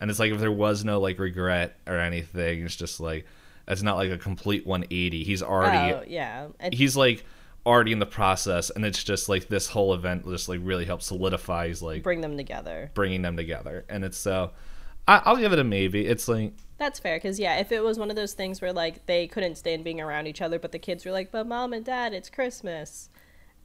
And 0.00 0.10
it's 0.10 0.18
like 0.20 0.32
if 0.32 0.40
there 0.40 0.52
was 0.52 0.84
no 0.84 1.00
like 1.00 1.18
regret 1.18 1.76
or 1.86 1.98
anything, 1.98 2.64
it's 2.64 2.76
just 2.76 3.00
like 3.00 3.26
it's 3.66 3.82
not 3.82 3.96
like 3.96 4.10
a 4.10 4.18
complete 4.18 4.66
180. 4.66 5.24
He's 5.24 5.42
already 5.42 5.94
Oh 5.94 6.04
yeah, 6.06 6.48
and 6.60 6.74
he's 6.74 6.96
like 6.96 7.24
already 7.66 7.92
in 7.92 7.98
the 7.98 8.04
process 8.04 8.68
and 8.68 8.84
it's 8.84 9.02
just 9.02 9.26
like 9.26 9.48
this 9.48 9.68
whole 9.68 9.94
event 9.94 10.26
just 10.26 10.50
like 10.50 10.60
really 10.62 10.84
helps 10.84 11.06
solidifies 11.06 11.80
like 11.80 12.02
bring 12.02 12.20
them 12.20 12.36
together. 12.36 12.90
bringing 12.92 13.22
them 13.22 13.38
together 13.38 13.86
and 13.88 14.04
it's 14.04 14.18
so 14.18 14.50
I, 15.08 15.22
i'll 15.24 15.38
give 15.38 15.50
it 15.54 15.58
a 15.58 15.64
maybe 15.64 16.04
it's 16.04 16.28
like 16.28 16.52
That's 16.76 16.98
fair, 16.98 17.16
because 17.16 17.40
yeah, 17.40 17.56
if 17.56 17.72
it 17.72 17.82
was 17.82 17.98
one 17.98 18.10
of 18.10 18.16
those 18.16 18.34
things 18.34 18.60
where 18.60 18.72
like 18.72 19.06
they 19.06 19.26
couldn't 19.28 19.54
stand 19.56 19.82
being 19.82 19.98
around 20.00 20.26
each 20.26 20.42
other, 20.42 20.58
but 20.58 20.72
the 20.72 20.78
kids 20.78 21.06
were 21.06 21.12
like, 21.12 21.30
"But 21.30 21.46
mom 21.46 21.72
and 21.72 21.84
dad, 21.84 22.12
it's 22.12 22.28
Christmas," 22.28 23.08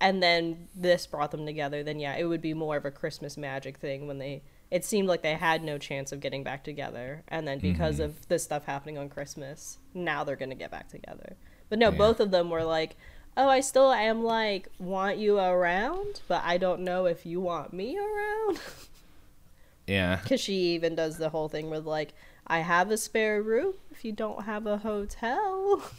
and 0.01 0.21
then 0.23 0.67
this 0.75 1.05
brought 1.07 1.31
them 1.31 1.45
together, 1.45 1.83
then 1.83 1.99
yeah, 1.99 2.15
it 2.15 2.25
would 2.25 2.41
be 2.41 2.53
more 2.53 2.77
of 2.77 2.85
a 2.85 2.91
Christmas 2.91 3.37
magic 3.37 3.77
thing 3.77 4.07
when 4.07 4.17
they. 4.19 4.43
It 4.71 4.85
seemed 4.85 5.07
like 5.07 5.23
they 5.23 5.33
had 5.33 5.63
no 5.63 5.77
chance 5.79 6.11
of 6.11 6.19
getting 6.19 6.43
back 6.43 6.63
together, 6.63 7.23
and 7.27 7.47
then 7.47 7.57
because 7.59 7.95
Mm-hmm. 7.95 8.03
of 8.05 8.27
this 8.27 8.43
stuff 8.43 8.65
happening 8.65 8.97
on 8.99 9.09
Christmas, 9.09 9.79
now 9.95 10.23
they're 10.23 10.35
gonna 10.35 10.53
get 10.55 10.69
back 10.71 10.89
together. 10.89 11.35
But 11.69 11.79
no, 11.79 11.89
Yeah. 11.91 11.97
both 11.97 12.19
of 12.19 12.29
them 12.31 12.49
were 12.51 12.63
like, 12.63 12.95
"Oh, 13.35 13.49
I 13.49 13.61
still 13.61 13.91
am 13.91 14.23
like 14.23 14.67
want 14.77 15.17
you 15.17 15.39
around, 15.39 16.21
but 16.27 16.43
I 16.45 16.57
don't 16.57 16.81
know 16.81 17.05
if 17.07 17.25
you 17.25 17.41
want 17.41 17.73
me 17.73 17.97
around." 17.97 18.59
yeah 19.87 20.19
Because 20.21 20.39
she 20.39 20.53
even 20.75 20.93
does 20.95 21.17
the 21.17 21.29
whole 21.29 21.49
thing 21.49 21.69
with 21.71 21.85
like, 21.85 22.13
I 22.45 22.59
have 22.59 22.91
a 22.91 22.97
spare 22.97 23.41
room 23.41 23.73
if 23.91 24.05
you 24.05 24.11
don't 24.11 24.45
have 24.45 24.67
a 24.67 24.77
hotel. 24.77 25.83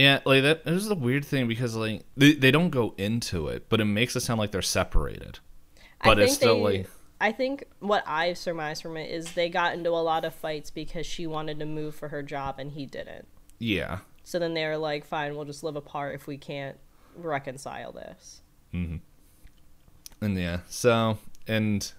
yeah 0.00 0.20
like 0.24 0.42
that 0.42 0.64
this 0.64 0.82
is 0.82 0.88
the 0.88 0.94
weird 0.94 1.24
thing 1.24 1.46
because 1.46 1.76
like 1.76 2.02
they, 2.16 2.32
they 2.32 2.50
don't 2.50 2.70
go 2.70 2.94
into 2.96 3.48
it 3.48 3.68
but 3.68 3.80
it 3.80 3.84
makes 3.84 4.16
it 4.16 4.20
sound 4.20 4.38
like 4.38 4.50
they're 4.50 4.62
separated 4.62 5.38
but 6.02 6.18
I 6.18 6.22
it's 6.22 6.34
still 6.34 6.56
they, 6.64 6.78
like 6.78 6.90
I 7.20 7.32
think 7.32 7.64
what 7.80 8.02
I 8.06 8.32
surmise 8.32 8.80
from 8.80 8.96
it 8.96 9.10
is 9.10 9.32
they 9.34 9.50
got 9.50 9.74
into 9.74 9.90
a 9.90 10.00
lot 10.00 10.24
of 10.24 10.34
fights 10.34 10.70
because 10.70 11.04
she 11.04 11.26
wanted 11.26 11.58
to 11.58 11.66
move 11.66 11.94
for 11.94 12.08
her 12.08 12.22
job 12.22 12.54
and 12.58 12.72
he 12.72 12.86
didn't. 12.86 13.26
yeah 13.58 13.98
So 14.24 14.38
then 14.38 14.54
they 14.54 14.64
were 14.64 14.78
like, 14.78 15.04
fine, 15.04 15.36
we'll 15.36 15.44
just 15.44 15.62
live 15.62 15.76
apart 15.76 16.14
if 16.14 16.26
we 16.26 16.38
can't 16.38 16.78
reconcile 17.14 17.92
this. 17.92 18.40
Mm-hmm. 18.72 18.96
and 20.24 20.38
yeah 20.38 20.60
so 20.68 21.18
and 21.46 21.92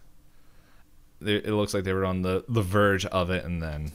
they, 1.19 1.35
it 1.35 1.51
looks 1.51 1.73
like 1.73 1.83
they 1.83 1.93
were 1.93 2.05
on 2.05 2.21
the 2.21 2.45
the 2.47 2.61
verge 2.61 3.05
of 3.05 3.29
it 3.29 3.43
and 3.43 3.61
then 3.61 3.91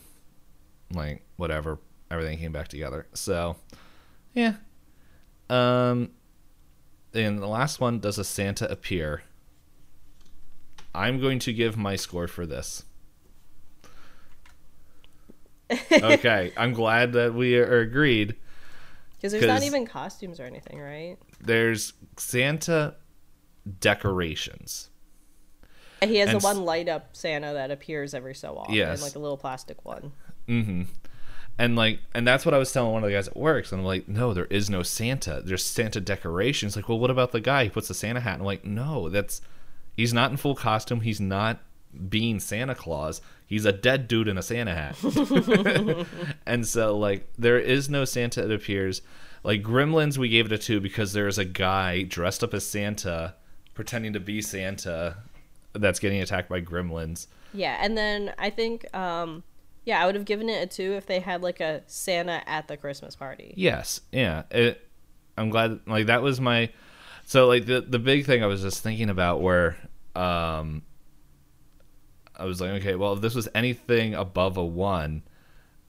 like 0.92 1.22
whatever 1.36 1.78
everything 2.10 2.38
came 2.38 2.52
back 2.52 2.68
together 2.68 3.06
so 3.14 3.56
yeah 4.36 4.52
um 5.50 6.10
and 7.14 7.38
the 7.40 7.46
last 7.48 7.80
one 7.80 7.98
does 7.98 8.18
a 8.18 8.24
santa 8.24 8.70
appear 8.70 9.22
i'm 10.94 11.18
going 11.20 11.38
to 11.40 11.52
give 11.52 11.76
my 11.76 11.96
score 11.96 12.28
for 12.28 12.46
this 12.46 12.84
okay 15.92 16.52
i'm 16.56 16.72
glad 16.72 17.12
that 17.14 17.34
we 17.34 17.56
are 17.56 17.80
agreed 17.80 18.36
Because 19.16 19.32
there's 19.32 19.46
not 19.46 19.62
even 19.62 19.86
costumes 19.86 20.38
or 20.38 20.44
anything, 20.44 20.78
right? 20.80 21.16
there's 21.40 21.92
santa 22.16 22.94
decorations 23.80 24.90
He 26.02 26.16
has 26.18 26.28
And 26.30 26.40
the 26.40 26.44
one 26.44 26.64
light 26.64 26.88
up 26.88 27.16
Santa 27.16 27.54
that 27.54 27.70
appears 27.72 28.14
every 28.14 28.34
so 28.34 28.56
often, 28.58 28.74
Yes. 28.74 29.02
like 29.02 29.16
a 29.16 29.18
little 29.18 29.38
plastic 29.38 29.84
one. 29.84 30.12
Mm-hmm. 30.46 30.82
And 31.58 31.74
like, 31.76 32.00
and 32.14 32.26
that's 32.26 32.44
what 32.44 32.54
I 32.54 32.58
was 32.58 32.70
telling 32.70 32.92
one 32.92 33.02
of 33.02 33.08
the 33.08 33.14
guys 33.14 33.28
at 33.28 33.36
work. 33.36 33.70
And 33.72 33.80
I'm 33.80 33.86
like, 33.86 34.08
no, 34.08 34.34
there 34.34 34.46
is 34.46 34.68
no 34.68 34.82
Santa. 34.82 35.42
There's 35.44 35.64
Santa 35.64 36.00
decorations. 36.00 36.76
Like, 36.76 36.88
well, 36.88 36.98
what 36.98 37.10
about 37.10 37.32
the 37.32 37.40
guy 37.40 37.64
who 37.64 37.70
puts 37.70 37.88
the 37.88 37.94
Santa 37.94 38.20
hat? 38.20 38.34
And 38.34 38.42
I'm 38.42 38.46
like, 38.46 38.64
no, 38.64 39.08
that's 39.08 39.40
he's 39.96 40.12
not 40.12 40.30
in 40.30 40.36
full 40.36 40.54
costume. 40.54 41.00
He's 41.00 41.20
not 41.20 41.60
being 42.08 42.40
Santa 42.40 42.74
Claus. 42.74 43.22
He's 43.46 43.64
a 43.64 43.72
dead 43.72 44.06
dude 44.06 44.28
in 44.28 44.36
a 44.36 44.42
Santa 44.42 44.74
hat. 44.74 46.06
and 46.46 46.66
so 46.66 46.96
like, 46.98 47.26
there 47.38 47.58
is 47.58 47.88
no 47.88 48.04
Santa. 48.04 48.44
It 48.44 48.52
appears 48.52 49.00
like 49.42 49.62
Gremlins. 49.62 50.18
We 50.18 50.28
gave 50.28 50.46
it 50.46 50.52
a 50.52 50.58
two 50.58 50.80
because 50.80 51.14
there's 51.14 51.38
a 51.38 51.44
guy 51.44 52.02
dressed 52.02 52.44
up 52.44 52.52
as 52.52 52.66
Santa, 52.66 53.34
pretending 53.72 54.12
to 54.12 54.20
be 54.20 54.42
Santa, 54.42 55.16
that's 55.72 56.00
getting 56.00 56.20
attacked 56.20 56.48
by 56.48 56.60
Gremlins. 56.60 57.28
Yeah, 57.54 57.78
and 57.80 57.96
then 57.96 58.34
I 58.38 58.50
think, 58.50 58.94
um, 58.94 59.42
yeah, 59.86 60.02
I 60.02 60.06
would 60.06 60.16
have 60.16 60.26
given 60.26 60.50
it 60.50 60.62
a 60.62 60.66
two 60.66 60.92
if 60.92 61.06
they 61.06 61.20
had 61.20 61.40
like 61.42 61.60
a 61.60 61.82
Santa 61.86 62.42
at 62.46 62.68
the 62.68 62.76
Christmas 62.76 63.16
party. 63.16 63.54
Yes, 63.56 64.02
yeah. 64.12 64.42
It, 64.50 64.86
I'm 65.38 65.48
glad. 65.48 65.80
Like 65.86 66.06
that 66.06 66.20
was 66.20 66.40
my. 66.40 66.70
So 67.24 67.46
like 67.46 67.64
the 67.64 67.80
the 67.80 67.98
big 67.98 68.26
thing 68.26 68.42
I 68.42 68.46
was 68.46 68.60
just 68.60 68.82
thinking 68.82 69.08
about 69.08 69.40
where 69.40 69.78
um. 70.14 70.82
I 72.38 72.44
was 72.44 72.60
like, 72.60 72.70
okay, 72.82 72.96
well, 72.96 73.14
if 73.14 73.22
this 73.22 73.34
was 73.34 73.48
anything 73.54 74.12
above 74.14 74.58
a 74.58 74.64
one, 74.64 75.22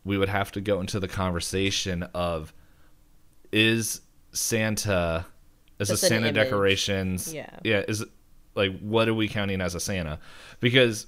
we 0.05 0.17
would 0.17 0.29
have 0.29 0.49
to 0.53 0.61
go 0.61 0.79
into 0.79 0.97
the 0.97 1.07
conversation 1.09 2.03
of, 2.13 2.53
is 3.51 3.99
Santa, 4.31 5.25
is 5.77 5.89
an 5.89 5.97
Santa 5.97 6.31
decorations, 6.31 7.33
Yeah. 7.33 7.49
yeah, 7.65 7.83
is 7.85 8.05
like 8.55 8.79
what 8.79 9.09
are 9.09 9.13
we 9.13 9.27
counting 9.27 9.59
as 9.59 9.75
a 9.75 9.79
Santa? 9.81 10.19
Because 10.61 11.07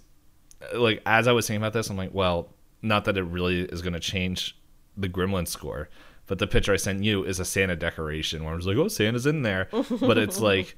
like 0.74 1.02
as 1.06 1.26
I 1.26 1.32
was 1.32 1.48
thinking 1.48 1.62
about 1.62 1.72
this, 1.72 1.90
I'm 1.90 1.96
like, 1.96 2.14
well, 2.14 2.50
not 2.82 3.06
that 3.06 3.18
it 3.18 3.24
really 3.24 3.62
is 3.62 3.82
going 3.82 3.94
to 3.94 4.00
change 4.00 4.58
the 4.98 5.10
Gremlin 5.10 5.48
score, 5.48 5.90
but 6.28 6.40
the 6.40 6.48
picture 6.48 6.74
I 6.74 6.78
sent 6.78 7.04
you 7.04 7.24
is 7.24 7.40
a 7.40 7.46
Santa 7.46 7.76
decoration 7.76 8.44
where 8.44 8.54
I 8.54 8.56
was 8.56 8.68
like, 8.68 8.78
oh, 8.78 8.88
Santa's 8.88 9.26
in 9.26 9.42
there, 9.44 9.68
but 10.00 10.18
it's 10.18 10.40
like 10.52 10.76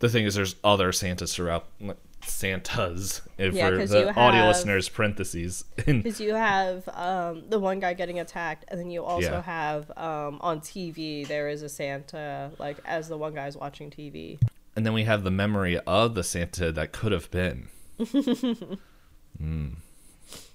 the 0.00 0.08
thing 0.08 0.24
is, 0.24 0.34
there's 0.34 0.56
other 0.64 0.92
Santas 0.92 1.34
throughout. 1.34 1.66
like, 1.80 1.96
Santas 2.26 3.20
if 3.36 3.52
Yeah, 3.54 3.68
for 3.70 3.86
the 3.86 4.00
you 4.00 4.08
audio 4.08 4.40
have- 4.40 4.48
listeners 4.48 4.88
parentheses. 4.88 5.64
Because 5.76 6.20
you 6.22 6.32
have 6.34 6.88
um, 6.94 7.44
the 7.50 7.58
one 7.60 7.80
guy 7.80 7.92
getting 7.92 8.18
attacked, 8.18 8.64
and 8.68 8.80
then 8.80 8.90
you 8.90 9.04
also 9.04 9.30
Yeah. 9.32 9.42
have 9.42 9.90
um, 9.98 10.38
on 10.40 10.60
TV 10.60 11.26
there 11.28 11.48
is 11.48 11.62
a 11.62 11.68
Santa, 11.68 12.50
like 12.58 12.78
as 12.86 13.08
the 13.08 13.18
one 13.18 13.34
guy's 13.34 13.56
watching 13.58 13.90
TV. 13.90 14.38
and 14.74 14.86
then 14.86 14.92
we 14.94 15.04
have 15.04 15.22
the 15.22 15.30
memory 15.30 15.78
of 15.80 16.14
the 16.14 16.22
Santa 16.24 16.72
that 16.72 16.92
could 16.92 17.12
have 17.12 17.30
been. 17.30 17.68
Mm. 19.42 19.76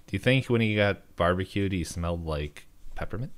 Do 0.10 0.16
you 0.16 0.20
think 0.20 0.48
when 0.48 0.60
he 0.60 0.76
got 0.76 1.16
barbecued, 1.18 1.72
he 1.72 1.84
smelled 1.84 2.26
like 2.26 2.66
peppermint? 2.96 3.32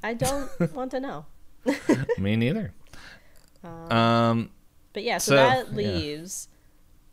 I 0.00 0.14
don't 0.14 0.48
want 0.74 0.92
to 0.92 1.00
know. 1.00 1.26
Me 2.18 2.36
neither. 2.36 2.72
Um, 3.64 4.50
But 4.92 5.02
yeah, 5.02 5.18
so, 5.18 5.32
So, 5.32 5.34
that 5.34 5.66
yeah. 5.70 5.74
leaves 5.74 6.46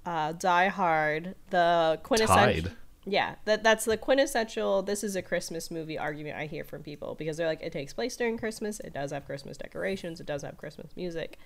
uh, 0.06 0.34
Die 0.34 0.68
Hard, 0.68 1.34
the 1.50 2.00
quintessential. 2.04 2.64
Tied. 2.70 2.78
Yeah, 3.06 3.36
that 3.46 3.64
that's 3.64 3.86
the 3.86 3.98
quintessential. 3.98 4.84
This 4.84 5.04
is 5.04 5.16
a 5.16 5.24
Christmas 5.24 5.72
movie 5.72 5.98
argument 5.98 6.38
I 6.38 6.46
hear 6.46 6.64
from 6.64 6.84
people 6.84 7.16
because 7.16 7.38
they're 7.38 7.48
like, 7.48 7.64
it 7.64 7.72
takes 7.74 7.92
place 7.92 8.16
during 8.16 8.38
Christmas. 8.38 8.80
It 8.82 8.94
does 8.94 9.12
have 9.12 9.26
Christmas 9.26 9.58
decorations. 9.58 10.20
It 10.20 10.28
does 10.28 10.44
have 10.44 10.58
Christmas 10.58 10.96
music, 10.96 11.40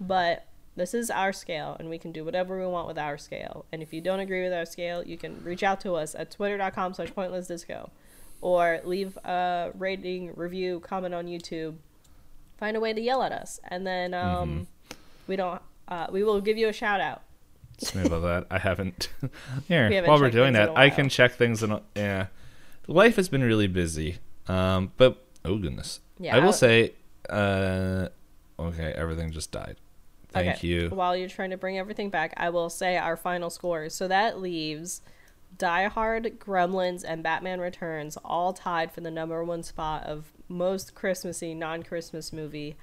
but 0.00 0.46
this 0.76 0.94
is 0.94 1.10
our 1.10 1.32
scale, 1.32 1.76
and 1.78 1.88
we 1.88 1.98
can 1.98 2.10
do 2.12 2.24
whatever 2.24 2.58
we 2.58 2.66
want 2.66 2.88
with 2.88 2.98
our 2.98 3.16
scale. 3.18 3.64
And 3.72 3.82
if 3.82 3.92
you 3.92 4.00
don't 4.00 4.20
agree 4.20 4.42
with 4.42 4.52
our 4.52 4.64
scale, 4.66 5.02
you 5.04 5.16
can 5.16 5.42
reach 5.44 5.62
out 5.62 5.80
to 5.82 5.94
us 5.94 6.14
at 6.14 6.30
twitter.com/slash 6.30 7.14
pointless 7.14 7.46
disco, 7.48 7.90
or 8.40 8.80
leave 8.84 9.16
a 9.24 9.70
rating, 9.78 10.32
review, 10.34 10.80
comment 10.80 11.14
on 11.14 11.26
YouTube. 11.26 11.76
find 12.56 12.76
a 12.76 12.80
way 12.80 12.92
to 12.92 13.00
yell 13.00 13.22
at 13.22 13.32
us, 13.32 13.60
and 13.64 13.86
then 13.86 14.14
um, 14.14 14.48
Mm-hmm. 14.50 14.62
we 15.26 15.36
don't. 15.36 15.60
Uh, 15.86 16.06
we 16.10 16.22
will 16.24 16.40
give 16.40 16.56
you 16.56 16.68
a 16.68 16.72
shout 16.72 17.00
out. 17.00 17.22
Sorry 17.78 18.06
about 18.06 18.20
that. 18.22 18.46
I 18.50 18.58
haven't. 18.58 19.08
Here, 19.68 19.88
We 19.88 19.96
haven't 19.96 20.08
while 20.10 20.20
we're 20.20 20.30
doing 20.30 20.52
that, 20.54 20.76
I 20.78 20.90
can 20.90 21.08
check 21.08 21.32
things 21.32 21.62
and 21.62 21.80
yeah, 21.96 22.26
life 22.86 23.16
has 23.16 23.28
been 23.28 23.42
really 23.42 23.66
busy. 23.66 24.18
Um, 24.48 24.92
but 24.96 25.24
oh 25.44 25.58
goodness, 25.58 26.00
Yeah, 26.18 26.36
I 26.36 26.38
will 26.38 26.46
I'll- 26.46 26.52
say, 26.52 26.94
uh, 27.28 28.08
okay, 28.58 28.92
everything 28.96 29.30
just 29.32 29.50
died. 29.50 29.76
Thank 30.34 30.58
Okay, 30.58 30.68
you. 30.68 30.90
While 30.90 31.16
you're 31.16 31.28
trying 31.28 31.50
to 31.50 31.56
bring 31.56 31.78
everything 31.78 32.10
back, 32.10 32.34
I 32.36 32.50
will 32.50 32.70
say 32.70 32.96
our 32.96 33.16
final 33.16 33.50
scores. 33.50 33.94
So 33.94 34.08
that 34.08 34.40
leaves 34.40 35.00
Die 35.56 35.88
Hard, 35.88 36.38
Gremlins, 36.40 37.04
and 37.06 37.22
Batman 37.22 37.60
Returns 37.60 38.16
all 38.24 38.52
tied 38.52 38.92
for 38.92 39.00
the 39.00 39.10
number 39.10 39.42
one 39.44 39.62
spot 39.62 40.04
of 40.04 40.32
most 40.48 40.94
Christmassy 40.94 41.54
non-Christmas 41.54 42.32
movie 42.32 42.76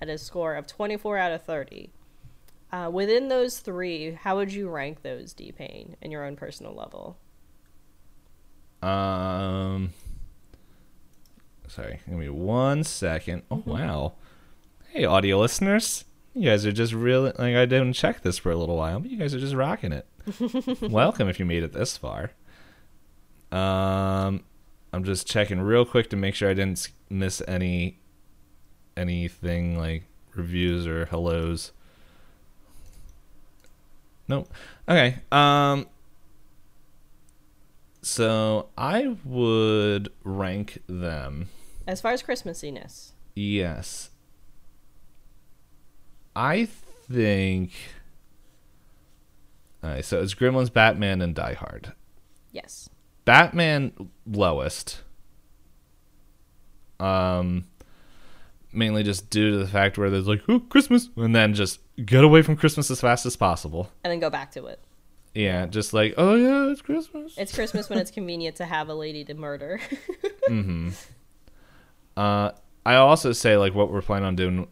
at 0.00 0.08
a 0.08 0.18
score 0.18 0.54
of 0.54 0.66
24 0.66 1.18
out 1.18 1.32
of 1.32 1.42
30. 1.42 1.90
Uh, 2.72 2.90
within 2.92 3.28
those 3.28 3.60
three, 3.60 4.12
how 4.12 4.36
would 4.36 4.52
you 4.52 4.68
rank 4.68 5.02
those, 5.02 5.32
D 5.32 5.52
Pain, 5.52 5.96
in 6.00 6.10
your 6.10 6.24
own 6.24 6.34
personal 6.36 6.74
level? 6.74 7.18
Um, 8.82 9.92
sorry, 11.68 12.00
give 12.08 12.18
me 12.18 12.28
one 12.28 12.84
second. 12.84 13.42
Oh 13.50 13.62
Mm-hmm. 13.66 13.70
wow, 13.70 14.12
hey 14.90 15.04
audio 15.04 15.38
listeners, 15.40 16.04
you 16.34 16.42
guys 16.50 16.66
are 16.66 16.72
just 16.72 16.92
really 16.92 17.32
like 17.38 17.54
I 17.56 17.64
didn't 17.64 17.92
check 17.94 18.22
this 18.22 18.38
for 18.38 18.50
a 18.50 18.56
little 18.56 18.76
while, 18.76 19.00
but 19.00 19.10
you 19.10 19.16
guys 19.16 19.34
are 19.34 19.40
just 19.40 19.54
rocking 19.54 19.92
it. 19.92 20.06
Welcome 20.90 21.28
if 21.28 21.38
you 21.38 21.44
made 21.46 21.62
it 21.62 21.72
this 21.72 21.96
far. 21.96 22.32
Um, 23.52 24.42
I'm 24.92 25.04
just 25.04 25.26
checking 25.28 25.60
real 25.60 25.84
quick 25.84 26.10
to 26.10 26.16
make 26.16 26.34
sure 26.34 26.50
I 26.50 26.54
didn't 26.54 26.88
miss 27.08 27.40
any 27.46 27.98
anything 28.96 29.78
like 29.78 30.04
reviews 30.34 30.86
or 30.86 31.06
hellos. 31.06 31.72
Nope. 34.28 34.52
Okay. 34.88 35.16
Um. 35.30 35.86
So 38.02 38.68
I 38.76 39.16
would 39.24 40.10
rank 40.24 40.82
them. 40.86 41.48
As 41.86 42.00
far 42.00 42.12
as 42.12 42.22
Christmassiness, 42.22 43.12
Yes. 43.34 44.10
I 46.36 46.66
think. 46.66 47.72
Alright, 49.82 50.04
so 50.04 50.20
it's 50.22 50.34
Gremlins, 50.34 50.72
Batman, 50.72 51.20
and 51.20 51.34
Die 51.34 51.54
Hard. 51.54 51.92
yes. 52.52 52.88
Batman 53.26 53.92
lowest. 54.26 55.00
Um, 57.00 57.64
mainly 58.72 59.02
just 59.02 59.30
due 59.30 59.52
to 59.52 59.56
the 59.58 59.66
fact 59.66 59.96
where 59.96 60.10
there's 60.10 60.26
like, 60.28 60.42
oh, 60.48 60.60
Christmas, 60.60 61.08
and 61.16 61.34
then 61.34 61.54
just 61.54 61.80
get 62.04 62.22
away 62.22 62.42
from 62.42 62.56
Christmas 62.56 62.90
as 62.90 63.00
fast 63.00 63.24
as 63.24 63.34
possible. 63.36 63.90
And 64.04 64.10
then 64.10 64.20
go 64.20 64.28
back 64.28 64.50
to 64.52 64.66
it. 64.66 64.80
Yeah, 65.34 65.66
just 65.66 65.92
like, 65.94 66.14
oh 66.18 66.34
yeah, 66.34 66.70
it's 66.70 66.82
Christmas. 66.82 67.34
It's 67.36 67.54
Christmas 67.54 67.88
when 67.88 67.98
it's 67.98 68.10
convenient 68.10 68.56
to 68.56 68.66
have 68.66 68.88
a 68.88 68.94
lady 68.94 69.24
to 69.24 69.34
murder. 69.34 69.80
Mm-hmm. 70.50 70.90
Uh, 72.18 72.50
I 72.84 72.96
also 72.96 73.32
say 73.32 73.56
like 73.56 73.74
what 73.74 73.90
we're 73.90 74.02
planning 74.02 74.26
on 74.26 74.36
doing 74.36 74.68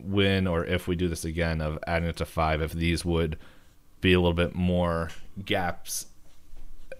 when 0.00 0.46
or 0.46 0.64
if 0.64 0.86
we 0.88 0.96
do 0.96 1.08
this 1.08 1.24
again 1.24 1.60
of 1.60 1.78
adding 1.86 2.08
it 2.08 2.16
to 2.16 2.24
five, 2.26 2.60
if 2.62 2.72
these 2.72 3.04
would 3.04 3.38
be 4.00 4.12
a 4.12 4.18
little 4.20 4.32
bit 4.34 4.54
more 4.54 5.10
gaps, 5.44 6.06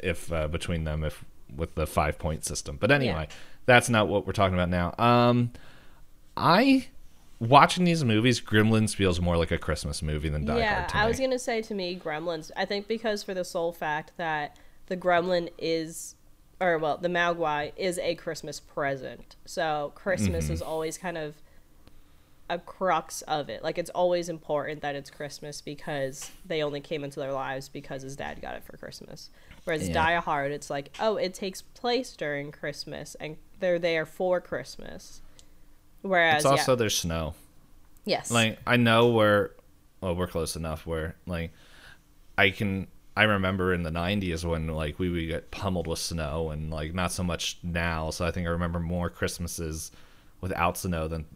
if 0.02 0.32
uh, 0.32 0.48
between 0.48 0.84
them, 0.84 1.04
if 1.04 1.24
with 1.54 1.74
the 1.74 1.86
five 1.86 2.18
point 2.18 2.44
system. 2.44 2.76
But 2.78 2.90
anyway, 2.90 3.28
that's 3.66 3.88
not 3.88 4.08
what 4.08 4.26
we're 4.26 4.32
talking 4.32 4.54
about 4.54 4.68
now. 4.68 4.94
Um, 4.98 5.50
I 6.36 6.88
watching 7.40 7.84
these 7.84 8.04
movies, 8.04 8.40
Gremlins 8.40 8.94
feels 8.94 9.20
more 9.20 9.36
like 9.36 9.50
a 9.50 9.58
Christmas 9.58 10.02
movie 10.02 10.28
than 10.28 10.44
Die 10.44 10.58
yeah, 10.58 10.74
Hard 10.74 10.88
to 10.90 10.96
I 10.96 11.06
was 11.06 11.18
gonna 11.20 11.38
say 11.38 11.62
to 11.62 11.74
me, 11.74 11.98
Gremlins. 12.02 12.50
I 12.56 12.64
think 12.64 12.88
because 12.88 13.22
for 13.22 13.34
the 13.34 13.44
sole 13.44 13.72
fact 13.72 14.12
that 14.16 14.56
the 14.86 14.96
Gremlin 14.96 15.50
is, 15.58 16.14
or 16.60 16.78
well, 16.78 16.96
the 16.96 17.08
Mogwai 17.08 17.72
is 17.76 17.98
a 17.98 18.14
Christmas 18.16 18.58
present. 18.60 19.36
So 19.44 19.92
Christmas 19.94 20.46
Mm-hmm. 20.46 20.54
is 20.54 20.62
always 20.62 20.98
kind 20.98 21.16
of 21.18 21.36
a 22.50 22.58
crux 22.58 23.22
of 23.22 23.48
it. 23.48 23.62
Like 23.62 23.78
it's 23.78 23.90
always 23.90 24.28
important 24.28 24.80
that 24.82 24.94
it's 24.94 25.10
Christmas 25.10 25.60
because 25.60 26.30
they 26.46 26.62
only 26.62 26.80
came 26.80 27.04
into 27.04 27.20
their 27.20 27.32
lives 27.32 27.68
because 27.68 28.02
his 28.02 28.16
dad 28.16 28.40
got 28.40 28.54
it 28.54 28.64
for 28.64 28.76
Christmas. 28.76 29.30
Whereas 29.64 29.86
Yeah. 29.88 29.94
Die 29.94 30.16
Hard, 30.16 30.52
it's 30.52 30.70
like, 30.70 30.96
oh, 31.00 31.16
it 31.16 31.34
takes 31.34 31.62
place 31.62 32.14
during 32.16 32.50
Christmas 32.52 33.14
and 33.20 33.36
they're 33.60 33.78
there 33.78 34.06
for 34.06 34.40
Christmas. 34.40 35.20
Whereas, 36.02 36.36
it's 36.36 36.46
also 36.46 36.72
yeah, 36.72 36.76
there's 36.76 36.96
snow. 36.96 37.34
yes, 38.04 38.30
like 38.30 38.58
I 38.66 38.76
know 38.76 39.10
we're 39.10 39.50
well, 40.00 40.14
we're 40.14 40.28
close 40.28 40.54
enough 40.56 40.86
where 40.86 41.16
like 41.26 41.50
I 42.38 42.50
can 42.50 42.86
I 43.16 43.24
remember 43.24 43.74
in 43.74 43.82
the 43.82 43.90
'90s 43.90 44.44
when 44.44 44.68
like 44.68 45.00
we 45.00 45.10
would 45.10 45.26
get 45.26 45.50
pummeled 45.50 45.88
with 45.88 45.98
snow 45.98 46.50
and 46.50 46.70
like 46.70 46.94
not 46.94 47.10
so 47.10 47.24
much 47.24 47.58
now. 47.64 48.10
So 48.10 48.24
I 48.24 48.30
think 48.30 48.46
I 48.46 48.50
remember 48.50 48.78
more 48.78 49.10
Christmases 49.10 49.90
without 50.40 50.78
snow 50.78 51.08
than 51.08 51.26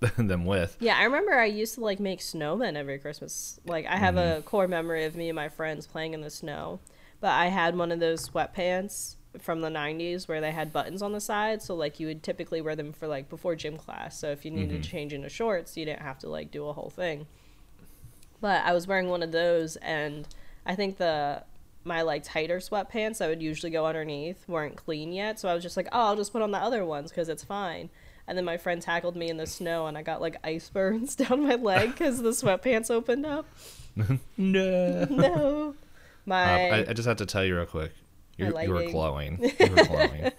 than 0.16 0.44
with. 0.44 0.76
Yeah, 0.80 0.96
I 0.96 1.04
remember 1.04 1.34
I 1.34 1.46
used 1.46 1.74
to 1.74 1.80
like 1.80 2.00
make 2.00 2.20
snowmen 2.20 2.76
every 2.76 2.98
Christmas. 2.98 3.58
Like 3.64 3.86
I 3.86 3.96
have 3.96 4.16
a 4.16 4.20
mm-hmm. 4.20 4.40
core 4.42 4.68
memory 4.68 5.04
of 5.04 5.16
me 5.16 5.28
and 5.28 5.36
my 5.36 5.48
friends 5.48 5.86
playing 5.86 6.14
in 6.14 6.20
the 6.20 6.30
snow. 6.30 6.80
But 7.20 7.30
I 7.30 7.46
had 7.46 7.76
one 7.76 7.90
of 7.92 8.00
those 8.00 8.28
sweatpants 8.28 9.16
from 9.40 9.60
the 9.62 9.68
90s 9.68 10.28
where 10.28 10.40
they 10.40 10.52
had 10.52 10.72
buttons 10.72 11.02
on 11.02 11.12
the 11.12 11.20
side, 11.20 11.62
so 11.62 11.74
like 11.74 11.98
you 11.98 12.06
would 12.06 12.22
typically 12.22 12.60
wear 12.60 12.76
them 12.76 12.92
for 12.92 13.06
like 13.08 13.28
before 13.28 13.56
gym 13.56 13.76
class. 13.76 14.18
So 14.18 14.30
if 14.30 14.44
you 14.44 14.50
needed 14.50 14.70
mm-hmm. 14.70 14.82
to 14.82 14.88
change 14.88 15.12
into 15.12 15.28
shorts, 15.28 15.76
you 15.76 15.84
didn't 15.84 16.02
have 16.02 16.18
to 16.20 16.28
like 16.28 16.50
do 16.50 16.66
a 16.68 16.72
whole 16.72 16.90
thing. 16.90 17.26
But 18.40 18.64
I 18.64 18.72
was 18.72 18.86
wearing 18.86 19.08
one 19.08 19.22
of 19.22 19.32
those 19.32 19.76
and 19.76 20.28
I 20.66 20.74
think 20.74 20.98
the 20.98 21.44
my 21.86 22.02
like 22.02 22.24
tighter 22.24 22.58
sweatpants 22.58 23.18
that 23.18 23.28
would 23.28 23.42
usually 23.42 23.70
go 23.70 23.86
underneath 23.86 24.48
weren't 24.48 24.76
clean 24.76 25.12
yet, 25.12 25.38
so 25.38 25.48
I 25.48 25.54
was 25.54 25.62
just 25.62 25.76
like, 25.76 25.88
"Oh, 25.92 26.00
I'll 26.00 26.16
just 26.16 26.32
put 26.32 26.42
on 26.42 26.50
the 26.50 26.58
other 26.58 26.84
ones 26.84 27.12
cuz 27.12 27.28
it's 27.28 27.44
fine." 27.44 27.90
And 28.26 28.38
then 28.38 28.44
my 28.44 28.56
friend 28.56 28.80
tackled 28.80 29.16
me 29.16 29.28
in 29.28 29.36
the 29.36 29.46
snow, 29.46 29.86
and 29.86 29.98
I 29.98 30.02
got 30.02 30.20
like 30.20 30.36
ice 30.44 30.68
burns 30.70 31.14
down 31.16 31.46
my 31.46 31.56
leg 31.56 31.90
because 31.92 32.22
the 32.22 32.30
sweatpants 32.30 32.90
opened 32.90 33.26
up. 33.26 33.46
No. 34.36 35.06
No, 35.08 35.74
my 36.26 36.70
I, 36.70 36.86
I 36.88 36.92
just 36.94 37.06
have 37.06 37.18
to 37.18 37.26
tell 37.26 37.44
you 37.44 37.56
real 37.56 37.66
quick. 37.66 37.92
You, 38.36 38.50
My 38.50 38.64
you 38.64 38.72
were 38.72 38.86
glowing. 38.90 39.38
You 39.60 39.70
were 39.70 39.84
glowing. 39.84 40.32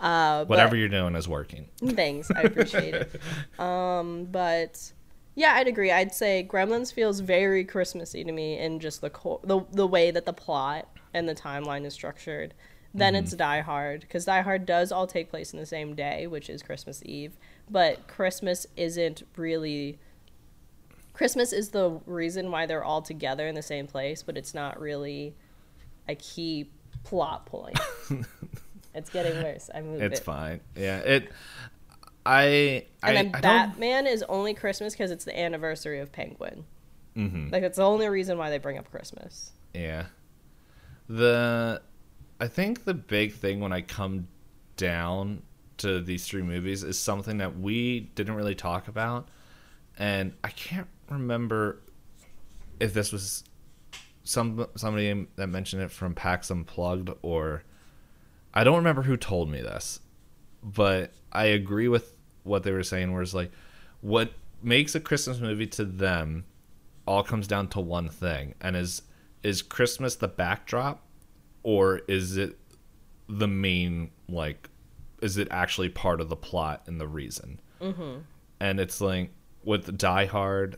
uh, 0.00 0.44
Whatever 0.44 0.76
you're 0.76 0.88
doing 0.88 1.16
is 1.16 1.26
working. 1.26 1.68
Thanks, 1.84 2.30
I 2.30 2.42
appreciate 2.42 2.94
it. 2.94 3.20
Um, 3.58 4.26
but 4.26 4.92
yeah, 5.34 5.54
I'd 5.56 5.66
agree. 5.66 5.90
I'd 5.90 6.14
say 6.14 6.46
Gremlins 6.48 6.92
feels 6.92 7.18
very 7.18 7.64
Christmassy 7.64 8.22
to 8.22 8.30
me 8.30 8.58
in 8.58 8.78
just 8.78 9.00
the 9.00 9.10
co- 9.10 9.40
the 9.42 9.62
the 9.72 9.86
way 9.88 10.12
that 10.12 10.24
the 10.26 10.32
plot 10.32 10.88
and 11.12 11.28
the 11.28 11.34
timeline 11.34 11.84
is 11.84 11.94
structured. 11.94 12.54
Then 12.94 13.14
Mm-hmm. 13.14 13.24
it's 13.24 13.32
Die 13.34 13.60
Hard 13.60 14.00
because 14.02 14.24
Die 14.26 14.42
Hard 14.42 14.66
does 14.66 14.92
all 14.92 15.06
take 15.06 15.30
place 15.30 15.52
in 15.52 15.58
the 15.58 15.66
same 15.66 15.94
day, 15.94 16.26
which 16.26 16.50
is 16.50 16.62
Christmas 16.62 17.02
Eve. 17.06 17.32
But 17.70 18.06
Christmas 18.06 18.66
isn't 18.76 19.22
really. 19.36 19.98
Christmas 21.14 21.52
is 21.52 21.70
the 21.70 22.00
reason 22.06 22.50
why 22.50 22.66
they're 22.66 22.84
all 22.84 23.02
together 23.02 23.46
in 23.46 23.54
the 23.54 23.62
same 23.62 23.86
place, 23.86 24.22
but 24.22 24.36
it's 24.36 24.54
not 24.54 24.80
really 24.80 25.34
a 26.08 26.14
key 26.14 26.70
plot 27.04 27.46
point. 27.46 27.78
it's 28.94 29.10
getting 29.10 29.42
worse. 29.42 29.70
I 29.74 29.80
moved 29.82 30.02
It's 30.02 30.20
it. 30.20 30.24
fine. 30.24 30.60
Yeah. 30.76 30.98
It. 30.98 31.30
I. 32.26 32.44
And 32.44 32.84
I, 33.02 33.12
then 33.14 33.26
I 33.28 33.30
don't. 33.30 33.42
Batman 33.42 34.06
is 34.06 34.22
only 34.28 34.54
Christmas 34.54 34.94
because 34.94 35.10
it's 35.10 35.24
the 35.24 35.38
anniversary 35.38 36.00
of 36.00 36.12
Penguin. 36.12 36.64
Mm-hmm. 37.16 37.48
Like 37.50 37.62
that's 37.62 37.76
the 37.76 37.84
only 37.84 38.08
reason 38.08 38.38
why 38.38 38.50
they 38.50 38.58
bring 38.58 38.78
up 38.78 38.90
Christmas. 38.90 39.52
Yeah. 39.74 40.06
The 41.08 41.82
I 42.42 42.48
think 42.48 42.82
the 42.82 42.92
big 42.92 43.34
thing 43.34 43.60
when 43.60 43.72
I 43.72 43.82
come 43.82 44.26
down 44.76 45.42
to 45.76 46.00
these 46.00 46.26
three 46.26 46.42
movies 46.42 46.82
is 46.82 46.98
something 46.98 47.38
that 47.38 47.56
we 47.56 48.00
didn't 48.16 48.34
really 48.34 48.56
talk 48.56 48.88
about. 48.88 49.28
And 49.96 50.32
I 50.42 50.48
can't 50.48 50.88
remember 51.08 51.78
if 52.80 52.94
this 52.94 53.12
was 53.12 53.44
some 54.24 54.66
somebody 54.74 55.28
that 55.36 55.46
mentioned 55.46 55.82
it 55.82 55.92
from 55.92 56.16
PAX 56.16 56.50
Unplugged 56.50 57.10
or 57.22 57.62
I 58.52 58.64
don't 58.64 58.78
remember 58.78 59.02
who 59.02 59.16
told 59.16 59.48
me 59.48 59.60
this, 59.60 60.00
but 60.64 61.12
I 61.30 61.44
agree 61.44 61.86
with 61.86 62.16
what 62.42 62.64
they 62.64 62.72
were 62.72 62.82
saying 62.82 63.12
where 63.12 63.22
it's 63.22 63.34
like 63.34 63.52
what 64.00 64.32
makes 64.60 64.96
a 64.96 65.00
Christmas 65.00 65.38
movie 65.38 65.68
to 65.68 65.84
them 65.84 66.44
all 67.06 67.22
comes 67.22 67.46
down 67.46 67.68
to 67.68 67.78
one 67.78 68.08
thing 68.08 68.56
and 68.60 68.74
is 68.74 69.02
is 69.44 69.62
Christmas 69.62 70.16
the 70.16 70.26
backdrop 70.26 71.06
or 71.62 72.00
is 72.08 72.36
it 72.36 72.58
the 73.28 73.48
main 73.48 74.10
like 74.28 74.68
is 75.20 75.36
it 75.36 75.48
actually 75.50 75.88
part 75.88 76.20
of 76.20 76.28
the 76.28 76.36
plot 76.36 76.82
and 76.86 77.00
the 77.00 77.06
reason 77.06 77.60
mm-hmm. 77.80 78.18
and 78.60 78.80
it's 78.80 79.00
like 79.00 79.30
with 79.64 79.96
Die 79.96 80.26
Hard 80.26 80.76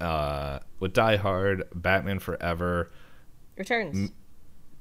uh 0.00 0.58
with 0.80 0.92
Die 0.92 1.16
Hard 1.16 1.64
Batman 1.74 2.18
Forever 2.18 2.90
Returns. 3.56 4.10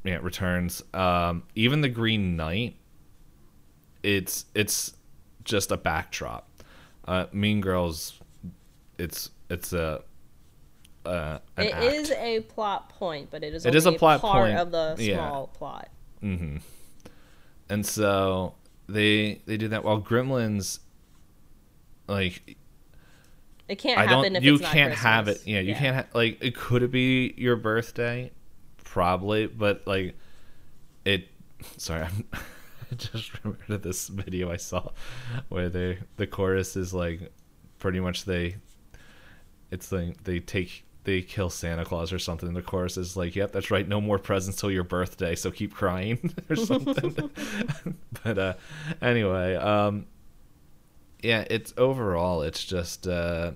yeah 0.04 0.20
returns 0.22 0.82
um 0.94 1.44
even 1.56 1.82
the 1.82 1.89
Green 1.89 2.36
Knight 2.36 2.78
it's 4.02 4.46
it's 4.56 4.94
just 5.44 5.72
a 5.72 5.78
backdrop 5.78 6.50
Uh, 7.06 7.26
mean 7.34 7.60
Girls, 7.62 8.20
it's 8.98 9.30
it's 9.50 9.74
a. 9.74 10.02
Uh, 11.06 11.39
an 11.58 11.66
It 11.68 11.74
act. 11.74 11.84
is 11.84 12.12
a 12.12 12.39
plot 12.41 12.89
point, 12.89 13.30
but 13.30 13.43
it 13.43 13.54
is 13.54 13.66
It 13.66 13.70
only 13.70 13.78
is 13.78 13.86
a 13.86 13.91
plot 13.91 14.22
part 14.22 14.45
point, 14.47 14.58
of 14.58 14.72
the 14.72 14.95
yeah. 14.99 15.16
small 15.18 15.47
plot. 15.47 15.89
and 16.22 17.86
so 17.86 18.56
they 18.88 19.41
they 19.45 19.58
do 19.58 19.68
that 19.70 19.84
while 19.84 20.01
Gremlins, 20.01 20.80
like 22.08 22.58
It 23.68 23.76
can't 23.80 23.97
I 23.99 24.04
happen 24.04 24.34
don't. 24.34 24.36
if 24.38 24.43
You 24.43 24.54
it's 24.56 24.64
not 24.64 24.72
can't 24.74 24.93
have 24.93 25.28
it. 25.28 25.41
Yeah, 25.45 25.60
you 25.60 25.76
can't. 25.76 25.95
Ha- 25.95 26.06
like, 26.14 26.38
it 26.41 26.56
could 26.56 26.89
be 26.91 27.34
your 27.38 27.56
birthday, 27.56 28.32
probably, 28.84 29.47
but 29.47 29.86
like, 29.88 30.16
it. 31.06 31.28
Sorry, 31.78 32.04
I'm, 32.04 32.26
I 32.91 32.95
just 32.95 33.43
remembered 33.43 33.84
this 33.84 34.08
video 34.10 34.51
I 34.51 34.58
saw 34.58 34.89
where 35.49 35.70
they 35.70 35.99
the 36.18 36.28
chorus 36.28 36.76
is 36.76 36.93
like, 36.93 37.32
pretty 37.80 37.99
much 37.99 38.26
they. 38.26 38.56
It's 39.72 39.91
like 39.91 40.24
they 40.24 40.39
take 40.39 40.86
they 41.04 41.22
kill 41.22 41.49
Santa 41.49 41.84
Claus 41.86 42.14
or 42.14 42.20
something. 42.20 42.54
The 42.54 42.62
chorus 42.62 42.97
is 42.97 43.18
like, 43.18 43.36
"Yep, 43.36 43.51
that's 43.51 43.72
right. 43.72 43.88
No 43.88 43.99
more 43.99 44.18
presents 44.18 44.60
till 44.60 44.72
your 44.72 44.84
birthday, 44.84 45.36
so 45.36 45.51
keep 45.51 45.74
crying" 45.74 46.34
or 46.49 46.56
something. 46.56 47.30
but 48.24 48.38
uh, 48.38 48.54
anyway, 49.01 49.56
um, 49.56 50.06
yeah, 51.22 51.45
it's 51.49 51.74
overall, 51.78 52.41
it's 52.41 52.64
just 52.64 53.08
uh, 53.08 53.51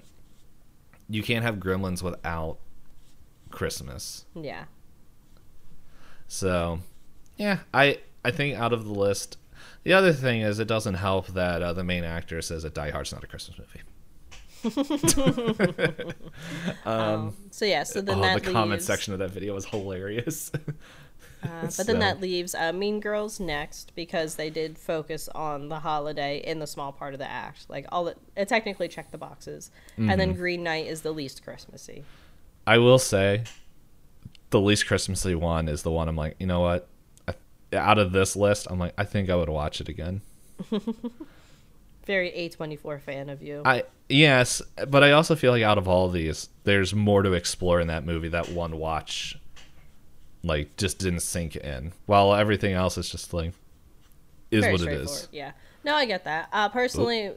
you 1.09 1.23
can't 1.23 1.43
have 1.43 1.55
Gremlins 1.55 2.01
without 2.03 2.57
Christmas. 3.51 4.25
Yeah. 4.35 4.65
So, 6.27 6.79
yeah, 7.37 7.59
I 7.73 7.99
I 8.25 8.31
think 8.31 8.57
out 8.57 8.73
of 8.73 8.83
the 8.85 8.93
list, 8.93 9.37
the 9.83 9.93
other 9.93 10.11
thing 10.11 10.41
is 10.41 10.59
it 10.59 10.67
doesn't 10.67 10.95
help 10.95 11.27
that 11.27 11.61
uh, 11.61 11.71
the 11.73 11.83
main 11.83 12.03
actor 12.03 12.41
says 12.41 12.63
that 12.63 12.73
Die 12.73 12.89
Hard's 12.89 13.13
not 13.13 13.23
a 13.23 13.27
Christmas 13.27 13.57
movie. 13.57 13.81
Um, 16.85 17.35
so 17.51 17.65
yeah, 17.65 17.83
so 17.83 18.01
then 18.01 18.19
oh, 18.19 18.21
that 18.21 18.43
the 18.43 18.51
comment 18.51 18.81
section 18.81 19.13
of 19.13 19.19
that 19.19 19.31
video 19.31 19.53
was 19.53 19.65
hilarious. 19.65 20.51
uh, 21.43 21.47
but 21.61 21.73
So- 21.73 21.83
then 21.83 21.99
that 21.99 22.21
leaves 22.21 22.53
uh, 22.55 22.71
Mean 22.73 22.99
Girls 22.99 23.39
next 23.39 23.93
because 23.95 24.35
they 24.35 24.49
did 24.49 24.77
focus 24.77 25.27
on 25.29 25.69
the 25.69 25.79
holiday 25.79 26.37
in 26.45 26.59
the 26.59 26.67
small 26.67 26.91
part 26.91 27.13
of 27.13 27.19
the 27.19 27.29
act. 27.29 27.69
Like 27.69 27.85
all 27.91 28.07
it, 28.07 28.17
it 28.35 28.47
technically 28.47 28.87
checked 28.87 29.11
the 29.11 29.17
boxes, 29.17 29.71
and 29.97 30.07
Mm-hmm. 30.09 30.17
then 30.19 30.33
Green 30.33 30.63
Knight 30.63 30.87
is 30.87 31.01
the 31.01 31.11
least 31.11 31.43
Christmassy. 31.43 32.03
I 32.65 32.77
will 32.77 32.99
say, 32.99 33.43
the 34.49 34.59
least 34.61 34.87
Christmassy 34.87 35.35
one 35.35 35.67
is 35.67 35.83
the 35.83 35.91
one 35.91 36.07
I'm 36.07 36.15
like, 36.17 36.35
you 36.39 36.45
know 36.47 36.59
what? 36.61 36.87
I, 37.27 37.33
out 37.75 37.97
of 37.97 38.11
this 38.11 38.35
list, 38.35 38.67
I'm 38.69 38.79
like, 38.79 38.93
I 38.97 39.03
think 39.05 39.29
I 39.29 39.35
would 39.35 39.49
watch 39.49 39.81
it 39.81 39.89
again. 39.89 40.21
Very 42.07 42.29
A 42.33 42.49
twenty 42.49 42.77
four 42.77 42.97
fan 42.99 43.29
of 43.29 43.43
you. 43.43 43.61
I 43.65 43.83
yes, 44.09 44.61
but 44.87 45.03
I 45.03 45.11
also 45.11 45.35
feel 45.35 45.51
like 45.51 45.61
out 45.61 45.77
of 45.77 45.87
all 45.87 46.09
these, 46.09 46.49
there's 46.63 46.95
more 46.95 47.21
to 47.21 47.33
explore 47.33 47.81
in 47.81 47.87
that 47.87 48.05
movie. 48.05 48.29
That 48.29 48.49
one 48.49 48.77
watch, 48.77 49.37
like, 50.41 50.77
just 50.77 50.99
didn't 50.99 51.19
sink 51.19 51.57
in. 51.57 51.91
While 52.05 52.33
everything 52.33 52.73
else 52.73 52.97
is 52.97 53.09
just 53.09 53.33
like, 53.33 53.51
is 54.49 54.61
Very 54.61 54.71
what 54.71 54.81
it 54.81 54.87
is. 54.89 55.27
Yeah. 55.31 55.51
No, 55.83 55.95
I 55.95 56.05
get 56.05 56.23
that. 56.23 56.47
Uh, 56.51 56.69
personally, 56.69 57.33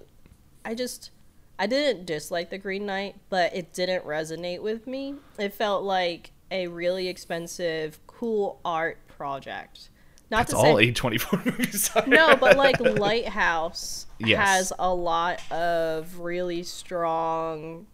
I 0.64 0.74
just 0.74 1.10
I 1.58 1.66
didn't 1.66 2.06
dislike 2.06 2.50
the 2.50 2.58
Green 2.58 2.86
Knight, 2.86 3.16
but 3.28 3.54
it 3.54 3.72
didn't 3.72 4.06
resonate 4.06 4.62
with 4.62 4.86
me. 4.86 5.16
It 5.38 5.52
felt 5.52 5.82
like 5.82 6.30
a 6.50 6.68
really 6.68 7.08
expensive, 7.08 7.98
cool 8.06 8.60
art 8.64 8.98
project. 9.08 9.90
Not 10.30 10.46
That's 10.46 10.52
to 10.52 10.56
all 10.58 10.76
say 10.76 10.92
A24 10.92 11.44
movies. 11.58 11.90
Are. 11.96 12.06
no, 12.06 12.36
but 12.36 12.56
like 12.56 12.78
Lighthouse 12.80 14.06
Yes. 14.18 14.38
has 14.46 14.72
a 14.78 14.94
lot 14.94 15.40
of 15.50 16.18
really 16.18 16.62
strong 16.62 17.86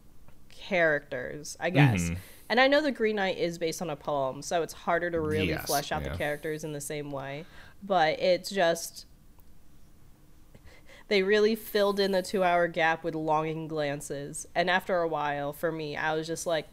characters, 0.51 1.57
I 1.61 1.71
guess. 1.71 2.03
Mm-hmm. 2.03 2.15
And 2.49 2.61
I 2.61 2.69
know 2.69 2.81
the 2.81 2.93
Green 2.93 3.17
Knight 3.17 3.39
is 3.39 3.59
based 3.59 3.81
on 3.83 3.91
a 3.91 3.97
poem, 3.97 4.43
so 4.43 4.63
it's 4.63 4.73
harder 4.73 5.11
to 5.11 5.19
really 5.21 5.49
Yes, 5.49 5.67
flesh 5.67 5.91
out 5.93 6.03
yeah. 6.03 6.11
the 6.11 6.19
characters 6.19 6.63
in 6.63 6.73
the 6.73 6.81
same 6.81 7.11
way. 7.11 7.45
But 7.83 8.21
it's 8.21 8.51
just 8.51 9.07
they 11.09 11.23
really 11.23 11.55
filled 11.55 12.01
in 12.01 12.13
the 12.13 12.23
two 12.23 12.43
hour 12.43 12.69
gap 12.69 13.05
with 13.05 13.15
longing 13.15 13.69
glances. 13.69 14.47
And 14.55 14.69
after 14.69 14.97
a 14.99 15.09
while, 15.09 15.53
for 15.53 15.71
me, 15.73 15.97
I 15.97 16.15
was 16.15 16.27
just 16.27 16.47
like, 16.47 16.67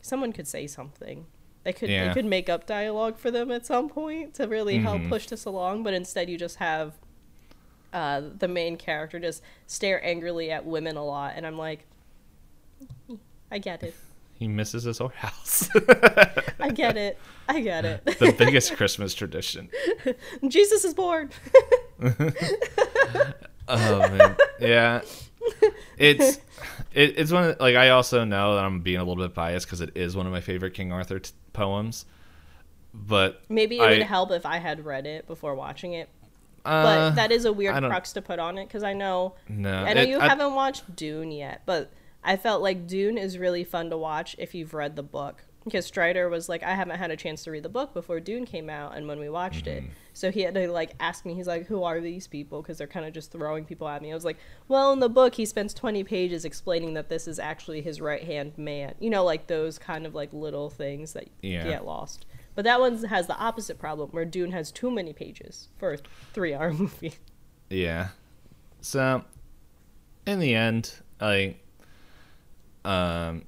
someone 0.00 0.32
could 0.32 0.46
say 0.48 0.66
something. 0.66 1.26
They 1.62 1.72
could 1.72 1.90
Yeah. 1.90 2.08
they 2.08 2.14
could 2.14 2.24
make 2.24 2.48
up 2.48 2.66
dialogue 2.66 3.18
for 3.18 3.30
them 3.30 3.50
at 3.50 3.66
some 3.66 3.88
point 3.88 4.34
to 4.34 4.46
really 4.48 4.78
help 4.78 5.00
Mm-hmm. 5.00 5.08
push 5.10 5.26
this 5.26 5.44
along, 5.44 5.82
but 5.82 5.92
instead 5.94 6.28
you 6.30 6.38
just 6.38 6.56
have 6.56 6.94
uh, 7.92 8.22
the 8.38 8.48
main 8.48 8.76
character 8.76 9.18
just 9.18 9.42
stare 9.66 10.04
angrily 10.04 10.50
at 10.50 10.64
women 10.64 10.96
a 10.96 11.04
lot, 11.04 11.32
and 11.36 11.44
I'm 11.46 11.58
like, 11.58 11.86
I 13.50 13.58
get 13.58 13.82
it, 13.82 13.94
He 14.38 14.48
misses 14.48 14.84
his 14.84 15.00
old 15.02 15.12
house. 15.12 15.68
I 16.60 16.70
get 16.70 16.96
it, 16.96 17.18
I 17.46 17.60
get 17.60 17.84
it. 17.84 18.04
the 18.18 18.32
biggest 18.38 18.74
Christmas 18.76 19.12
tradition. 19.12 19.68
Jesus 20.48 20.84
is 20.86 20.94
born. 20.94 21.28
Oh 23.68 23.98
man, 24.08 24.36
yeah. 24.60 25.02
It's 25.98 26.38
it, 26.92 27.18
it's 27.18 27.30
one 27.32 27.44
of, 27.50 27.60
like 27.60 27.76
I 27.76 27.90
also 27.90 28.24
know 28.24 28.54
that 28.56 28.64
I'm 28.64 28.80
being 28.80 28.98
a 28.98 29.04
little 29.04 29.22
bit 29.22 29.34
biased 29.34 29.66
because 29.66 29.80
it 29.80 29.96
is 29.96 30.16
one 30.16 30.26
of 30.26 30.32
my 30.32 30.40
favorite 30.40 30.74
King 30.74 30.92
Arthur 30.92 31.18
t- 31.18 31.30
poems. 31.52 32.04
But 32.92 33.42
Maybe 33.48 33.78
it 33.78 33.82
I- 33.82 33.90
would 33.90 34.02
help 34.02 34.30
if 34.32 34.44
I 34.44 34.58
had 34.58 34.84
read 34.84 35.06
it 35.06 35.26
before 35.26 35.54
watching 35.54 35.92
it, 35.92 36.08
uh, 36.64 36.82
but 36.82 37.14
that 37.14 37.30
is 37.30 37.44
a 37.44 37.52
weird 37.52 37.76
crux 37.84 38.12
to 38.14 38.22
put 38.22 38.38
on 38.40 38.58
it 38.58 38.66
because 38.66 38.82
I 38.82 38.92
know 38.94 39.34
no, 39.48 39.72
I 39.84 39.92
know 39.94 40.00
it- 40.02 40.08
you 40.08 40.18
I- 40.18 40.28
haven't 40.28 40.54
watched 40.54 40.96
Dune 40.96 41.30
yet, 41.30 41.62
but 41.66 41.92
I 42.24 42.36
felt 42.36 42.62
like 42.62 42.86
Dune 42.88 43.16
is 43.16 43.38
really 43.38 43.62
fun 43.64 43.90
to 43.90 43.96
watch 43.96 44.34
if 44.38 44.54
you've 44.54 44.74
read 44.74 44.96
the 44.96 45.02
book. 45.04 45.44
Because 45.64 45.84
Strider 45.84 46.28
was 46.30 46.48
like, 46.48 46.62
I 46.62 46.74
haven't 46.74 46.96
had 46.98 47.10
a 47.10 47.16
chance 47.16 47.44
to 47.44 47.50
read 47.50 47.62
the 47.64 47.68
book 47.68 47.92
before 47.92 48.18
Dune 48.18 48.46
came 48.46 48.70
out, 48.70 48.96
and 48.96 49.06
when 49.06 49.18
we 49.18 49.28
watched 49.28 49.66
Mm-hmm. 49.66 49.86
it, 49.88 49.92
so 50.14 50.30
he 50.30 50.40
had 50.40 50.54
to 50.54 50.70
like 50.72 50.94
ask 51.00 51.26
me. 51.26 51.34
He's 51.34 51.46
like, 51.46 51.66
"Who 51.66 51.82
are 51.82 52.00
these 52.00 52.26
people?" 52.26 52.62
Because 52.62 52.78
they're 52.78 52.86
kind 52.86 53.04
of 53.04 53.12
just 53.12 53.30
throwing 53.30 53.64
people 53.66 53.86
at 53.86 54.00
me. 54.00 54.10
I 54.10 54.14
was 54.14 54.24
like, 54.24 54.38
"Well, 54.68 54.92
in 54.92 55.00
the 55.00 55.08
book, 55.10 55.34
he 55.34 55.44
spends 55.44 55.74
twenty 55.74 56.02
pages 56.02 56.44
explaining 56.46 56.94
that 56.94 57.08
this 57.10 57.28
is 57.28 57.38
actually 57.38 57.82
his 57.82 58.00
right 58.00 58.22
hand 58.24 58.56
man." 58.56 58.94
You 59.00 59.10
know, 59.10 59.22
like 59.22 59.48
those 59.48 59.78
kind 59.78 60.06
of 60.06 60.14
like 60.14 60.32
little 60.32 60.70
things 60.70 61.12
that 61.12 61.28
Yeah. 61.42 61.64
get 61.64 61.84
lost. 61.84 62.24
But 62.54 62.64
that 62.64 62.80
one 62.80 63.04
has 63.04 63.26
the 63.26 63.36
opposite 63.38 63.78
problem, 63.78 64.10
where 64.10 64.24
Dune 64.24 64.52
has 64.52 64.72
too 64.72 64.90
many 64.90 65.12
pages 65.12 65.68
for 65.78 65.92
a 65.92 65.98
three-hour 66.32 66.72
movie. 66.74 67.14
Yeah. 67.68 68.08
So, 68.80 69.24
in 70.26 70.38
the 70.40 70.54
end, 70.54 70.94
like, 71.20 71.62
um, 72.84 73.42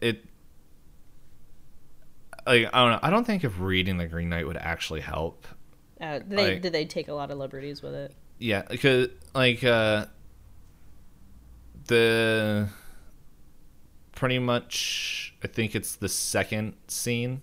it, 0.00 0.24
like, 2.46 2.68
I 2.72 2.82
don't 2.82 2.92
know. 2.92 2.98
I 3.02 3.10
don't 3.10 3.24
think 3.24 3.44
if 3.44 3.58
reading 3.60 3.96
the 3.96 4.06
Green 4.06 4.28
Knight 4.28 4.46
would 4.46 4.56
actually 4.56 5.00
help. 5.00 5.46
Uh, 6.00 6.20
they 6.26 6.52
Like- 6.54 6.62
did 6.62 6.72
they 6.72 6.84
take 6.84 7.08
a 7.08 7.14
lot 7.14 7.30
of 7.30 7.38
liberties 7.38 7.82
with 7.82 7.94
it? 7.94 8.14
Yeah, 8.38 8.62
because 8.68 9.08
like 9.34 9.64
uh, 9.64 10.06
the 11.86 12.68
pretty 14.14 14.38
much, 14.38 15.34
I 15.42 15.46
think 15.46 15.74
it's 15.74 15.96
the 15.96 16.08
second 16.08 16.74
scene. 16.88 17.42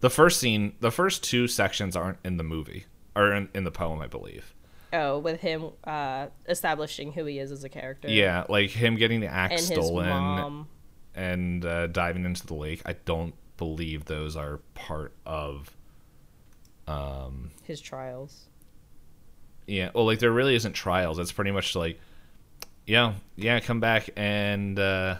The 0.00 0.10
first 0.10 0.40
scene, 0.40 0.74
the 0.80 0.90
first 0.90 1.22
two 1.24 1.46
sections 1.48 1.96
aren't 1.96 2.18
in 2.24 2.36
the 2.36 2.42
movie, 2.44 2.86
or 3.14 3.32
in, 3.32 3.48
in 3.54 3.64
the 3.64 3.70
poem, 3.70 4.00
I 4.00 4.06
believe. 4.08 4.52
Oh, 4.92 5.18
with 5.18 5.40
him 5.40 5.70
uh, 5.84 6.26
establishing 6.48 7.12
who 7.12 7.24
he 7.24 7.38
is 7.38 7.50
as 7.52 7.64
a 7.64 7.68
character. 7.68 8.08
Yeah, 8.08 8.44
like 8.48 8.70
him 8.70 8.96
getting 8.96 9.20
the 9.20 9.26
axe 9.28 9.52
and 9.52 9.76
his 9.76 9.86
stolen 9.86 10.08
mom. 10.08 10.68
And 11.16 11.64
uh, 11.64 11.86
diving 11.88 12.24
into 12.24 12.46
the 12.46 12.54
lake. 12.54 12.82
I 12.86 12.92
don't 13.04 13.34
believe 13.56 14.04
those 14.04 14.36
are 14.36 14.60
part 14.74 15.12
of. 15.26 15.70
Um, 16.86 17.50
His 17.64 17.80
trials. 17.80 18.46
yeah, 19.66 19.90
well, 19.94 20.06
like 20.06 20.20
there 20.20 20.30
really 20.30 20.54
isn't 20.54 20.74
trials. 20.74 21.18
It's 21.18 21.32
pretty 21.32 21.50
much 21.50 21.74
like, 21.74 21.98
yeah, 22.86 23.14
yeah, 23.34 23.58
come 23.60 23.80
back 23.80 24.08
and 24.16 24.78
uh, 24.78 25.16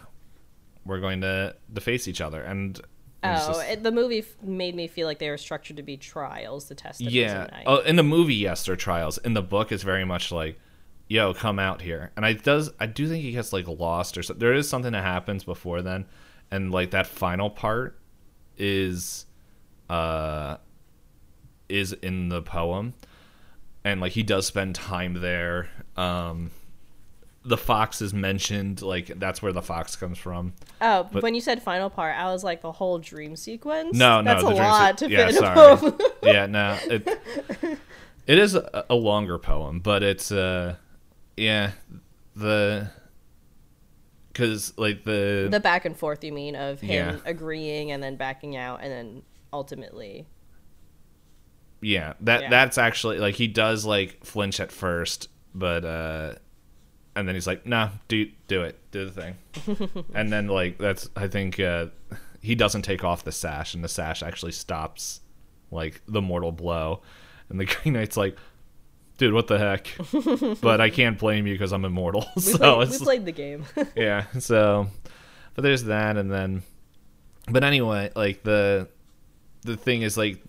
we're 0.85 1.01
going 1.01 1.23
to, 1.23 1.57
to 1.75 1.81
face 1.81 2.07
each 2.07 2.21
other. 2.21 2.41
And 2.43 2.81
Oh, 3.25 3.35
just- 3.49 3.69
it, 3.69 3.83
the 3.83 3.91
movie 3.91 4.21
f- 4.21 4.37
made 4.43 4.77
me 4.77 4.87
feel 4.87 5.09
like 5.09 5.19
they 5.19 5.31
were 5.31 5.39
structured 5.39 5.79
to 5.79 5.83
be 5.83 5.97
trials 5.97 6.67
to 6.67 6.77
test 6.77 7.01
if 7.01 7.09
he's 7.09 7.15
a 7.17 7.51
yeah. 7.51 7.63
Oh, 7.67 7.79
in 7.79 7.97
the 7.97 8.05
movie, 8.05 8.35
yes, 8.37 8.65
they're 8.67 8.77
trials. 8.77 9.19
In 9.19 9.35
the 9.35 9.43
book, 9.43 9.73
it's 9.73 9.83
very 9.83 10.05
much 10.05 10.31
like, 10.31 10.61
yo, 11.09 11.33
come 11.35 11.59
out 11.59 11.81
here. 11.83 12.11
And 12.17 12.25
I 12.27 12.33
does 12.35 12.71
I 12.81 12.87
do 12.87 13.09
think 13.09 13.23
he 13.23 13.33
gets 13.33 13.53
like 13.53 13.67
lost 13.69 14.17
or 14.19 14.23
so. 14.23 14.35
There 14.35 14.55
is 14.55 14.69
something 14.69 14.93
that 14.93 15.03
happens 15.05 15.45
before 15.45 15.83
then, 15.83 16.07
and 16.51 16.71
like 16.73 16.91
that 16.93 17.07
final 17.07 17.51
part 17.51 17.99
is, 18.59 19.27
uh, 19.91 20.57
is 21.69 21.93
in 21.93 22.29
the 22.29 22.43
poem, 22.43 22.95
and 23.85 24.01
like 24.01 24.13
he 24.13 24.23
does 24.23 24.47
spend 24.47 24.75
time 24.75 25.15
there. 25.21 25.69
Um, 25.97 26.51
the 27.45 27.57
fox 27.57 28.03
is 28.03 28.13
mentioned. 28.13 28.83
Like 28.83 29.07
that's 29.21 29.41
where 29.41 29.53
the 29.53 29.63
fox 29.63 29.95
comes 29.95 30.19
from. 30.19 30.53
Oh, 30.81 31.09
but- 31.13 31.23
when 31.23 31.35
you 31.35 31.41
said 31.41 31.63
final 31.63 31.89
part, 31.91 32.17
I 32.17 32.33
was 32.33 32.43
like 32.43 32.61
the 32.63 32.73
whole 32.73 32.99
dream 32.99 33.37
sequence. 33.37 33.97
No, 33.97 34.21
no, 34.21 34.33
that's 34.33 34.43
a 34.43 34.49
lot 34.49 34.99
se- 34.99 35.07
to 35.07 35.13
yeah, 35.13 35.27
fit 35.27 35.37
in 35.37 35.45
a 35.45 35.55
sorry. 35.55 35.77
poem. 35.79 35.99
yeah, 36.25 36.47
no, 36.47 36.79
it 36.87 37.21
it 38.27 38.39
is 38.39 38.55
a, 38.57 38.85
a 38.91 38.95
longer 38.97 39.39
poem, 39.39 39.79
but 39.79 40.03
it's 40.03 40.33
uh, 40.33 40.75
yeah, 41.37 41.73
the 42.35 42.91
because 44.33 44.77
like 44.77 45.05
the, 45.05 45.49
The 45.51 45.61
back 45.61 45.85
and 45.87 45.97
forth, 45.97 46.23
you 46.23 46.33
mean, 46.33 46.57
of 46.57 46.81
him 46.81 46.91
Yeah. 47.15 47.21
agreeing 47.25 47.91
and 47.91 48.03
then 48.03 48.17
backing 48.17 48.57
out, 48.57 48.81
and 48.83 48.93
then 48.93 49.23
ultimately, 49.53 50.27
yeah 51.81 52.15
that 52.21 52.43
Yeah. 52.43 52.51
that's 52.51 52.79
actually 52.79 53.19
like 53.19 53.35
he 53.35 53.49
does 53.49 53.85
like 53.85 54.25
flinch 54.25 54.61
at 54.61 54.73
first, 54.73 55.29
but 55.55 55.85
uh, 55.85 56.35
and 57.15 57.27
then 57.27 57.35
he's 57.35 57.47
like, 57.47 57.65
nah, 57.67 57.91
do 58.09 58.27
do 58.49 58.63
it, 58.63 58.79
do 58.91 59.09
the 59.09 59.11
thing, 59.11 59.99
and 60.15 60.33
then 60.33 60.49
like 60.49 60.79
that's 60.79 61.09
I 61.17 61.29
think 61.29 61.59
uh, 61.61 61.87
he 62.41 62.55
doesn't 62.55 62.83
take 62.83 63.05
off 63.05 63.25
the 63.25 63.33
sash, 63.33 63.75
and 63.75 63.83
the 63.83 63.89
sash 63.89 64.23
actually 64.23 64.53
stops 64.53 65.21
like 65.71 66.03
the 66.07 66.21
mortal 66.23 66.53
blow, 66.53 67.03
and 67.49 67.59
the 67.61 67.65
Green 67.67 67.95
Knight's 67.95 68.17
like. 68.17 68.37
Dude, 69.19 69.33
what 69.33 69.47
the 69.47 69.59
heck? 69.59 69.89
but 70.61 70.81
I 70.81 70.91
can't 70.91 71.19
blame 71.19 71.47
you 71.47 71.55
because 71.55 71.73
I'm 71.73 71.85
immortal. 71.85 72.27
we, 72.37 72.43
so 72.43 72.59
played, 72.59 72.89
we 72.89 72.99
played 72.99 73.25
the 73.25 73.33
game. 73.33 73.65
yeah 73.97 74.27
so 74.39 74.89
but 75.55 75.63
there's 75.63 75.85
that 75.85 76.17
and 76.17 76.31
then 76.31 76.63
but 77.49 77.65
anyway 77.65 78.11
like 78.15 78.43
the 78.43 78.89
the 79.63 79.77
thing 79.77 80.03
is 80.03 80.17
like 80.17 80.43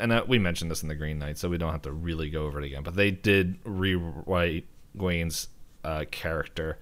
and 0.00 0.12
uh, 0.12 0.24
we 0.26 0.38
mentioned 0.38 0.70
this 0.70 0.82
in 0.82 0.88
the 0.88 0.94
green 0.94 1.18
knight 1.18 1.38
so 1.38 1.48
we 1.48 1.58
don't 1.58 1.72
have 1.72 1.82
to 1.82 1.92
really 1.92 2.30
go 2.30 2.44
over 2.44 2.58
it 2.58 2.64
again 2.64 2.82
but 2.82 2.94
they 2.96 3.10
did 3.10 3.58
rewrite 3.64 4.66
Gawain's 4.96 5.48
uh, 5.84 6.04
character 6.10 6.78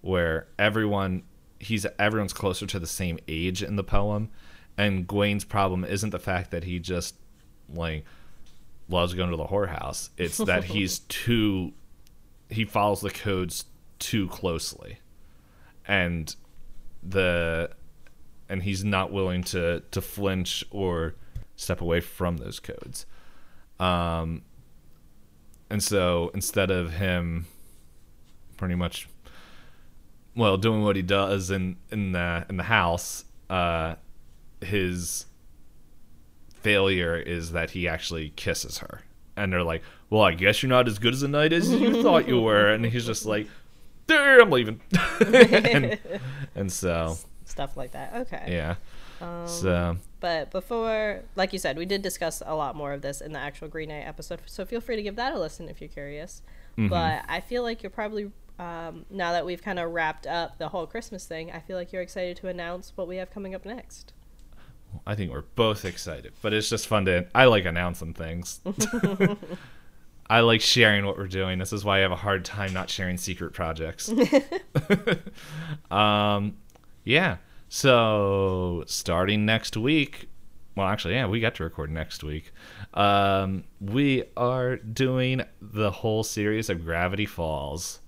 where 0.00 0.46
everyone 0.58 1.22
he's 1.58 1.86
everyone's 1.98 2.32
closer 2.32 2.66
to 2.66 2.78
the 2.78 2.86
same 2.86 3.18
age 3.26 3.62
in 3.62 3.76
the 3.76 3.84
poem 3.84 4.30
and 4.76 5.06
Gawain's 5.06 5.44
problem 5.44 5.84
isn't 5.84 6.10
the 6.10 6.18
fact 6.18 6.50
that 6.52 6.64
he 6.64 6.78
just 6.78 7.16
like 7.68 8.04
loves 8.88 9.14
going 9.14 9.30
to 9.30 9.36
the 9.36 9.44
whorehouse 9.46 10.08
it's 10.16 10.38
that 10.38 10.64
he's 10.74 11.00
too 11.00 11.72
he 12.50 12.64
follows 12.64 13.00
the 13.00 13.10
codes 13.10 13.66
too 13.98 14.28
closely. 14.28 14.98
And 15.86 16.34
the 17.02 17.70
and 18.48 18.62
he's 18.62 18.84
not 18.84 19.12
willing 19.12 19.42
to 19.44 19.82
to 19.90 20.00
flinch 20.00 20.64
or 20.70 21.14
step 21.56 21.80
away 21.80 22.00
from 22.00 22.38
those 22.38 22.60
codes. 22.60 23.06
Um 23.78 24.42
and 25.70 25.82
so 25.82 26.30
instead 26.34 26.70
of 26.70 26.94
him 26.94 27.46
pretty 28.56 28.74
much 28.74 29.08
well 30.34 30.56
doing 30.56 30.82
what 30.82 30.96
he 30.96 31.02
does 31.02 31.50
in 31.50 31.76
in 31.90 32.12
the 32.12 32.46
in 32.48 32.56
the 32.56 32.64
house 32.64 33.24
uh 33.50 33.94
his 34.60 35.26
failure 36.62 37.16
is 37.16 37.52
that 37.52 37.70
he 37.70 37.86
actually 37.88 38.30
kisses 38.30 38.78
her 38.78 39.02
and 39.36 39.52
they're 39.52 39.62
like 39.62 39.82
well 40.10 40.22
i 40.22 40.34
guess 40.34 40.62
you're 40.62 40.68
not 40.68 40.88
as 40.88 40.98
good 40.98 41.14
as 41.14 41.22
a 41.22 41.28
knight 41.28 41.52
as 41.52 41.70
you 41.72 42.02
thought 42.02 42.28
you 42.28 42.40
were 42.40 42.68
and 42.72 42.84
he's 42.86 43.06
just 43.06 43.24
like 43.24 43.46
there 44.06 44.40
i'm 44.40 44.50
leaving 44.50 44.80
and, 45.20 45.98
and 46.54 46.72
so 46.72 47.16
Stuff 47.48 47.76
like 47.76 47.92
that. 47.92 48.14
Okay. 48.14 48.44
yeah 48.48 48.76
Um, 49.20 49.48
so 49.48 49.96
But 50.20 50.50
before, 50.50 51.22
like 51.34 51.52
you 51.52 51.58
said, 51.58 51.78
we 51.78 51.86
did 51.86 52.02
discuss 52.02 52.42
a 52.44 52.54
lot 52.54 52.76
more 52.76 52.92
of 52.92 53.02
this 53.02 53.20
in 53.20 53.32
the 53.32 53.38
actual 53.38 53.68
Green 53.68 53.88
Knight 53.88 54.06
episode, 54.06 54.40
so 54.46 54.64
feel 54.64 54.80
free 54.80 54.96
to 54.96 55.02
give 55.02 55.16
that 55.16 55.32
a 55.32 55.38
listen 55.38 55.68
if 55.68 55.80
you're 55.80 55.88
curious. 55.88 56.42
Mm-hmm. 56.72 56.88
But 56.88 57.24
I 57.26 57.40
feel 57.40 57.62
like 57.62 57.82
you're 57.82 57.90
probably, 57.90 58.30
um, 58.58 59.06
now 59.10 59.32
that 59.32 59.46
we've 59.46 59.62
kind 59.62 59.78
of 59.78 59.90
wrapped 59.90 60.26
up 60.26 60.58
the 60.58 60.68
whole 60.68 60.86
Christmas 60.86 61.24
thing, 61.24 61.50
I 61.50 61.60
feel 61.60 61.76
like 61.76 61.92
you're 61.92 62.02
excited 62.02 62.36
to 62.38 62.48
announce 62.48 62.92
what 62.96 63.08
we 63.08 63.16
have 63.16 63.30
coming 63.30 63.54
up 63.54 63.64
next. 63.64 64.12
I 65.06 65.14
think 65.14 65.32
we're 65.32 65.42
both 65.54 65.84
excited, 65.84 66.32
but 66.42 66.52
it's 66.52 66.68
just 66.68 66.86
fun 66.86 67.04
to. 67.06 67.26
I 67.34 67.46
like 67.46 67.64
announcing 67.64 68.14
things. 68.14 68.60
I 70.30 70.40
like 70.40 70.60
sharing 70.60 71.06
what 71.06 71.16
we're 71.16 71.26
doing. 71.26 71.58
This 71.58 71.72
is 71.72 71.84
why 71.84 71.98
I 71.98 72.00
have 72.00 72.12
a 72.12 72.16
hard 72.16 72.44
time 72.44 72.74
not 72.74 72.90
sharing 72.90 73.16
secret 73.16 73.54
projects. 73.54 74.12
um, 75.90 76.58
yeah. 77.04 77.38
So 77.70 78.84
starting 78.86 79.46
next 79.46 79.76
week, 79.76 80.28
well, 80.76 80.86
actually, 80.86 81.14
yeah, 81.14 81.26
we 81.26 81.40
got 81.40 81.54
to 81.56 81.64
record 81.64 81.90
next 81.90 82.22
week. 82.22 82.52
Um, 82.94 83.64
we 83.80 84.24
are 84.36 84.76
doing 84.76 85.42
the 85.60 85.90
whole 85.90 86.22
series 86.22 86.68
of 86.68 86.84
Gravity 86.84 87.26
Falls. 87.26 88.00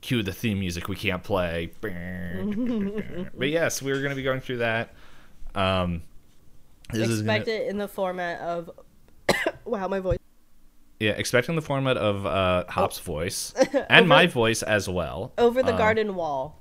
Cue 0.00 0.22
the 0.22 0.32
theme 0.32 0.60
music 0.60 0.88
we 0.88 0.96
can't 0.96 1.22
play. 1.22 1.72
but 1.80 3.48
yes, 3.48 3.82
we're 3.82 3.98
going 3.98 4.10
to 4.10 4.16
be 4.16 4.22
going 4.22 4.40
through 4.40 4.58
that. 4.58 4.94
Um, 5.54 6.02
is 6.92 7.00
gonna- 7.00 7.12
Expect 7.14 7.48
it 7.48 7.68
in 7.68 7.78
the 7.78 7.88
format 7.88 8.40
of, 8.40 8.70
wow, 9.64 9.88
my 9.88 10.00
voice. 10.00 10.18
yeah, 11.00 11.12
expecting 11.12 11.56
the 11.56 11.62
format 11.62 11.96
of 11.96 12.24
uh, 12.26 12.64
Hop's 12.68 12.98
voice 12.98 13.52
and 13.90 14.08
my 14.08 14.26
voice 14.26 14.62
as 14.62 14.88
well. 14.88 15.32
Over 15.38 15.62
the 15.62 15.72
Um, 15.72 15.78
garden 15.78 16.14
wall, 16.14 16.60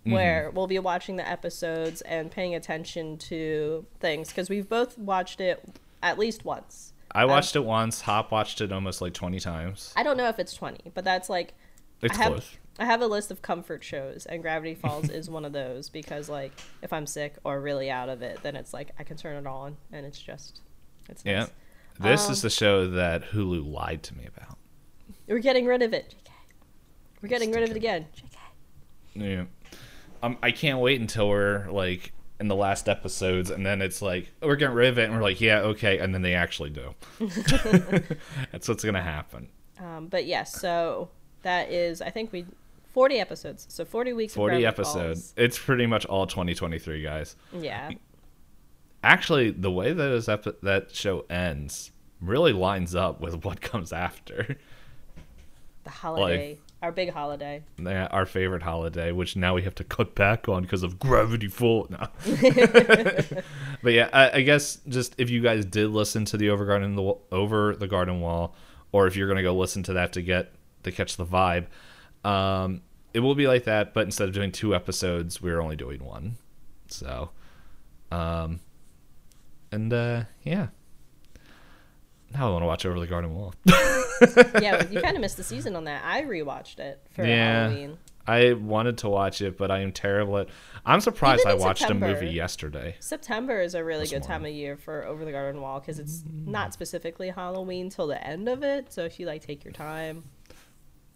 mm-hmm. 0.00 0.12
where 0.12 0.50
we'll 0.54 0.66
be 0.66 0.78
watching 0.78 1.16
the 1.16 1.28
episodes 1.28 2.00
and 2.02 2.30
paying 2.30 2.54
attention 2.54 3.18
to 3.18 3.86
things, 4.00 4.28
because 4.28 4.48
we've 4.50 4.68
both 4.68 4.98
watched 4.98 5.40
it 5.40 5.62
at 6.02 6.18
least 6.18 6.44
once. 6.44 6.92
I 7.14 7.24
watched 7.26 7.54
it 7.56 7.64
once. 7.64 8.00
Hop 8.02 8.30
watched 8.32 8.60
it 8.62 8.72
almost 8.72 9.00
like 9.02 9.12
twenty 9.12 9.38
times. 9.38 9.92
I 9.96 10.02
don't 10.02 10.16
know 10.16 10.28
if 10.28 10.38
it's 10.38 10.54
20, 10.54 10.92
but 10.94 11.04
that's 11.04 11.28
like 11.28 11.52
It's 12.00 12.18
I 12.18 12.22
have, 12.22 12.32
close. 12.32 12.56
I 12.78 12.84
have 12.86 13.02
a 13.02 13.06
list 13.06 13.30
of 13.30 13.42
comfort 13.42 13.84
shows, 13.84 14.26
and 14.26 14.42
Gravity 14.42 14.74
Falls 14.82 15.08
is 15.10 15.28
one 15.28 15.44
of 15.44 15.52
those 15.52 15.88
because, 15.88 16.28
like, 16.28 16.52
if 16.82 16.92
I'm 16.92 17.06
sick 17.06 17.34
or 17.44 17.60
really 17.60 17.90
out 17.90 18.08
of 18.08 18.22
it, 18.22 18.40
then 18.42 18.56
it's 18.56 18.72
like 18.72 18.90
I 18.98 19.04
can 19.04 19.16
turn 19.16 19.36
it 19.36 19.46
on, 19.46 19.76
and 19.92 20.06
it's 20.06 20.18
just, 20.20 20.60
it's 21.08 21.22
Yeah. 21.24 21.40
nice. 21.40 21.50
This 22.00 22.26
Um, 22.26 22.32
is 22.32 22.42
the 22.42 22.50
show 22.50 22.86
that 22.88 23.22
Hulu 23.32 23.70
lied 23.70 24.02
to 24.04 24.14
me 24.16 24.24
about. 24.26 24.56
We're 25.28 25.38
getting 25.40 25.66
rid 25.66 25.82
of 25.82 25.92
it. 25.92 26.14
JK. 26.24 26.30
We're 27.20 27.28
getting 27.28 27.52
rid 27.52 27.62
of 27.64 27.70
it 27.70 27.76
again. 27.76 28.06
JK. 28.16 28.36
Yeah. 29.14 29.44
Um, 30.22 30.38
I 30.42 30.50
can't 30.52 30.78
wait 30.80 31.00
until 31.00 31.28
we're 31.28 31.68
like 31.70 32.12
in 32.40 32.48
the 32.48 32.56
last 32.56 32.88
episodes, 32.88 33.50
and 33.50 33.64
then 33.66 33.82
it's 33.82 34.00
like 34.00 34.32
we're 34.40 34.56
getting 34.56 34.74
rid 34.74 34.88
of 34.88 34.98
it, 34.98 35.04
and 35.04 35.14
we're 35.14 35.22
like, 35.22 35.40
yeah, 35.40 35.58
okay, 35.60 35.98
and 35.98 36.14
then 36.14 36.22
they 36.22 36.34
actually 36.34 36.70
do. 36.70 36.94
That's 38.50 38.68
what's 38.68 38.82
gonna 38.84 39.02
happen. 39.02 39.48
Um, 39.78 40.06
but 40.08 40.24
yes, 40.26 40.58
so 40.60 41.10
that 41.42 41.70
is, 41.70 42.00
I 42.00 42.10
think 42.10 42.32
we, 42.32 42.46
40 42.92 43.18
episodes. 43.18 43.66
So 43.68 43.84
40 43.84 44.12
weeks. 44.12 44.34
Forty 44.34 44.60
Gravity 44.60 44.66
episodes. 44.66 45.34
It's 45.36 45.58
pretty 45.58 45.86
much 45.86 46.06
all 46.06 46.26
2023, 46.26 47.02
guys. 47.02 47.36
Yeah. 47.52 47.90
Actually, 49.02 49.50
the 49.50 49.70
way 49.70 49.92
that 49.92 50.10
is 50.12 50.28
epi- 50.28 50.54
that 50.62 50.94
show 50.94 51.24
ends 51.28 51.90
really 52.20 52.52
lines 52.52 52.94
up 52.94 53.20
with 53.20 53.44
what 53.44 53.60
comes 53.60 53.92
after. 53.92 54.56
The 55.84 55.90
holiday, 55.90 56.58
our 56.80 56.92
big 56.92 57.10
holiday. 57.10 57.64
Yeah, 57.76 58.06
our 58.12 58.24
favorite 58.24 58.62
holiday, 58.62 59.10
which 59.10 59.34
now 59.34 59.54
we 59.54 59.62
have 59.62 59.74
to 59.76 59.84
cut 59.84 60.14
back 60.14 60.48
on 60.48 60.62
because 60.62 60.84
of 60.84 61.00
Gravity 61.00 61.48
Falls. 61.48 61.90
No. 61.90 62.06
but 63.82 63.92
yeah, 63.92 64.08
I, 64.12 64.30
I 64.30 64.42
guess 64.42 64.78
just 64.86 65.16
if 65.18 65.28
you 65.28 65.40
guys 65.40 65.64
did 65.64 65.88
listen 65.88 66.24
to 66.26 66.36
the 66.36 66.50
over 66.50 66.64
garden 66.66 66.94
the 66.94 67.14
over 67.32 67.74
the 67.74 67.88
garden 67.88 68.20
wall, 68.20 68.54
or 68.92 69.08
if 69.08 69.16
you're 69.16 69.26
gonna 69.26 69.42
go 69.42 69.56
listen 69.56 69.82
to 69.84 69.94
that 69.94 70.12
to 70.12 70.22
get 70.22 70.52
to 70.84 70.92
catch 70.92 71.16
the 71.16 71.26
vibe, 71.26 71.66
um, 72.24 72.82
it 73.14 73.20
will 73.20 73.34
be 73.34 73.46
like 73.46 73.64
that. 73.64 73.94
But 73.94 74.04
instead 74.04 74.28
of 74.28 74.34
doing 74.34 74.52
two 74.52 74.74
episodes, 74.74 75.40
we're 75.42 75.60
only 75.60 75.76
doing 75.76 76.04
one. 76.04 76.36
So, 76.88 77.30
um, 78.10 78.60
and 79.70 79.92
uh, 79.92 80.24
yeah. 80.42 80.68
Now 82.32 82.48
I 82.48 82.52
want 82.52 82.62
to 82.62 82.66
watch 82.66 82.86
Over 82.86 82.98
the 82.98 83.06
Garden 83.06 83.34
Wall. 83.34 83.54
yeah, 84.60 84.86
you 84.88 85.00
kind 85.02 85.16
of 85.16 85.20
missed 85.20 85.36
the 85.36 85.44
season 85.44 85.76
on 85.76 85.84
that. 85.84 86.02
I 86.04 86.22
rewatched 86.22 86.78
it 86.78 87.00
for 87.10 87.24
Yeah. 87.26 87.68
Halloween. 87.68 87.98
I 88.24 88.52
wanted 88.52 88.98
to 88.98 89.08
watch 89.08 89.42
it, 89.42 89.58
but 89.58 89.70
I 89.72 89.80
am 89.80 89.90
terrible 89.90 90.38
at. 90.38 90.48
I'm 90.86 91.00
surprised 91.00 91.44
I 91.44 91.54
watched 91.54 91.90
a 91.90 91.94
movie 91.94 92.30
yesterday. 92.30 92.94
September 93.00 93.60
is 93.60 93.74
a 93.74 93.82
really 93.82 94.06
good 94.06 94.22
time 94.22 94.44
of 94.44 94.52
year 94.52 94.76
for 94.76 95.04
Over 95.04 95.24
the 95.24 95.32
Garden 95.32 95.60
Wall 95.60 95.80
because 95.80 95.98
it's 95.98 96.22
not 96.46 96.72
specifically 96.72 97.30
Halloween 97.30 97.90
till 97.90 98.06
the 98.06 98.24
end 98.24 98.48
of 98.48 98.62
it. 98.62 98.92
So 98.92 99.04
if 99.04 99.18
you 99.18 99.26
like 99.26 99.42
take 99.44 99.64
your 99.64 99.72
time, 99.72 100.22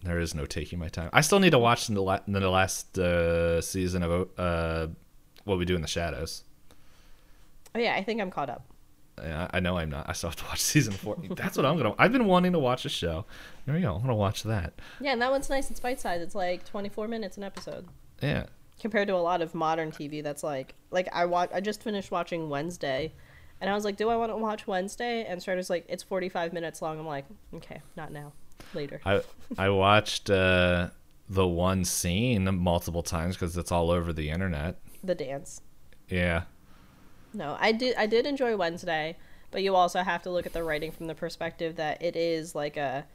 There 0.03 0.19
is 0.21 0.35
no 0.35 0.47
taking 0.47 0.79
my 0.79 0.89
time. 0.89 1.11
I 1.13 1.21
still 1.21 1.41
need 1.41 1.51
to 1.51 1.59
watch 1.59 1.87
the, 1.89 2.01
la- 2.01 2.21
the 2.29 2.49
last 2.51 2.97
uh, 2.99 3.61
season 3.61 4.03
of 4.03 4.29
uh, 4.39 4.87
What 5.45 5.59
We 5.59 5.65
Do 5.65 5.75
in 5.75 5.83
the 5.83 5.89
Shadows. 5.89 6.45
oh 7.75 7.79
yeah, 7.79 7.95
I 7.95 8.03
think 8.03 8.21
I'm 8.21 8.31
caught 8.31 8.51
up. 8.51 8.65
Yeah, 9.21 9.49
I 9.53 9.61
know 9.61 9.79
I'm 9.79 9.91
not. 9.91 10.09
I 10.09 10.13
still 10.13 10.29
have 10.31 10.37
to 10.37 10.45
watch 10.45 10.61
season 10.75 10.93
four. 10.93 11.17
That's 11.31 11.57
what 11.57 11.65
I'm 11.67 11.77
gonna. 11.79 11.95
I've 11.99 12.13
been 12.13 12.27
wanting 12.27 12.53
to 12.53 12.59
watch 12.59 12.85
a 12.85 12.89
show. 12.91 13.25
There 13.65 13.75
we 13.75 13.81
go. 13.81 13.95
I'm 13.95 14.03
gonna 14.03 14.15
watch 14.15 14.43
that. 14.45 14.75
Yeah, 15.01 15.13
and 15.13 15.23
that 15.23 15.31
one's 15.31 15.49
nice. 15.49 15.71
It's 15.71 15.81
bite 15.81 15.99
sized. 16.01 16.23
It's 16.23 16.35
like 16.35 16.65
24 16.67 17.09
minutes 17.09 17.37
an 17.39 17.43
episode 17.43 17.87
Yeah. 18.23 18.45
compared 18.79 19.09
to 19.09 19.15
a 19.15 19.17
lot 19.17 19.41
of 19.41 19.55
modern 19.55 19.91
TV. 19.91 20.23
That's 20.23 20.43
like 20.43 20.75
like 20.91 21.09
I 21.15 21.25
wa- 21.25 21.49
I 21.53 21.61
just 21.61 21.83
finished 21.83 22.11
watching 22.11 22.51
Wednesday, 22.51 23.15
and 23.61 23.71
I 23.71 23.75
was 23.75 23.85
like, 23.87 23.97
do 23.97 24.11
I 24.11 24.17
want 24.17 24.31
to 24.33 24.37
watch 24.37 24.67
Wednesday? 24.67 25.25
And 25.25 25.41
Starter's 25.41 25.71
like, 25.71 25.87
it's 25.89 26.03
45 26.03 26.53
minutes 26.53 26.83
long. 26.83 26.99
I'm 27.01 27.07
like, 27.07 27.25
okay, 27.55 27.81
not 27.97 28.13
now, 28.13 28.33
later. 28.75 29.01
I 29.05 29.23
I 29.59 29.69
watched 29.71 30.31
uh, 30.31 30.89
the 31.29 31.47
one 31.47 31.85
scene 31.85 32.45
multiple 32.59 33.03
times 33.03 33.37
because 33.37 33.57
it's 33.57 33.73
all 33.73 33.91
over 33.91 34.13
the 34.13 34.31
internet. 34.31 34.79
The 35.03 35.15
dance. 35.15 35.61
Yeah. 36.09 36.43
No, 37.33 37.57
I 37.61 37.73
did. 37.73 37.97
I 37.97 38.07
did 38.07 38.27
enjoy 38.27 38.57
Wednesday, 38.57 39.17
but 39.51 39.63
you 39.63 39.75
also 39.75 40.01
have 40.01 40.23
to 40.23 40.31
look 40.31 40.47
at 40.47 40.53
the 40.53 40.63
writing 40.63 40.91
from 40.91 41.07
the 41.07 41.15
perspective 41.15 41.77
that 41.77 42.03
it 42.03 42.17
is 42.17 42.55
like 42.55 42.77
a 42.77 43.07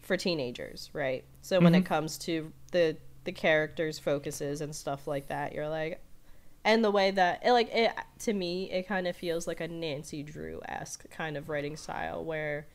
for 0.00 0.16
teenagers, 0.16 0.90
right? 0.92 1.24
So 1.40 1.60
when 1.60 1.74
it 1.74 1.84
comes 1.84 2.18
to 2.18 2.52
the 2.72 2.96
the 3.24 3.32
characters' 3.32 3.98
focuses 3.98 4.60
and 4.60 4.74
stuff 4.74 5.06
like 5.06 5.28
that, 5.28 5.54
you're 5.54 5.68
like, 5.68 6.02
and 6.64 6.84
the 6.84 6.90
way 6.90 7.10
that 7.10 7.40
it 7.44 7.52
like 7.52 7.70
it 7.72 7.92
to 8.20 8.32
me, 8.32 8.70
it 8.70 8.86
kind 8.86 9.06
of 9.06 9.16
feels 9.16 9.46
like 9.46 9.60
a 9.60 9.68
Nancy 9.68 10.22
Drew 10.22 10.60
esque 10.66 11.08
kind 11.10 11.36
of 11.36 11.48
writing 11.48 11.76
style 11.76 12.24
where 12.24 12.66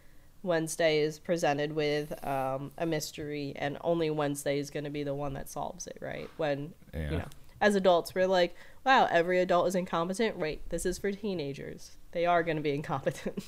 Wednesday 0.44 1.00
is 1.00 1.20
presented 1.20 1.74
with 1.74 2.26
um, 2.26 2.72
a 2.78 2.86
mystery, 2.86 3.54
and 3.56 3.78
only 3.82 4.10
Wednesday 4.10 4.60
is 4.60 4.70
going 4.70 4.86
to 4.86 4.90
be 4.90 5.04
the 5.04 5.14
one 5.14 5.34
that 5.34 5.50
solves 5.50 5.86
it, 5.88 5.98
right? 6.02 6.30
When 6.38 6.74
Yeah. 6.94 7.12
you 7.12 7.18
know, 7.18 7.26
as 7.62 7.76
adults, 7.76 8.16
we're 8.16 8.28
like, 8.28 8.56
wow, 8.86 9.08
every 9.12 9.40
adult 9.40 9.68
is 9.68 9.76
incompetent. 9.76 10.38
Wait, 10.38 10.68
this 10.70 10.86
is 10.86 10.98
for 10.98 11.12
teenagers. 11.12 11.98
They 12.14 12.26
are 12.26 12.42
going 12.44 12.58
to 12.58 12.64
be 12.64 12.72
incompetent. 12.74 13.44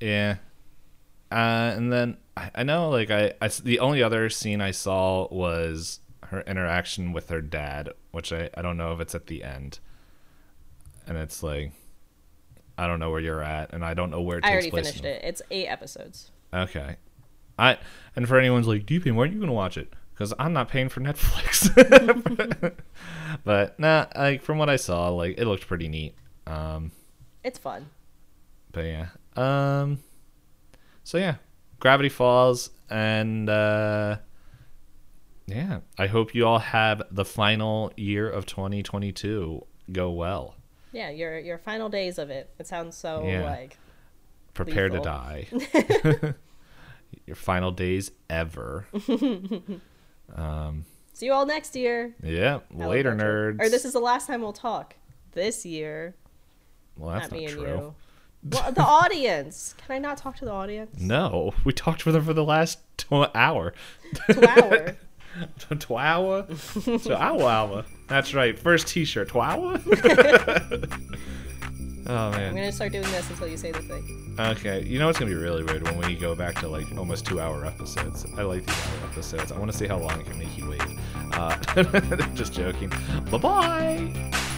Yeah. 0.00 0.36
Uh, 1.30 1.72
and 1.76 1.92
then 1.92 2.16
I, 2.36 2.50
I 2.56 2.62
know, 2.64 2.90
like, 2.90 3.10
I 3.10 3.32
the 3.62 3.78
only 3.80 4.02
other 4.02 4.28
scene 4.30 4.60
I 4.60 4.70
saw 4.72 5.28
was 5.30 6.00
her 6.24 6.40
interaction 6.42 7.12
with 7.12 7.28
her 7.30 7.40
dad, 7.40 7.90
which 8.10 8.32
I, 8.32 8.50
I 8.56 8.62
don't 8.62 8.76
know 8.76 8.92
if 8.92 9.00
it's 9.00 9.14
at 9.14 9.26
the 9.28 9.44
end. 9.44 9.78
And 11.06 11.16
it's 11.16 11.42
like, 11.42 11.72
I 12.78 12.86
don't 12.86 12.98
know 13.00 13.10
where 13.10 13.20
you're 13.20 13.42
at, 13.42 13.72
and 13.72 13.84
I 13.84 13.94
don't 13.94 14.10
know 14.10 14.20
where 14.20 14.38
it 14.38 14.44
I 14.44 14.52
already 14.52 14.70
finished 14.70 15.04
it. 15.04 15.22
It's 15.24 15.42
eight 15.50 15.66
episodes. 15.66 16.30
Okay. 16.52 16.96
I 17.58 17.78
and 18.14 18.28
for 18.28 18.38
anyone's 18.38 18.66
like, 18.68 18.84
Deepin, 18.86 19.16
when 19.16 19.30
are 19.30 19.32
you 19.32 19.40
gonna 19.40 19.52
watch 19.52 19.78
it? 19.78 19.92
Because 20.12 20.32
I'm 20.38 20.52
not 20.52 20.68
paying 20.68 20.88
for 20.88 21.00
Netflix. 21.08 21.72
but 23.44 23.78
nah, 23.80 24.06
like 24.14 24.42
from 24.42 24.58
what 24.58 24.68
I 24.68 24.76
saw, 24.76 25.08
like 25.08 25.38
it 25.38 25.46
looked 25.46 25.66
pretty 25.66 25.88
neat. 25.88 26.14
Um, 26.46 26.92
It's 27.42 27.58
fun. 27.58 27.86
but 28.72 28.84
yeah. 28.84 29.06
Um, 29.36 29.98
so 31.04 31.18
yeah, 31.18 31.36
Gravity 31.80 32.08
Falls, 32.08 32.70
and 32.90 33.48
uh, 33.48 34.18
yeah, 35.46 35.80
I 35.98 36.06
hope 36.08 36.34
you 36.34 36.46
all 36.46 36.58
have 36.58 37.02
the 37.10 37.24
final 37.24 37.92
year 37.96 38.28
of 38.28 38.44
2022 38.46 39.64
go 39.92 40.10
well. 40.10 40.55
Yeah, 40.96 41.10
your 41.10 41.38
your 41.38 41.58
final 41.58 41.88
days 41.90 42.16
of 42.18 42.30
it. 42.30 42.48
It 42.58 42.66
sounds 42.66 42.96
so 42.96 43.22
Yeah. 43.26 43.44
like 43.44 43.76
Prepare 44.54 44.88
Lethal. 44.88 45.04
to 45.04 45.08
die. 45.10 46.34
Your 47.26 47.36
final 47.36 47.70
days 47.70 48.10
ever. 48.30 48.86
um, 50.34 50.84
see 51.12 51.26
you 51.26 51.32
all 51.32 51.46
next 51.46 51.76
year. 51.76 52.14
yeah, 52.22 52.60
later 52.72 53.12
nerds. 53.14 53.60
Or 53.60 53.68
this 53.68 53.84
is 53.84 53.92
the 53.92 54.00
last 54.00 54.26
time 54.26 54.40
we'll 54.42 54.52
talk. 54.52 54.94
This 55.32 55.64
year, 55.66 56.14
well, 56.96 57.12
that's 57.14 57.30
not 57.30 57.32
not 57.32 57.38
me 57.40 57.44
and 57.46 57.54
true. 57.54 57.66
you. 57.68 57.94
Well, 58.50 58.72
the 58.72 58.82
audience. 58.82 59.74
Can 59.78 59.96
I 59.96 59.98
not 59.98 60.16
talk 60.18 60.36
to 60.36 60.44
the 60.44 60.52
audience? 60.52 60.98
No, 61.00 61.52
we 61.64 61.72
talked 61.72 62.06
with 62.06 62.14
them 62.14 62.24
for 62.24 62.32
the 62.34 62.44
last 62.44 62.78
tw- 62.96 63.30
hour. 63.34 63.72
Twour. 64.28 64.96
Twawa? 65.70 66.46
Twawa 66.48 67.50
hour. 67.50 67.84
That's 68.08 68.34
right. 68.34 68.58
First 68.58 68.88
t-shirt. 68.88 69.28
Twawa? 69.28 69.80
oh, 72.06 72.30
man. 72.30 72.48
I'm 72.48 72.54
gonna 72.54 72.72
start 72.72 72.92
doing 72.92 73.04
this 73.04 73.28
until 73.30 73.48
you 73.48 73.56
say 73.56 73.72
the 73.72 73.82
thing. 73.82 74.36
Okay. 74.38 74.82
You 74.84 74.98
know 74.98 75.06
what's 75.06 75.18
going 75.18 75.30
to 75.30 75.36
be 75.36 75.42
really 75.42 75.64
weird 75.64 75.82
when 75.82 75.98
we 75.98 76.14
go 76.14 76.34
back 76.34 76.56
to, 76.60 76.68
like, 76.68 76.86
almost 76.96 77.24
two-hour 77.26 77.64
episodes. 77.64 78.26
I 78.36 78.42
like 78.42 78.66
these 78.66 78.86
hour 78.86 79.10
episodes. 79.10 79.50
I 79.52 79.58
want 79.58 79.72
to 79.72 79.76
see 79.76 79.86
how 79.86 79.98
long 79.98 80.20
it 80.20 80.26
can 80.26 80.38
make 80.38 80.56
you 80.58 80.68
wait. 80.68 80.82
Uh, 81.32 81.56
just 82.34 82.52
joking. 82.52 82.92
Bye-bye! 83.30 84.52